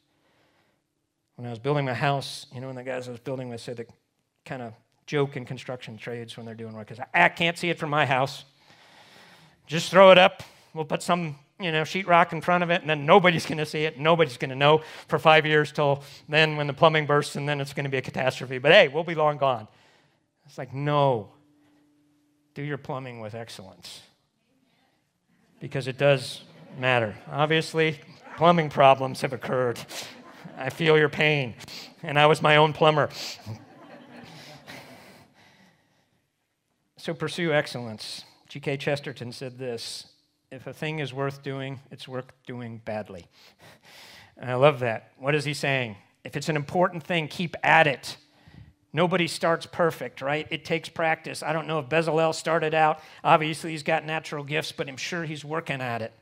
When 1.36 1.46
I 1.46 1.50
was 1.50 1.58
building 1.58 1.84
my 1.84 1.94
house, 1.94 2.46
you 2.54 2.60
know, 2.60 2.66
when 2.66 2.76
the 2.76 2.82
guys 2.82 3.08
I 3.08 3.10
was 3.12 3.20
building 3.20 3.48
with 3.48 3.60
said 3.60 3.76
the 3.76 3.86
kind 4.44 4.62
of 4.62 4.74
joke 5.06 5.36
in 5.36 5.44
construction 5.44 5.96
trades 5.96 6.36
when 6.36 6.46
they're 6.46 6.54
doing 6.54 6.74
work 6.74 6.90
is, 6.90 6.98
I 7.14 7.28
can't 7.28 7.56
see 7.56 7.70
it 7.70 7.78
from 7.78 7.90
my 7.90 8.06
house. 8.06 8.44
Just 9.66 9.90
throw 9.90 10.10
it 10.10 10.18
up. 10.18 10.42
We'll 10.74 10.84
put 10.84 11.02
some, 11.02 11.36
you 11.60 11.72
know, 11.72 11.82
sheetrock 11.82 12.32
in 12.32 12.40
front 12.40 12.64
of 12.64 12.70
it, 12.70 12.80
and 12.80 12.90
then 12.90 13.06
nobody's 13.06 13.46
going 13.46 13.58
to 13.58 13.66
see 13.66 13.84
it. 13.84 13.98
Nobody's 13.98 14.36
going 14.36 14.50
to 14.50 14.56
know 14.56 14.82
for 15.08 15.18
five 15.18 15.46
years 15.46 15.72
till 15.72 16.02
then 16.28 16.56
when 16.56 16.66
the 16.66 16.72
plumbing 16.72 17.06
bursts, 17.06 17.36
and 17.36 17.48
then 17.48 17.60
it's 17.60 17.72
going 17.72 17.84
to 17.84 17.90
be 17.90 17.98
a 17.98 18.02
catastrophe. 18.02 18.58
But 18.58 18.72
hey, 18.72 18.88
we'll 18.88 19.04
be 19.04 19.14
long 19.14 19.38
gone. 19.38 19.68
It's 20.46 20.58
like, 20.58 20.74
no. 20.74 21.30
Do 22.54 22.62
your 22.62 22.78
plumbing 22.78 23.20
with 23.20 23.34
excellence 23.34 24.02
because 25.58 25.88
it 25.88 25.96
does 25.96 26.42
matter. 26.78 27.14
Obviously, 27.30 28.00
plumbing 28.36 28.70
problems 28.70 29.20
have 29.20 29.32
occurred. 29.32 29.78
I 30.56 30.70
feel 30.70 30.98
your 30.98 31.08
pain, 31.08 31.54
and 32.02 32.18
I 32.18 32.26
was 32.26 32.42
my 32.42 32.56
own 32.56 32.72
plumber. 32.72 33.08
so 36.96 37.14
pursue 37.14 37.52
excellence. 37.52 38.24
G.K. 38.48 38.76
Chesterton 38.76 39.32
said 39.32 39.58
this 39.58 40.06
If 40.50 40.66
a 40.66 40.72
thing 40.72 40.98
is 40.98 41.12
worth 41.12 41.42
doing, 41.42 41.80
it's 41.90 42.06
worth 42.06 42.30
doing 42.46 42.80
badly. 42.84 43.26
And 44.36 44.50
I 44.50 44.54
love 44.54 44.80
that. 44.80 45.12
What 45.18 45.34
is 45.34 45.44
he 45.44 45.54
saying? 45.54 45.96
If 46.24 46.36
it's 46.36 46.48
an 46.48 46.56
important 46.56 47.02
thing, 47.04 47.28
keep 47.28 47.56
at 47.62 47.86
it. 47.86 48.16
Nobody 48.92 49.26
starts 49.26 49.66
perfect, 49.66 50.20
right? 50.20 50.46
It 50.50 50.64
takes 50.64 50.88
practice. 50.88 51.42
I 51.42 51.52
don't 51.52 51.66
know 51.66 51.78
if 51.78 51.88
Bezalel 51.88 52.34
started 52.34 52.74
out. 52.74 53.00
Obviously, 53.24 53.70
he's 53.70 53.82
got 53.82 54.04
natural 54.04 54.44
gifts, 54.44 54.70
but 54.70 54.88
I'm 54.88 54.98
sure 54.98 55.24
he's 55.24 55.44
working 55.44 55.80
at 55.80 56.02
it. 56.02 56.12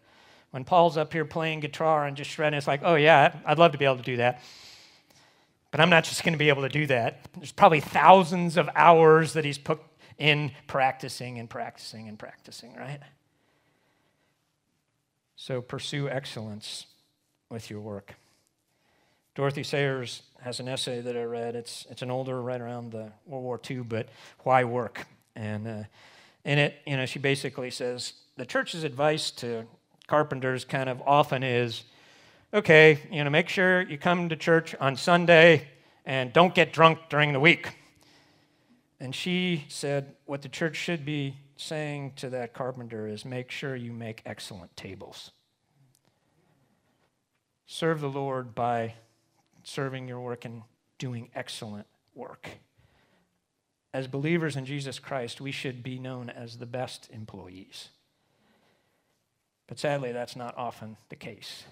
When 0.50 0.64
Paul's 0.64 0.96
up 0.96 1.12
here 1.12 1.24
playing 1.24 1.60
guitar 1.60 2.06
and 2.06 2.16
just 2.16 2.30
shredding, 2.30 2.58
it's 2.58 2.66
like, 2.66 2.80
oh, 2.82 2.96
yeah, 2.96 3.36
I'd 3.46 3.58
love 3.58 3.72
to 3.72 3.78
be 3.78 3.84
able 3.84 3.98
to 3.98 4.02
do 4.02 4.16
that. 4.16 4.42
But 5.70 5.80
I'm 5.80 5.90
not 5.90 6.04
just 6.04 6.24
going 6.24 6.32
to 6.32 6.38
be 6.38 6.48
able 6.48 6.62
to 6.62 6.68
do 6.68 6.86
that. 6.86 7.20
There's 7.36 7.52
probably 7.52 7.80
thousands 7.80 8.56
of 8.56 8.68
hours 8.74 9.34
that 9.34 9.44
he's 9.44 9.58
put 9.58 9.80
in 10.18 10.50
practicing 10.66 11.38
and 11.38 11.48
practicing 11.48 12.08
and 12.08 12.18
practicing, 12.18 12.74
right? 12.74 13.00
So 15.36 15.62
pursue 15.62 16.08
excellence 16.08 16.86
with 17.48 17.70
your 17.70 17.80
work. 17.80 18.14
Dorothy 19.34 19.62
Sayers 19.62 20.22
has 20.42 20.60
an 20.60 20.68
essay 20.68 21.00
that 21.00 21.16
I 21.16 21.22
read. 21.22 21.54
It's, 21.54 21.86
it's 21.88 22.02
an 22.02 22.10
older, 22.10 22.42
right 22.42 22.60
around 22.60 22.92
the 22.92 23.12
World 23.26 23.44
War 23.44 23.60
II, 23.70 23.78
but 23.78 24.08
why 24.40 24.64
work? 24.64 25.06
And 25.36 25.66
uh, 25.66 25.82
in 26.44 26.58
it, 26.58 26.82
you 26.86 26.96
know, 26.96 27.06
she 27.06 27.18
basically 27.20 27.70
says 27.70 28.14
the 28.36 28.44
church's 28.44 28.84
advice 28.84 29.30
to 29.32 29.66
carpenters 30.10 30.64
kind 30.64 30.88
of 30.88 31.00
often 31.06 31.44
is 31.44 31.84
okay, 32.52 32.98
you 33.12 33.22
know, 33.22 33.30
make 33.30 33.48
sure 33.48 33.82
you 33.82 33.96
come 33.96 34.28
to 34.28 34.34
church 34.34 34.74
on 34.80 34.96
Sunday 34.96 35.68
and 36.04 36.32
don't 36.32 36.52
get 36.52 36.72
drunk 36.72 36.98
during 37.08 37.32
the 37.32 37.38
week. 37.38 37.76
And 38.98 39.14
she 39.14 39.66
said, 39.68 40.16
what 40.26 40.42
the 40.42 40.48
church 40.48 40.74
should 40.74 41.04
be 41.04 41.36
saying 41.56 42.14
to 42.16 42.28
that 42.30 42.54
carpenter 42.54 43.06
is 43.06 43.24
make 43.24 43.52
sure 43.52 43.76
you 43.76 43.92
make 43.92 44.20
excellent 44.26 44.76
tables. 44.76 45.30
Serve 47.66 48.00
the 48.00 48.10
Lord 48.10 48.52
by 48.52 48.94
serving 49.62 50.08
your 50.08 50.20
work 50.20 50.44
and 50.44 50.62
doing 50.98 51.30
excellent 51.36 51.86
work. 52.16 52.48
As 53.94 54.08
believers 54.08 54.56
in 54.56 54.64
Jesus 54.64 54.98
Christ, 54.98 55.40
we 55.40 55.52
should 55.52 55.84
be 55.84 56.00
known 56.00 56.30
as 56.30 56.58
the 56.58 56.66
best 56.66 57.08
employees. 57.12 57.90
But 59.70 59.78
sadly, 59.78 60.10
that's 60.10 60.34
not 60.34 60.58
often 60.58 60.96
the 61.10 61.16
case. 61.16 61.62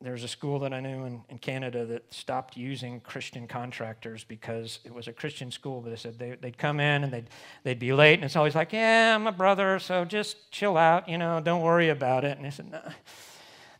There's 0.00 0.24
a 0.24 0.28
school 0.28 0.58
that 0.58 0.72
I 0.72 0.80
knew 0.80 1.04
in, 1.04 1.22
in 1.28 1.38
Canada 1.38 1.86
that 1.86 2.12
stopped 2.12 2.56
using 2.56 2.98
Christian 2.98 3.46
contractors 3.46 4.24
because 4.24 4.80
it 4.84 4.92
was 4.92 5.06
a 5.06 5.12
Christian 5.12 5.52
school, 5.52 5.82
but 5.82 5.90
they 5.90 5.96
said 5.96 6.18
they, 6.18 6.36
would 6.42 6.58
come 6.58 6.80
in 6.80 7.04
and 7.04 7.12
they'd, 7.12 7.28
they'd 7.62 7.78
be 7.78 7.92
late, 7.92 8.14
and 8.14 8.24
it's 8.24 8.34
always 8.34 8.56
like, 8.56 8.72
yeah, 8.72 9.14
I'm 9.14 9.28
a 9.28 9.32
brother, 9.32 9.78
so 9.78 10.04
just 10.04 10.50
chill 10.50 10.76
out, 10.76 11.08
you 11.08 11.16
know, 11.16 11.40
don't 11.40 11.62
worry 11.62 11.90
about 11.90 12.24
it. 12.24 12.36
And 12.36 12.44
they 12.44 12.50
said, 12.50 12.72
no, 12.72 12.82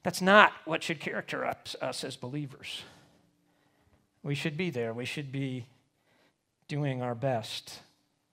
that's 0.05 0.23
not 0.23 0.53
what 0.67 0.85
should 0.85 1.01
characterize 1.01 1.75
us 1.83 2.05
as 2.05 2.15
believers. 2.15 2.83
We 4.23 4.37
should 4.37 4.57
be 4.57 4.71
there. 4.71 4.95
We 4.95 5.05
should 5.05 5.33
be 5.33 5.67
doing 6.69 7.03
our 7.03 7.17
best 7.17 7.81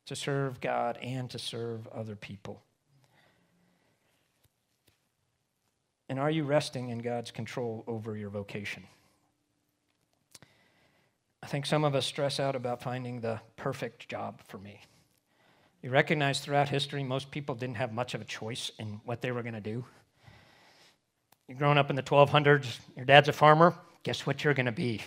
to 0.06 0.16
serve 0.16 0.62
God 0.62 1.00
and 1.02 1.32
to 1.32 1.40
serve 1.40 1.88
other 1.88 2.16
people. 2.16 2.62
And 6.10 6.20
are 6.20 6.32
you 6.32 6.44
resting 6.44 6.90
in 6.90 7.00
God's 7.00 7.32
control 7.32 7.84
over 7.88 8.16
your 8.16 8.30
vocation? 8.30 8.84
I 11.44 11.48
think 11.48 11.66
some 11.66 11.84
of 11.84 11.96
us 11.96 12.06
stress 12.06 12.40
out 12.40 12.56
about 12.56 12.82
finding 12.82 13.22
the 13.22 13.40
perfect 13.56 14.10
job 14.10 14.42
for 14.48 14.58
me. 14.58 14.82
You 15.82 15.92
recognize 15.92 16.40
throughout 16.40 16.70
history, 16.70 17.04
most 17.04 17.32
people 17.32 17.56
didn't 17.56 17.78
have 17.78 17.94
much 17.94 18.14
of 18.14 18.22
a 18.22 18.26
choice 18.26 18.72
in 18.80 19.00
what 19.06 19.22
they 19.22 19.32
were 19.32 19.44
going 19.44 19.54
to 19.54 19.62
do. 19.62 19.86
You're 21.48 21.58
growing 21.58 21.78
up 21.78 21.90
in 21.90 21.96
the 21.96 22.04
1200s, 22.04 22.80
your 22.96 23.06
dad's 23.06 23.30
a 23.30 23.34
farmer, 23.34 23.74
guess 24.04 24.26
what 24.26 24.44
you're 24.44 24.54
going 24.54 24.66
to 24.66 24.72
be? 24.72 25.02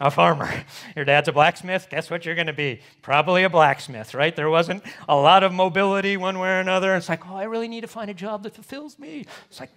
A 0.00 0.10
farmer. 0.10 0.50
Your 0.96 1.04
dad's 1.04 1.28
a 1.28 1.32
blacksmith, 1.32 1.88
guess 1.90 2.10
what 2.10 2.24
you're 2.24 2.34
going 2.34 2.48
to 2.48 2.52
be? 2.52 2.80
Probably 3.02 3.44
a 3.44 3.50
blacksmith, 3.50 4.14
right? 4.14 4.34
There 4.34 4.50
wasn't 4.50 4.82
a 5.08 5.14
lot 5.14 5.44
of 5.44 5.52
mobility 5.52 6.16
one 6.16 6.38
way 6.38 6.48
or 6.48 6.60
another. 6.60 6.96
It's 6.96 7.08
like, 7.08 7.28
oh, 7.28 7.36
I 7.36 7.44
really 7.44 7.68
need 7.68 7.82
to 7.82 7.86
find 7.86 8.10
a 8.10 8.14
job 8.14 8.42
that 8.44 8.54
fulfills 8.54 8.98
me. 8.98 9.26
It's 9.48 9.60
like, 9.60 9.70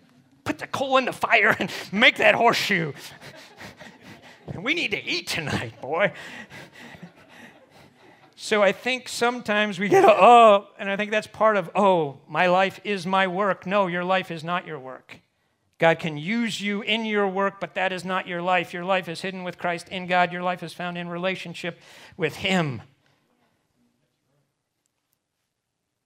put 0.44 0.60
the 0.60 0.68
coal 0.68 0.98
in 0.98 1.06
the 1.06 1.14
fire 1.14 1.56
and 1.60 1.72
make 1.92 2.18
that 2.18 2.36
horseshoe. 2.36 2.94
we 4.56 4.74
need 4.74 4.92
to 4.92 5.04
eat 5.04 5.28
tonight, 5.28 5.80
boy. 5.82 6.14
So 8.36 8.64
I 8.64 8.72
think 8.72 9.10
sometimes 9.10 9.80
we 9.80 9.90
get, 9.90 10.06
oh, 10.06 10.68
and 10.80 10.90
I 10.90 10.96
think 10.96 11.12
that's 11.12 11.28
part 11.28 11.58
of, 11.58 11.70
oh, 11.76 12.20
my 12.28 12.48
life 12.48 12.80
is 12.84 13.06
my 13.06 13.28
work. 13.28 13.68
No, 13.68 13.88
your 13.88 14.06
life 14.06 14.32
is 14.32 14.44
not 14.44 14.66
your 14.66 14.80
work. 14.80 15.20
God 15.78 16.00
can 16.00 16.18
use 16.18 16.60
you 16.60 16.82
in 16.82 17.06
your 17.06 17.28
work, 17.28 17.60
but 17.60 17.76
that 17.76 17.92
is 17.92 18.04
not 18.04 18.28
your 18.28 18.42
life. 18.42 18.74
Your 18.74 18.86
life 18.86 19.08
is 19.08 19.22
hidden 19.22 19.44
with 19.44 19.58
Christ 19.58 19.90
in 19.90 20.08
God. 20.08 20.32
Your 20.32 20.42
life 20.42 20.64
is 20.64 20.74
found 20.74 20.98
in 20.98 21.10
relationship 21.10 21.80
with 22.18 22.38
Him. 22.38 22.82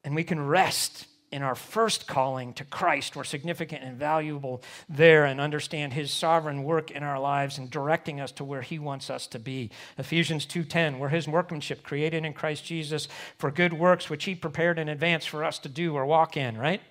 And 0.04 0.16
we 0.16 0.24
can 0.24 0.44
rest 0.46 1.08
in 1.34 1.42
our 1.42 1.56
first 1.56 2.08
calling 2.08 2.54
to 2.54 2.64
Christ, 2.64 3.16
we're 3.16 3.24
significant 3.24 3.84
and 3.84 3.98
valuable 3.98 4.62
there 4.88 5.26
and 5.26 5.42
understand 5.42 5.92
his 5.92 6.12
sovereign 6.12 6.64
work 6.64 6.92
in 6.92 7.02
our 7.02 7.20
lives 7.20 7.58
and 7.58 7.72
directing 7.72 8.22
us 8.22 8.32
to 8.34 8.44
where 8.44 8.62
he 8.62 8.78
wants 8.78 9.10
us 9.10 9.26
to 9.28 9.40
be. 9.40 9.72
Ephesians 9.98 10.46
2:10, 10.46 11.00
we're 11.00 11.10
his 11.10 11.28
workmanship 11.28 11.82
created 11.82 12.24
in 12.24 12.34
Christ 12.34 12.64
Jesus 12.64 13.08
for 13.38 13.50
good 13.50 13.74
works 13.74 14.12
which 14.12 14.26
he 14.26 14.36
prepared 14.36 14.78
in 14.78 14.88
advance 14.88 15.26
for 15.26 15.44
us 15.44 15.58
to 15.60 15.70
do 15.70 15.96
or 15.96 16.06
walk 16.06 16.38
in, 16.38 16.56
right? 16.56 16.82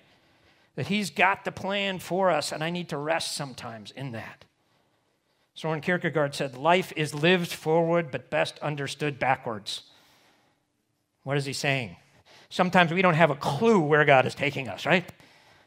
That 0.75 0.87
he's 0.87 1.09
got 1.09 1.45
the 1.45 1.51
plan 1.51 1.99
for 1.99 2.29
us 2.29 2.51
and 2.51 2.61
I 2.61 2.69
need 2.69 2.89
to 2.89 2.97
rest 2.97 3.31
sometimes 3.31 3.91
in 3.91 4.11
that. 4.11 4.43
Soren 5.53 5.79
Kierkegaard 5.79 6.35
said, 6.35 6.57
Life 6.57 6.91
is 6.97 7.13
lived 7.13 7.53
forward 7.53 8.11
but 8.11 8.29
best 8.29 8.59
understood 8.59 9.19
backwards. 9.19 9.83
What 11.23 11.37
is 11.37 11.45
he 11.45 11.53
saying? 11.53 11.95
Sometimes 12.53 12.93
we 12.93 13.01
don't 13.01 13.15
have 13.15 13.31
a 13.31 13.35
clue 13.35 13.79
where 13.79 14.05
God 14.05 14.27
is 14.27 14.35
taking 14.35 14.69
us, 14.69 14.85
right? 14.85 15.09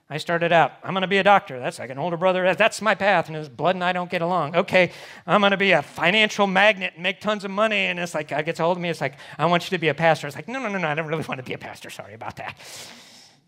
I 0.08 0.18
started 0.18 0.52
out, 0.52 0.70
I'm 0.84 0.92
going 0.94 1.02
to 1.02 1.08
be 1.08 1.18
a 1.18 1.24
doctor. 1.24 1.58
That's 1.58 1.80
like 1.80 1.90
an 1.90 1.98
older 1.98 2.16
brother. 2.16 2.54
That's 2.54 2.80
my 2.80 2.94
path. 2.94 3.26
And 3.26 3.34
his 3.34 3.48
blood 3.48 3.74
and 3.74 3.82
I 3.82 3.92
don't 3.92 4.08
get 4.08 4.22
along. 4.22 4.54
Okay, 4.54 4.92
I'm 5.26 5.40
going 5.40 5.50
to 5.50 5.56
be 5.56 5.72
a 5.72 5.82
financial 5.82 6.46
magnet 6.46 6.92
and 6.94 7.02
make 7.02 7.20
tons 7.20 7.44
of 7.44 7.50
money. 7.50 7.86
And 7.86 7.98
it's 7.98 8.14
like, 8.14 8.28
God 8.28 8.44
gets 8.44 8.60
a 8.60 8.62
hold 8.62 8.76
of 8.76 8.82
me. 8.82 8.88
It's 8.88 9.00
like, 9.00 9.14
I 9.36 9.46
want 9.46 9.64
you 9.64 9.76
to 9.76 9.80
be 9.80 9.88
a 9.88 9.94
pastor. 9.94 10.28
It's 10.28 10.36
like, 10.36 10.46
no, 10.46 10.60
no, 10.60 10.68
no, 10.68 10.78
no. 10.78 10.86
I 10.86 10.94
don't 10.94 11.08
really 11.08 11.24
want 11.24 11.38
to 11.38 11.44
be 11.44 11.54
a 11.54 11.58
pastor. 11.58 11.90
Sorry 11.90 12.14
about 12.14 12.36
that. 12.36 12.56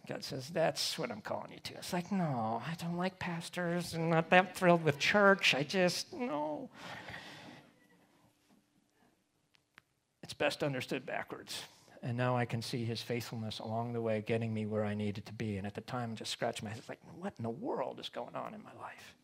God 0.09 0.24
says, 0.24 0.49
that's 0.49 0.99
what 0.99 1.12
I'm 1.12 1.20
calling 1.20 1.53
you 1.53 1.61
to. 1.62 1.74
It's 1.74 1.93
like, 1.93 2.11
no, 2.11 2.61
I 2.66 2.74
don't 2.82 2.97
like 2.97 3.20
pastors. 3.20 3.95
I'm 3.95 4.11
not 4.11 4.30
that 4.30 4.57
thrilled 4.57 4.82
with 4.82 4.99
church. 4.99 5.55
I 5.55 5.62
just, 5.62 6.12
no. 6.12 6.68
It's 10.24 10.34
best 10.34 10.64
understood 10.64 11.07
backwards. 11.07 11.62
And 12.03 12.16
now 12.16 12.36
I 12.36 12.44
can 12.44 12.62
see 12.62 12.84
his 12.84 13.03
faithfulness 13.03 13.59
along 13.59 13.92
the 13.92 14.01
way, 14.01 14.22
getting 14.24 14.55
me 14.55 14.66
where 14.66 14.84
I 14.84 14.94
needed 14.94 15.26
to 15.26 15.32
be. 15.32 15.57
And 15.57 15.66
at 15.66 15.74
the 15.74 15.80
time, 15.80 16.12
I 16.12 16.14
just 16.14 16.30
scratched 16.30 16.62
my 16.62 16.70
head, 16.70 16.82
like, 16.88 17.01
what 17.18 17.34
in 17.38 17.42
the 17.42 17.51
world 17.51 17.99
is 17.99 18.09
going 18.09 18.36
on 18.36 18.55
in 18.55 18.62
my 18.62 18.72
life? 18.80 19.16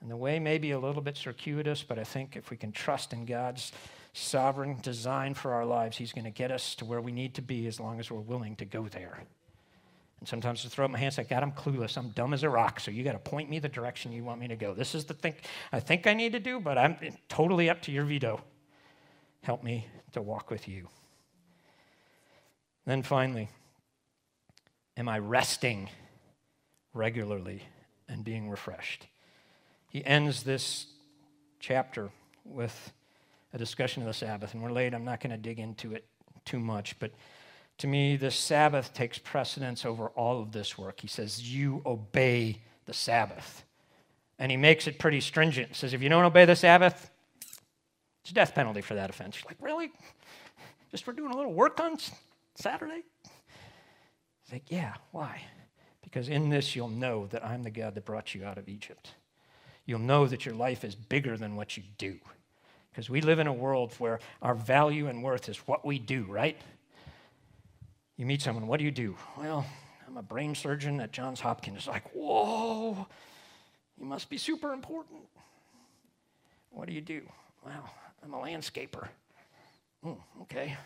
And 0.00 0.10
the 0.10 0.16
way 0.16 0.38
may 0.38 0.58
be 0.58 0.72
a 0.72 0.78
little 0.78 1.02
bit 1.02 1.16
circuitous, 1.16 1.82
but 1.82 1.98
I 1.98 2.04
think 2.04 2.36
if 2.36 2.50
we 2.50 2.56
can 2.56 2.72
trust 2.72 3.12
in 3.12 3.24
God's 3.24 3.72
sovereign 4.12 4.78
design 4.82 5.34
for 5.34 5.54
our 5.54 5.64
lives, 5.64 5.96
He's 5.96 6.12
going 6.12 6.24
to 6.24 6.30
get 6.30 6.52
us 6.52 6.74
to 6.76 6.84
where 6.84 7.00
we 7.00 7.10
need 7.10 7.34
to 7.34 7.42
be 7.42 7.66
as 7.66 7.80
long 7.80 7.98
as 7.98 8.10
we're 8.10 8.20
willing 8.20 8.54
to 8.56 8.64
go 8.64 8.86
there. 8.86 9.24
And 10.20 10.28
sometimes 10.28 10.64
I 10.64 10.68
throw 10.68 10.84
up 10.84 10.90
my 10.90 10.98
hands 10.98 11.18
like, 11.18 11.28
God, 11.28 11.42
I'm 11.42 11.52
clueless. 11.52 11.96
I'm 11.96 12.10
dumb 12.10 12.32
as 12.32 12.44
a 12.44 12.48
rock. 12.48 12.80
So 12.80 12.90
you 12.90 13.02
got 13.02 13.12
to 13.12 13.18
point 13.18 13.50
me 13.50 13.58
the 13.58 13.68
direction 13.68 14.12
you 14.12 14.24
want 14.24 14.40
me 14.40 14.48
to 14.48 14.56
go. 14.56 14.72
This 14.72 14.94
is 14.94 15.04
the 15.04 15.14
thing 15.14 15.34
I 15.72 15.80
think 15.80 16.06
I 16.06 16.14
need 16.14 16.32
to 16.32 16.40
do, 16.40 16.60
but 16.60 16.78
I'm 16.78 16.96
totally 17.28 17.68
up 17.68 17.82
to 17.82 17.92
your 17.92 18.04
veto. 18.04 18.40
Help 19.42 19.64
me 19.64 19.86
to 20.12 20.22
walk 20.22 20.50
with 20.50 20.68
you. 20.68 20.88
Then 22.86 23.02
finally, 23.02 23.48
am 24.96 25.08
I 25.08 25.18
resting 25.18 25.88
regularly 26.92 27.62
and 28.08 28.24
being 28.24 28.50
refreshed? 28.50 29.06
He 29.90 30.04
ends 30.04 30.42
this 30.42 30.86
chapter 31.60 32.10
with 32.44 32.92
a 33.52 33.58
discussion 33.58 34.02
of 34.02 34.08
the 34.08 34.14
Sabbath, 34.14 34.52
and 34.52 34.62
we're 34.62 34.72
late. 34.72 34.92
I'm 34.92 35.04
not 35.04 35.20
going 35.20 35.30
to 35.30 35.38
dig 35.38 35.58
into 35.58 35.94
it 35.94 36.04
too 36.44 36.58
much, 36.58 36.98
but 36.98 37.12
to 37.78 37.86
me, 37.86 38.16
the 38.16 38.30
Sabbath 38.30 38.92
takes 38.92 39.18
precedence 39.18 39.84
over 39.84 40.08
all 40.08 40.40
of 40.40 40.52
this 40.52 40.78
work. 40.78 41.00
He 41.00 41.08
says, 41.08 41.52
You 41.52 41.82
obey 41.84 42.58
the 42.86 42.94
Sabbath. 42.94 43.64
And 44.38 44.50
he 44.50 44.56
makes 44.56 44.86
it 44.86 44.98
pretty 44.98 45.20
stringent. 45.20 45.68
He 45.68 45.74
says, 45.74 45.92
If 45.92 46.02
you 46.02 46.08
don't 46.08 46.24
obey 46.24 46.44
the 46.44 46.56
Sabbath, 46.56 47.10
it's 48.22 48.30
a 48.30 48.34
death 48.34 48.54
penalty 48.54 48.80
for 48.80 48.94
that 48.94 49.10
offense. 49.10 49.36
You're 49.36 49.50
like, 49.50 49.58
Really? 49.60 49.90
Just 50.90 51.04
for 51.04 51.12
doing 51.12 51.32
a 51.32 51.36
little 51.36 51.52
work 51.52 51.80
on 51.80 51.96
Saturday? 52.54 53.02
He's 54.42 54.52
like, 54.52 54.70
Yeah, 54.70 54.94
why? 55.12 55.42
Because 56.02 56.28
in 56.28 56.48
this 56.48 56.76
you'll 56.76 56.88
know 56.88 57.26
that 57.28 57.44
I'm 57.44 57.62
the 57.62 57.70
God 57.70 57.94
that 57.94 58.04
brought 58.04 58.34
you 58.34 58.44
out 58.44 58.58
of 58.58 58.68
Egypt. 58.68 59.14
You'll 59.86 59.98
know 59.98 60.26
that 60.26 60.46
your 60.46 60.54
life 60.54 60.84
is 60.84 60.94
bigger 60.94 61.36
than 61.36 61.56
what 61.56 61.76
you 61.76 61.82
do. 61.98 62.18
Because 62.90 63.10
we 63.10 63.20
live 63.20 63.38
in 63.40 63.48
a 63.48 63.52
world 63.52 63.92
where 63.98 64.20
our 64.40 64.54
value 64.54 65.08
and 65.08 65.22
worth 65.22 65.48
is 65.48 65.56
what 65.66 65.84
we 65.84 65.98
do, 65.98 66.24
right? 66.28 66.56
You 68.16 68.26
meet 68.26 68.40
someone, 68.40 68.68
what 68.68 68.78
do 68.78 68.84
you 68.84 68.92
do? 68.92 69.16
Well, 69.36 69.66
I'm 70.06 70.16
a 70.16 70.22
brain 70.22 70.54
surgeon 70.54 71.00
at 71.00 71.10
Johns 71.10 71.40
Hopkins. 71.40 71.78
It's 71.78 71.86
like, 71.88 72.08
whoa, 72.14 73.06
you 73.98 74.06
must 74.06 74.30
be 74.30 74.38
super 74.38 74.72
important. 74.72 75.22
What 76.70 76.86
do 76.86 76.94
you 76.94 77.00
do? 77.00 77.22
Well, 77.64 77.90
I'm 78.22 78.34
a 78.34 78.38
landscaper. 78.38 79.08
Mm, 80.04 80.18
okay. 80.42 80.76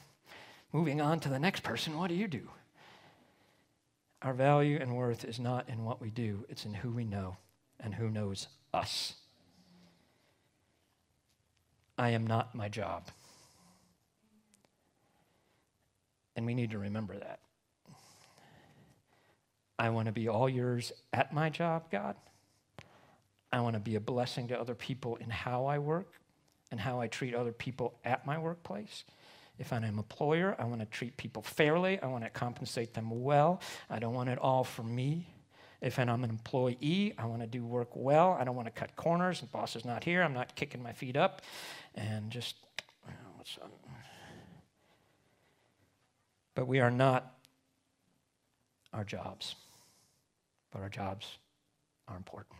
Moving 0.72 1.00
on 1.00 1.20
to 1.20 1.28
the 1.28 1.38
next 1.38 1.62
person, 1.62 1.96
what 1.96 2.08
do 2.08 2.14
you 2.14 2.28
do? 2.28 2.48
Our 4.20 4.34
value 4.34 4.78
and 4.80 4.96
worth 4.96 5.24
is 5.24 5.38
not 5.38 5.68
in 5.68 5.84
what 5.84 6.00
we 6.00 6.10
do, 6.10 6.44
it's 6.48 6.64
in 6.64 6.74
who 6.74 6.90
we 6.90 7.04
know 7.04 7.36
and 7.80 7.94
who 7.94 8.10
knows 8.10 8.48
us. 8.74 9.14
I 11.96 12.10
am 12.10 12.26
not 12.26 12.54
my 12.54 12.68
job. 12.68 13.08
And 16.36 16.46
we 16.46 16.54
need 16.54 16.70
to 16.70 16.78
remember 16.78 17.16
that. 17.18 17.40
I 19.78 19.90
want 19.90 20.06
to 20.06 20.12
be 20.12 20.28
all 20.28 20.48
yours 20.48 20.92
at 21.12 21.32
my 21.32 21.50
job, 21.50 21.90
God. 21.90 22.16
I 23.52 23.60
want 23.60 23.74
to 23.74 23.80
be 23.80 23.94
a 23.94 24.00
blessing 24.00 24.48
to 24.48 24.60
other 24.60 24.74
people 24.74 25.16
in 25.16 25.30
how 25.30 25.66
I 25.66 25.78
work 25.78 26.12
and 26.70 26.78
how 26.78 27.00
I 27.00 27.06
treat 27.06 27.34
other 27.34 27.52
people 27.52 27.94
at 28.04 28.26
my 28.26 28.38
workplace. 28.38 29.04
If 29.58 29.72
I'm 29.72 29.82
an 29.82 29.98
employer, 29.98 30.54
I 30.58 30.64
want 30.64 30.80
to 30.80 30.86
treat 30.86 31.16
people 31.16 31.42
fairly. 31.42 32.00
I 32.00 32.06
want 32.06 32.24
to 32.24 32.30
compensate 32.30 32.94
them 32.94 33.10
well. 33.10 33.60
I 33.90 33.98
don't 33.98 34.14
want 34.14 34.28
it 34.28 34.38
all 34.38 34.64
for 34.64 34.82
me. 34.84 35.26
If 35.80 35.98
I'm 35.98 36.08
an 36.08 36.30
employee, 36.30 37.14
I 37.18 37.26
want 37.26 37.40
to 37.42 37.46
do 37.46 37.64
work 37.64 37.90
well. 37.94 38.36
I 38.38 38.44
don't 38.44 38.56
want 38.56 38.66
to 38.66 38.72
cut 38.72 38.96
corners. 38.96 39.40
The 39.40 39.46
boss 39.46 39.76
is 39.76 39.84
not 39.84 40.02
here. 40.02 40.22
I'm 40.22 40.34
not 40.34 40.54
kicking 40.56 40.82
my 40.82 40.92
feet 40.92 41.16
up 41.16 41.42
and 41.94 42.30
just, 42.30 42.56
what's 43.36 43.56
up? 43.58 43.64
Um, 43.64 43.70
but 46.54 46.66
we 46.66 46.80
are 46.80 46.90
not 46.90 47.32
our 48.92 49.04
jobs, 49.04 49.54
but 50.72 50.82
our 50.82 50.88
jobs 50.88 51.38
are 52.08 52.16
important. 52.16 52.56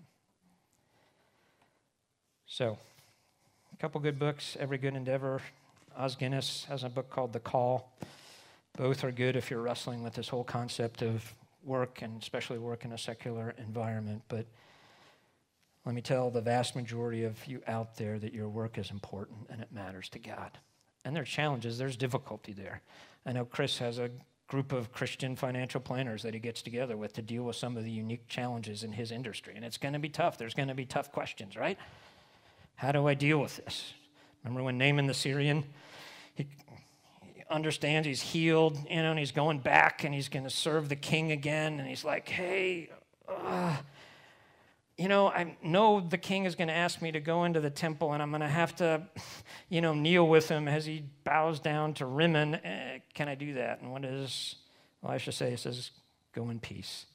So, 2.46 2.78
a 3.72 3.76
couple 3.76 4.00
good 4.00 4.18
books, 4.18 4.56
Every 4.60 4.78
Good 4.78 4.94
Endeavor. 4.94 5.40
Os 5.98 6.14
Guinness 6.14 6.64
has 6.68 6.84
a 6.84 6.88
book 6.88 7.10
called 7.10 7.32
The 7.32 7.40
Call. 7.40 7.92
Both 8.76 9.02
are 9.02 9.10
good 9.10 9.34
if 9.34 9.50
you're 9.50 9.60
wrestling 9.60 10.04
with 10.04 10.14
this 10.14 10.28
whole 10.28 10.44
concept 10.44 11.02
of 11.02 11.34
work 11.64 12.02
and 12.02 12.22
especially 12.22 12.58
work 12.58 12.84
in 12.84 12.92
a 12.92 12.98
secular 12.98 13.52
environment. 13.58 14.22
But 14.28 14.46
let 15.84 15.96
me 15.96 16.00
tell 16.00 16.30
the 16.30 16.40
vast 16.40 16.76
majority 16.76 17.24
of 17.24 17.44
you 17.48 17.62
out 17.66 17.96
there 17.96 18.20
that 18.20 18.32
your 18.32 18.48
work 18.48 18.78
is 18.78 18.92
important 18.92 19.48
and 19.50 19.60
it 19.60 19.72
matters 19.72 20.08
to 20.10 20.20
God. 20.20 20.52
And 21.04 21.16
there 21.16 21.24
are 21.24 21.26
challenges, 21.26 21.78
there's 21.78 21.96
difficulty 21.96 22.52
there. 22.52 22.80
I 23.26 23.32
know 23.32 23.44
Chris 23.44 23.78
has 23.78 23.98
a 23.98 24.10
group 24.46 24.72
of 24.72 24.92
Christian 24.92 25.34
financial 25.34 25.80
planners 25.80 26.22
that 26.22 26.32
he 26.32 26.38
gets 26.38 26.62
together 26.62 26.96
with 26.96 27.12
to 27.14 27.22
deal 27.22 27.42
with 27.42 27.56
some 27.56 27.76
of 27.76 27.82
the 27.82 27.90
unique 27.90 28.28
challenges 28.28 28.84
in 28.84 28.92
his 28.92 29.10
industry. 29.10 29.54
And 29.56 29.64
it's 29.64 29.78
going 29.78 29.94
to 29.94 29.98
be 29.98 30.08
tough. 30.08 30.38
There's 30.38 30.54
going 30.54 30.68
to 30.68 30.74
be 30.74 30.86
tough 30.86 31.10
questions, 31.10 31.56
right? 31.56 31.76
How 32.76 32.92
do 32.92 33.08
I 33.08 33.14
deal 33.14 33.40
with 33.40 33.56
this? 33.56 33.94
Remember 34.44 34.62
when 34.62 34.78
Naaman 34.78 35.06
the 35.06 35.14
Syrian, 35.14 35.64
he, 36.38 36.46
understands 37.50 38.06
he's 38.06 38.20
healed, 38.20 38.78
you 38.88 39.02
know, 39.02 39.10
and 39.10 39.18
he's 39.18 39.32
going 39.32 39.58
back 39.58 40.04
and 40.04 40.14
he's 40.14 40.28
going 40.28 40.44
to 40.44 40.50
serve 40.50 40.88
the 40.88 40.96
king 40.96 41.32
again. 41.32 41.80
And 41.80 41.88
he's 41.88 42.04
like, 42.04 42.28
hey, 42.28 42.90
uh, 43.28 43.76
you 44.96 45.08
know, 45.08 45.28
I 45.28 45.56
know 45.62 46.00
the 46.00 46.18
king 46.18 46.44
is 46.44 46.54
going 46.54 46.68
to 46.68 46.74
ask 46.74 47.00
me 47.00 47.12
to 47.12 47.20
go 47.20 47.44
into 47.44 47.60
the 47.60 47.70
temple 47.70 48.12
and 48.12 48.22
I'm 48.22 48.30
going 48.30 48.40
to 48.40 48.48
have 48.48 48.74
to, 48.76 49.02
you 49.68 49.80
know, 49.80 49.94
kneel 49.94 50.26
with 50.26 50.48
him 50.48 50.68
as 50.68 50.86
he 50.86 51.04
bows 51.24 51.60
down 51.60 51.94
to 51.94 52.06
Rimmon. 52.06 52.56
Eh, 52.56 52.98
can 53.14 53.28
I 53.28 53.34
do 53.34 53.54
that? 53.54 53.80
And 53.80 53.92
what 53.92 54.04
is, 54.04 54.56
well, 55.00 55.12
I 55.12 55.18
should 55.18 55.34
say, 55.34 55.52
it 55.52 55.60
says, 55.60 55.90
go 56.34 56.50
in 56.50 56.58
peace. 56.58 57.06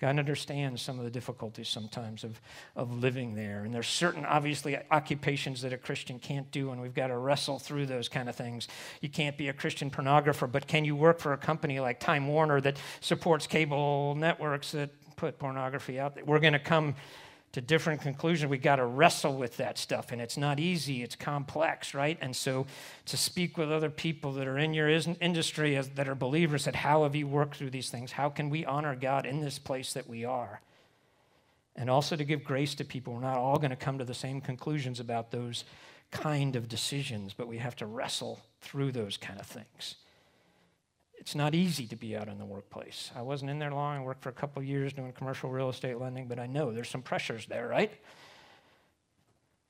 God 0.00 0.18
understands 0.18 0.82
some 0.82 0.98
of 0.98 1.04
the 1.04 1.10
difficulties 1.10 1.68
sometimes 1.68 2.22
of, 2.22 2.40
of 2.74 2.92
living 2.92 3.34
there. 3.34 3.64
And 3.64 3.74
there's 3.74 3.88
certain, 3.88 4.24
obviously, 4.24 4.76
occupations 4.90 5.62
that 5.62 5.72
a 5.72 5.78
Christian 5.78 6.18
can't 6.18 6.50
do, 6.50 6.70
and 6.70 6.80
we've 6.80 6.94
got 6.94 7.06
to 7.06 7.16
wrestle 7.16 7.58
through 7.58 7.86
those 7.86 8.08
kind 8.08 8.28
of 8.28 8.36
things. 8.36 8.68
You 9.00 9.08
can't 9.08 9.38
be 9.38 9.48
a 9.48 9.52
Christian 9.52 9.90
pornographer, 9.90 10.50
but 10.50 10.66
can 10.66 10.84
you 10.84 10.94
work 10.94 11.18
for 11.18 11.32
a 11.32 11.38
company 11.38 11.80
like 11.80 11.98
Time 11.98 12.28
Warner 12.28 12.60
that 12.60 12.76
supports 13.00 13.46
cable 13.46 14.14
networks 14.14 14.72
that 14.72 14.90
put 15.16 15.38
pornography 15.38 15.98
out 15.98 16.14
there. 16.14 16.24
We're 16.24 16.38
going 16.38 16.52
to 16.52 16.58
come 16.58 16.94
to 17.56 17.62
different 17.62 18.02
conclusions. 18.02 18.50
We 18.50 18.58
got 18.58 18.76
to 18.76 18.84
wrestle 18.84 19.34
with 19.34 19.56
that 19.56 19.78
stuff, 19.78 20.12
and 20.12 20.20
it's 20.20 20.36
not 20.36 20.60
easy. 20.60 21.02
It's 21.02 21.16
complex, 21.16 21.94
right? 21.94 22.18
And 22.20 22.36
so, 22.36 22.66
to 23.06 23.16
speak 23.16 23.56
with 23.56 23.72
other 23.72 23.88
people 23.88 24.32
that 24.32 24.46
are 24.46 24.58
in 24.58 24.74
your 24.74 24.90
industry 24.90 25.74
as, 25.74 25.88
that 25.88 26.06
are 26.06 26.14
believers, 26.14 26.66
that 26.66 26.74
how 26.74 27.04
have 27.04 27.16
you 27.16 27.26
worked 27.26 27.56
through 27.56 27.70
these 27.70 27.88
things? 27.88 28.12
How 28.12 28.28
can 28.28 28.50
we 28.50 28.66
honor 28.66 28.94
God 28.94 29.24
in 29.24 29.40
this 29.40 29.58
place 29.58 29.94
that 29.94 30.06
we 30.06 30.22
are? 30.22 30.60
And 31.76 31.88
also 31.88 32.14
to 32.14 32.24
give 32.24 32.44
grace 32.44 32.74
to 32.74 32.84
people. 32.84 33.14
We're 33.14 33.20
not 33.20 33.38
all 33.38 33.56
going 33.56 33.70
to 33.70 33.76
come 33.76 33.96
to 33.96 34.04
the 34.04 34.12
same 34.12 34.42
conclusions 34.42 35.00
about 35.00 35.30
those 35.30 35.64
kind 36.10 36.56
of 36.56 36.68
decisions, 36.68 37.32
but 37.32 37.48
we 37.48 37.56
have 37.56 37.76
to 37.76 37.86
wrestle 37.86 38.38
through 38.60 38.92
those 38.92 39.16
kind 39.16 39.40
of 39.40 39.46
things 39.46 39.94
it's 41.18 41.34
not 41.34 41.54
easy 41.54 41.86
to 41.86 41.96
be 41.96 42.16
out 42.16 42.28
in 42.28 42.38
the 42.38 42.44
workplace. 42.44 43.10
I 43.16 43.22
wasn't 43.22 43.50
in 43.50 43.58
there 43.58 43.72
long. 43.72 43.98
I 43.98 44.00
worked 44.00 44.22
for 44.22 44.28
a 44.28 44.34
couple 44.34 44.62
years 44.62 44.92
doing 44.92 45.12
commercial 45.12 45.50
real 45.50 45.68
estate 45.68 45.98
lending, 45.98 46.28
but 46.28 46.38
I 46.38 46.46
know 46.46 46.72
there's 46.72 46.88
some 46.88 47.02
pressures 47.02 47.46
there, 47.46 47.66
right? 47.68 47.92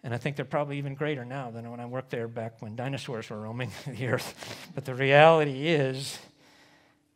And 0.03 0.15
I 0.15 0.19
think 0.19 0.37
they're 0.37 0.45
probably 0.45 0.79
even 0.79 0.95
greater 0.95 1.25
now 1.25 1.51
than 1.51 1.71
when 1.71 1.81
I 1.81 1.87
worked 1.87 2.11
there 2.11 2.29
back 2.29 2.61
when 2.61 2.77
dinosaurs 2.77 3.31
were 3.31 3.41
roaming 3.41 3.71
the 3.87 4.09
earth. 4.09 4.69
But 4.75 4.85
the 4.85 4.95
reality 4.95 5.69
is 5.69 6.19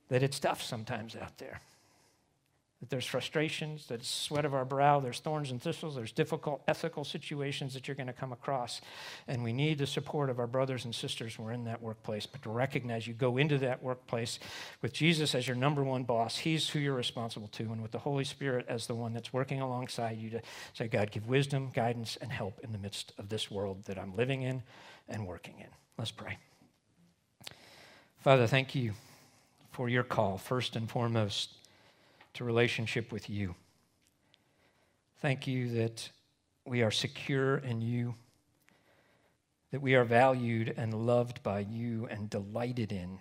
that 0.08 0.22
it's 0.22 0.38
tough 0.38 0.62
sometimes 0.62 1.14
out 1.16 1.38
there 1.38 1.60
that 2.80 2.88
there's 2.88 3.04
frustrations, 3.04 3.86
there's 3.86 4.06
sweat 4.06 4.46
of 4.46 4.54
our 4.54 4.64
brow, 4.64 5.00
there's 5.00 5.20
thorns 5.20 5.50
and 5.50 5.60
thistles, 5.60 5.94
there's 5.94 6.12
difficult 6.12 6.62
ethical 6.66 7.04
situations 7.04 7.74
that 7.74 7.86
you're 7.86 7.94
going 7.94 8.06
to 8.06 8.12
come 8.12 8.32
across. 8.32 8.80
And 9.28 9.44
we 9.44 9.52
need 9.52 9.78
the 9.78 9.86
support 9.86 10.30
of 10.30 10.38
our 10.38 10.46
brothers 10.46 10.86
and 10.86 10.94
sisters 10.94 11.34
who 11.34 11.46
are 11.46 11.52
in 11.52 11.64
that 11.64 11.82
workplace. 11.82 12.24
But 12.24 12.42
to 12.42 12.50
recognize 12.50 13.06
you 13.06 13.12
go 13.12 13.36
into 13.36 13.58
that 13.58 13.82
workplace 13.82 14.38
with 14.80 14.94
Jesus 14.94 15.34
as 15.34 15.46
your 15.46 15.56
number 15.56 15.84
one 15.84 16.04
boss, 16.04 16.38
He's 16.38 16.70
who 16.70 16.78
you're 16.78 16.94
responsible 16.94 17.48
to, 17.48 17.64
and 17.64 17.82
with 17.82 17.90
the 17.90 17.98
Holy 17.98 18.24
Spirit 18.24 18.64
as 18.66 18.86
the 18.86 18.94
one 18.94 19.12
that's 19.12 19.32
working 19.32 19.60
alongside 19.60 20.16
you 20.16 20.30
to 20.30 20.40
say, 20.72 20.88
God, 20.88 21.10
give 21.10 21.28
wisdom, 21.28 21.70
guidance, 21.74 22.16
and 22.18 22.32
help 22.32 22.60
in 22.62 22.72
the 22.72 22.78
midst 22.78 23.12
of 23.18 23.28
this 23.28 23.50
world 23.50 23.84
that 23.84 23.98
I'm 23.98 24.16
living 24.16 24.40
in 24.40 24.62
and 25.06 25.26
working 25.26 25.56
in. 25.58 25.68
Let's 25.98 26.12
pray. 26.12 26.38
Father, 28.20 28.46
thank 28.46 28.74
you 28.74 28.94
for 29.70 29.90
your 29.90 30.02
call, 30.02 30.38
first 30.38 30.76
and 30.76 30.90
foremost 30.90 31.59
to 32.34 32.44
relationship 32.44 33.12
with 33.12 33.28
you. 33.28 33.54
Thank 35.20 35.46
you 35.46 35.68
that 35.70 36.10
we 36.64 36.82
are 36.82 36.90
secure 36.90 37.58
in 37.58 37.82
you, 37.82 38.14
that 39.70 39.82
we 39.82 39.94
are 39.94 40.04
valued 40.04 40.72
and 40.76 41.06
loved 41.06 41.42
by 41.42 41.60
you 41.60 42.06
and 42.10 42.30
delighted 42.30 42.92
in 42.92 43.18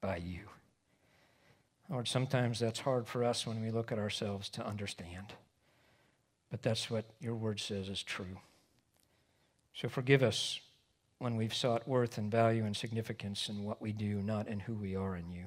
by 0.00 0.16
you. 0.16 0.40
Lord, 1.88 2.08
sometimes 2.08 2.58
that's 2.58 2.80
hard 2.80 3.06
for 3.06 3.24
us 3.24 3.46
when 3.46 3.60
we 3.60 3.70
look 3.70 3.92
at 3.92 3.98
ourselves 3.98 4.48
to 4.50 4.66
understand. 4.66 5.34
But 6.50 6.62
that's 6.62 6.90
what 6.90 7.04
your 7.20 7.34
word 7.34 7.60
says 7.60 7.88
is 7.88 8.02
true. 8.02 8.38
So 9.74 9.88
forgive 9.88 10.22
us 10.22 10.60
when 11.18 11.36
we've 11.36 11.54
sought 11.54 11.86
worth 11.86 12.18
and 12.18 12.30
value 12.30 12.64
and 12.64 12.76
significance 12.76 13.48
in 13.48 13.64
what 13.64 13.80
we 13.80 13.92
do, 13.92 14.22
not 14.22 14.48
in 14.48 14.60
who 14.60 14.74
we 14.74 14.96
are 14.96 15.16
in 15.16 15.30
you. 15.30 15.44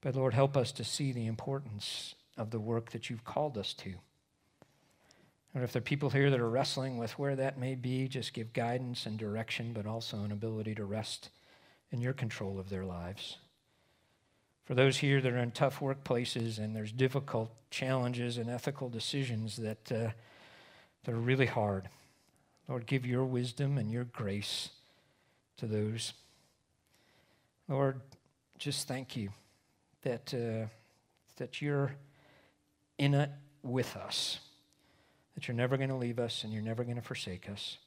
But 0.00 0.16
Lord, 0.16 0.34
help 0.34 0.56
us 0.56 0.72
to 0.72 0.84
see 0.84 1.12
the 1.12 1.26
importance 1.26 2.14
of 2.36 2.50
the 2.50 2.60
work 2.60 2.90
that 2.92 3.10
you've 3.10 3.24
called 3.24 3.58
us 3.58 3.74
to. 3.74 3.94
And 5.54 5.64
if 5.64 5.72
there 5.72 5.80
are 5.80 5.82
people 5.82 6.10
here 6.10 6.30
that 6.30 6.40
are 6.40 6.48
wrestling 6.48 6.96
with 6.96 7.18
where 7.18 7.36
that 7.36 7.58
may 7.58 7.74
be, 7.74 8.08
just 8.08 8.32
give 8.32 8.52
guidance 8.52 9.04
and 9.04 9.18
direction, 9.18 9.72
but 9.72 9.86
also 9.86 10.18
an 10.18 10.32
ability 10.32 10.74
to 10.76 10.84
rest 10.84 11.30
in 11.90 12.00
your 12.00 12.12
control 12.12 12.58
of 12.58 12.70
their 12.70 12.84
lives. 12.84 13.36
For 14.64 14.74
those 14.74 14.98
here 14.98 15.20
that 15.20 15.32
are 15.32 15.38
in 15.38 15.50
tough 15.50 15.80
workplaces 15.80 16.58
and 16.58 16.74
there's 16.74 16.92
difficult 16.92 17.50
challenges 17.70 18.38
and 18.38 18.48
ethical 18.48 18.88
decisions 18.88 19.56
that, 19.56 19.90
uh, 19.90 20.10
that 21.04 21.12
are 21.12 21.18
really 21.18 21.46
hard, 21.46 21.88
Lord, 22.68 22.86
give 22.86 23.04
your 23.04 23.24
wisdom 23.24 23.76
and 23.76 23.90
your 23.90 24.04
grace 24.04 24.68
to 25.56 25.66
those. 25.66 26.12
Lord, 27.68 28.00
just 28.58 28.86
thank 28.86 29.16
you 29.16 29.30
that, 30.02 30.32
uh, 30.34 30.66
that 31.36 31.60
you're 31.60 31.94
in 32.98 33.14
it 33.14 33.30
with 33.62 33.96
us, 33.96 34.40
that 35.34 35.48
you're 35.48 35.56
never 35.56 35.76
going 35.76 35.88
to 35.88 35.96
leave 35.96 36.18
us 36.18 36.44
and 36.44 36.52
you're 36.52 36.62
never 36.62 36.84
going 36.84 36.96
to 36.96 37.02
forsake 37.02 37.48
us, 37.48 37.78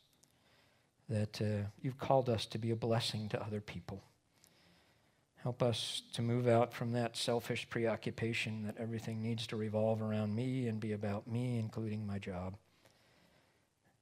that 1.10 1.42
uh, 1.42 1.68
you've 1.82 1.98
called 1.98 2.30
us 2.30 2.46
to 2.48 2.58
be 2.58 2.72
a 2.72 2.76
blessing 2.76 3.30
to 3.30 3.42
other 3.42 3.62
people. 3.62 4.02
Help 5.38 5.62
us 5.62 6.04
to 6.14 6.22
move 6.22 6.48
out 6.48 6.74
from 6.74 6.94
that 6.94 7.18
selfish 7.18 7.70
preoccupation 7.70 8.64
that 8.64 8.78
everything 8.80 9.22
needs 9.22 9.46
to 9.48 9.58
revolve 9.58 10.02
around 10.02 10.34
me 10.34 10.68
and 10.68 10.80
be 10.80 10.94
about 10.94 11.28
me, 11.28 11.60
including 11.60 12.08
my 12.08 12.18
job 12.18 12.56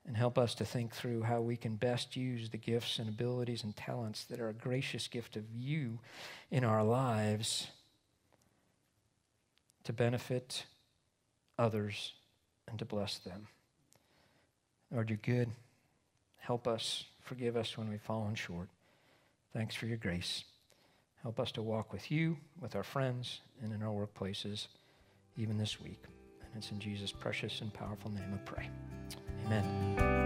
and 0.06 0.18
help 0.18 0.38
us 0.38 0.56
to 0.56 0.66
think 0.66 0.94
through 0.94 1.24
how 1.24 1.42
we 1.42 1.56
can 1.56 1.76
best 1.76 2.16
use 2.16 2.50
the 2.50 2.58
gifts 2.58 3.00
and 3.00 3.08
abilities 3.08 3.64
and 3.64 3.76
talents 3.76 4.24
that 4.26 4.40
are 4.40 4.50
a 4.50 4.54
gracious 4.54 5.08
gift 5.08 5.36
of 5.36 5.44
you 5.56 6.00
in 6.50 6.64
our 6.64 6.84
lives 6.84 7.68
to 9.84 9.94
benefit 9.94 10.66
others 11.58 12.14
and 12.68 12.80
to 12.80 12.86
bless 12.86 13.18
them. 13.20 13.48
Lord, 14.92 15.10
you're 15.10 15.20
good. 15.22 15.50
Help 16.38 16.68
us. 16.68 17.06
Forgive 17.22 17.56
us 17.56 17.78
when 17.78 17.90
we've 17.90 18.02
fallen 18.02 18.36
short. 18.36 18.68
Thanks 19.54 19.76
for 19.76 19.86
your 19.86 19.98
grace. 19.98 20.44
Help 21.22 21.40
us 21.40 21.52
to 21.54 21.62
walk 21.62 21.94
with 21.94 22.12
you, 22.12 22.38
with 22.60 22.76
our 22.76 22.84
friends, 22.84 23.42
and 23.62 23.72
in 23.72 23.84
our 23.84 23.94
workplaces, 23.94 24.68
even 25.38 25.58
this 25.58 25.80
week. 25.80 26.04
And 26.42 26.64
it's 26.64 26.72
in 26.72 26.80
Jesus' 26.80 27.12
precious 27.12 27.62
and 27.62 27.74
powerful 27.74 28.12
name 28.12 28.34
I 28.34 28.38
pray. 28.38 28.70
Amen. 29.46 30.21